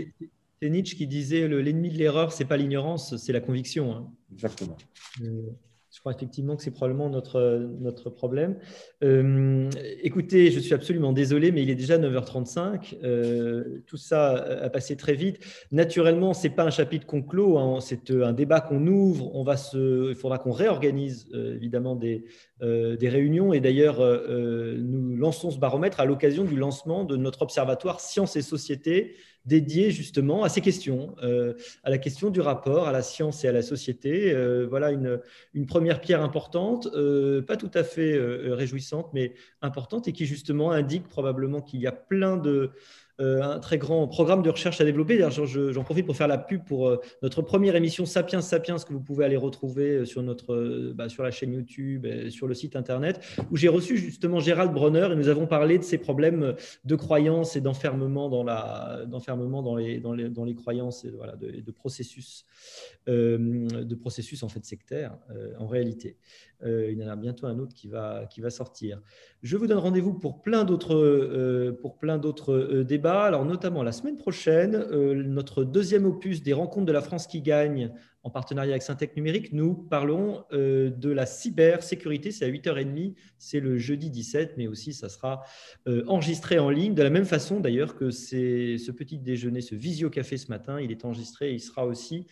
C'est 0.59 0.69
Nietzsche 0.69 0.97
qui 0.97 1.05
disait 1.05 1.47
l'ennemi 1.47 1.89
de 1.89 1.97
l'erreur, 1.97 2.31
c'est 2.31 2.45
pas 2.45 2.57
l'ignorance, 2.57 3.15
c'est 3.17 3.31
la 3.31 3.41
conviction. 3.41 3.95
Hein. 3.95 4.07
Exactement. 4.33 4.75
Euh, 5.21 5.51
je 5.97 6.01
crois 6.01 6.13
effectivement 6.13 6.55
que 6.55 6.61
c'est 6.61 6.69
probablement 6.69 7.09
notre, 7.09 7.71
notre 7.79 8.11
problème. 8.11 8.59
Euh, 9.03 9.67
écoutez, 10.03 10.51
je 10.51 10.59
suis 10.59 10.75
absolument 10.75 11.11
désolé, 11.11 11.51
mais 11.51 11.63
il 11.63 11.71
est 11.71 11.75
déjà 11.75 11.97
9h35. 11.97 12.97
Euh, 13.03 13.81
tout 13.87 13.97
ça 13.97 14.33
a 14.35 14.69
passé 14.69 14.95
très 14.95 15.15
vite. 15.15 15.39
Naturellement, 15.71 16.35
ce 16.35 16.43
n'est 16.43 16.53
pas 16.53 16.65
un 16.65 16.69
chapitre 16.69 17.07
qu'on 17.07 17.23
clôt, 17.23 17.57
hein. 17.57 17.79
c'est 17.79 18.11
un 18.11 18.31
débat 18.31 18.61
qu'on 18.61 18.85
ouvre. 18.85 19.35
On 19.35 19.43
va 19.43 19.57
se, 19.57 20.11
il 20.11 20.15
faudra 20.15 20.37
qu'on 20.37 20.51
réorganise 20.51 21.29
euh, 21.33 21.55
évidemment 21.55 21.95
des, 21.95 22.25
des 22.61 23.09
réunions. 23.09 23.51
Et 23.53 23.59
d'ailleurs, 23.59 23.99
nous 23.99 25.15
lançons 25.15 25.49
ce 25.49 25.57
baromètre 25.57 25.99
à 25.99 26.05
l'occasion 26.05 26.43
du 26.43 26.57
lancement 26.57 27.05
de 27.05 27.17
notre 27.17 27.41
observatoire 27.41 28.01
Sciences 28.01 28.35
et 28.35 28.43
Société 28.43 29.15
dédié 29.47 29.91
justement 29.91 30.43
à 30.43 30.49
ces 30.49 30.61
questions, 30.61 31.15
euh, 31.23 31.53
à 31.83 31.89
la 31.89 31.97
question 31.97 32.29
du 32.29 32.41
rapport 32.41 32.87
à 32.87 32.91
la 32.91 33.01
science 33.01 33.43
et 33.43 33.47
à 33.47 33.53
la 33.53 33.61
société. 33.61 34.31
Euh, 34.31 34.67
voilà 34.69 34.91
une, 34.91 35.65
première 35.65 36.01
pierre 36.01 36.21
importante, 36.21 36.87
euh, 36.93 37.41
pas 37.41 37.57
tout 37.57 37.71
à 37.73 37.83
fait 37.83 38.17
réjouissante, 38.19 39.09
mais 39.13 39.33
importante 39.61 40.07
et 40.07 40.13
qui 40.13 40.25
justement 40.25 40.71
indique 40.71 41.07
probablement 41.07 41.61
qu'il 41.61 41.79
y 41.79 41.87
a 41.87 41.91
plein 41.91 42.37
de, 42.37 42.71
un 43.20 43.59
très 43.59 43.78
grand 43.78 44.07
programme 44.07 44.43
de 44.43 44.49
recherche 44.49 44.80
à 44.80 44.86
développer. 44.86 45.20
J'en 45.30 45.84
profite 45.84 46.05
pour 46.05 46.15
faire 46.15 46.28
la 46.28 46.38
pub 46.38 46.63
pour 46.63 46.88
euh, 46.88 47.01
notre 47.24 47.41
première 47.41 47.76
émission 47.76 48.05
Sapiens 48.05 48.41
Sapiens 48.41 48.78
que 48.78 48.93
vous 48.93 48.99
pouvez 48.99 49.26
aller 49.26 49.38
retrouver 49.38 49.89
euh, 49.89 50.05
sur, 50.05 50.22
notre, 50.22 50.93
bah, 50.93 51.09
sur 51.09 51.24
la 51.24 51.32
chaîne 51.32 51.53
YouTube 51.53 52.05
et 52.05 52.30
sur 52.30 52.47
le 52.47 52.53
site 52.53 52.76
internet, 52.76 53.20
où 53.51 53.57
j'ai 53.57 53.70
reçu 53.70 53.97
justement 53.97 54.39
Gérald 54.39 54.72
Bronner 54.72 55.09
et 55.11 55.15
nous 55.15 55.30
avons 55.30 55.47
parlé 55.47 55.80
de 55.80 55.84
ces 55.84 55.97
problèmes 55.97 56.55
de 56.86 56.95
croyances 56.95 57.55
et 57.55 57.61
d'enfermement 57.61 58.30
dans, 58.30 58.43
dans, 58.43 59.76
les, 59.76 59.99
dans, 59.99 60.13
les, 60.13 60.30
dans 60.30 60.45
les 60.45 60.55
croyances 60.55 61.03
et 61.05 61.09
voilà, 61.09 61.36
de, 61.36 61.61
de 61.61 61.72
processus, 61.72 62.45
de 63.07 63.95
processus 63.95 64.43
en 64.43 64.49
fait 64.49 64.63
sectaires 64.65 65.18
en 65.57 65.68
réalité. 65.68 66.18
Il 66.66 66.97
y 66.97 67.03
en 67.03 67.10
a 67.10 67.16
bientôt 67.16 67.47
un 67.47 67.60
autre 67.60 67.74
qui 67.74 67.88
va, 67.88 68.26
qui 68.30 68.41
va 68.41 68.49
sortir. 68.49 68.99
Je 69.43 69.58
vous 69.58 69.68
donne 69.68 69.78
rendez-vous 69.78 70.14
pour 70.14 70.41
plein 70.41 70.64
d'autres, 70.64 71.78
plein 71.99 72.18
d'autres 72.18 72.84
débats 72.84 73.08
alors 73.24 73.45
notamment 73.45 73.84
la 73.84 73.91
semaine 73.91 74.18
prochaine, 74.18 74.76
euh, 74.76 75.16
notre 75.16 75.64
deuxième 75.64 76.05
opus 76.05 76.43
des 76.43 76.53
rencontres 76.53 76.86
de 76.86 76.91
la 76.91 77.01
France 77.01 77.28
qui 77.28 77.41
gagne 77.41 77.91
en 78.24 78.30
partenariat 78.30 78.72
avec 78.72 78.82
Syntec 78.82 79.16
Numérique, 79.16 79.53
nous 79.53 79.74
parlons 79.74 80.43
euh, 80.51 80.89
de 80.89 81.10
la 81.10 81.26
cybersécurité. 81.26 82.32
C'est 82.32 82.43
à 82.43 82.49
8h30, 82.49 83.16
c'est 83.38 83.62
le 83.62 83.78
jeudi 83.78 84.10
17, 84.10 84.55
mais 84.58 84.68
aussi 84.68 84.91
ça 84.93 85.08
sera 85.08 85.43
euh, 85.88 86.03
enregistré 86.08 86.60
en 86.60 86.70
ligne, 86.70 86.93
de 86.93 87.03
la 87.03 87.10
même 87.10 87.26
façon 87.26 87.60
d'ailleurs 87.62 87.95
que 87.95 88.12
ce 88.12 88.91
petit 88.91 89.18
déjeuner, 89.18 89.62
ce 89.62 89.76
visio 89.76 90.10
café 90.10 90.38
ce 90.38 90.49
matin, 90.49 90.82
il 90.82 90.91
est 90.91 91.05
enregistré 91.05 91.51
et 91.51 91.53
il 91.53 91.62
sera 91.62 91.86
aussi 91.86 92.28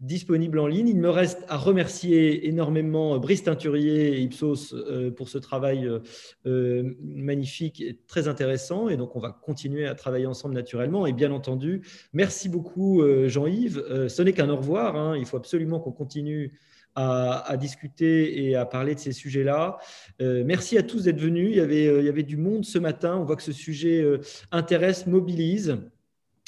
disponible 0.00 0.58
en 0.58 0.66
ligne. 0.66 0.88
Il 0.88 0.98
me 0.98 1.10
reste 1.10 1.44
à 1.48 1.56
remercier 1.56 2.48
énormément 2.48 3.18
Brice 3.18 3.44
Teinturier 3.44 4.14
et 4.14 4.20
Ipsos 4.22 4.72
euh, 4.72 5.10
pour 5.10 5.28
ce 5.28 5.38
travail 5.38 5.86
euh, 5.86 6.00
euh, 6.46 6.94
magnifique 7.02 7.80
et 7.82 7.98
très 8.06 8.26
intéressant. 8.26 8.88
Et 8.88 8.96
donc, 8.96 9.14
on 9.14 9.20
va 9.20 9.30
continuer 9.30 9.86
à 9.86 9.94
travailler 9.94 10.26
ensemble 10.26 10.54
naturellement. 10.54 11.06
Et 11.06 11.12
bien 11.12 11.30
entendu, 11.32 11.82
merci 12.12 12.48
beaucoup 12.48 13.02
Jean-Yves. 13.26 14.08
Ce 14.08 14.22
n'est 14.22 14.32
qu'un 14.32 14.48
au 14.48 14.56
revoir. 14.56 14.96
Hein. 14.96 15.16
Il 15.18 15.26
faut 15.26 15.36
absolument 15.36 15.80
qu'on 15.80 15.92
continue 15.92 16.58
à, 16.94 17.56
discuter 17.58 18.44
et 18.44 18.56
à 18.56 18.66
parler 18.66 18.94
de 18.94 19.00
ces 19.00 19.12
sujets-là. 19.12 19.78
merci 20.18 20.76
à 20.76 20.82
tous 20.82 21.04
d'être 21.04 21.20
venus. 21.20 21.50
Il 21.50 21.56
y 21.56 22.08
avait 22.08 22.22
du 22.22 22.36
monde 22.36 22.64
ce 22.64 22.78
matin. 22.78 23.16
On 23.16 23.24
voit 23.24 23.36
que 23.36 23.42
ce 23.42 23.52
sujet 23.52 24.04
intéresse, 24.50 25.06
mobilise. 25.06 25.78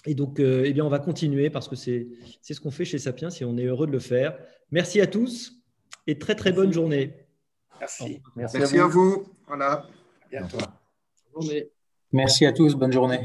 Et 0.05 0.15
donc, 0.15 0.41
euh, 0.41 0.65
eh 0.67 0.73
bien, 0.73 0.85
on 0.85 0.89
va 0.89 0.99
continuer 0.99 1.49
parce 1.51 1.69
que 1.69 1.77
c'est 1.77 2.09
ce 2.43 2.61
qu'on 2.61 2.71
fait 2.71 2.85
chez 2.85 2.99
Sapiens 2.99 3.29
et 3.29 3.45
on 3.45 3.57
est 3.57 3.65
heureux 3.65 3.87
de 3.87 3.93
le 3.93 4.01
faire. 4.01 4.37
Merci 4.71 5.01
à 5.01 5.07
tous 5.07 5.63
et 6.07 6.19
très 6.19 6.35
très 6.35 6.53
bonne 6.53 6.73
journée. 6.73 7.15
Merci. 7.79 8.21
Merci, 8.37 8.79
à 8.79 8.87
vous. 8.87 9.27
Voilà. 9.47 9.87
bientôt. 10.31 10.59
Merci 12.13 12.47
à 12.47 12.53
tous. 12.53 12.75
Bonne 12.75 12.93
journée. 12.93 13.21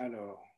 Alors, 0.00 0.49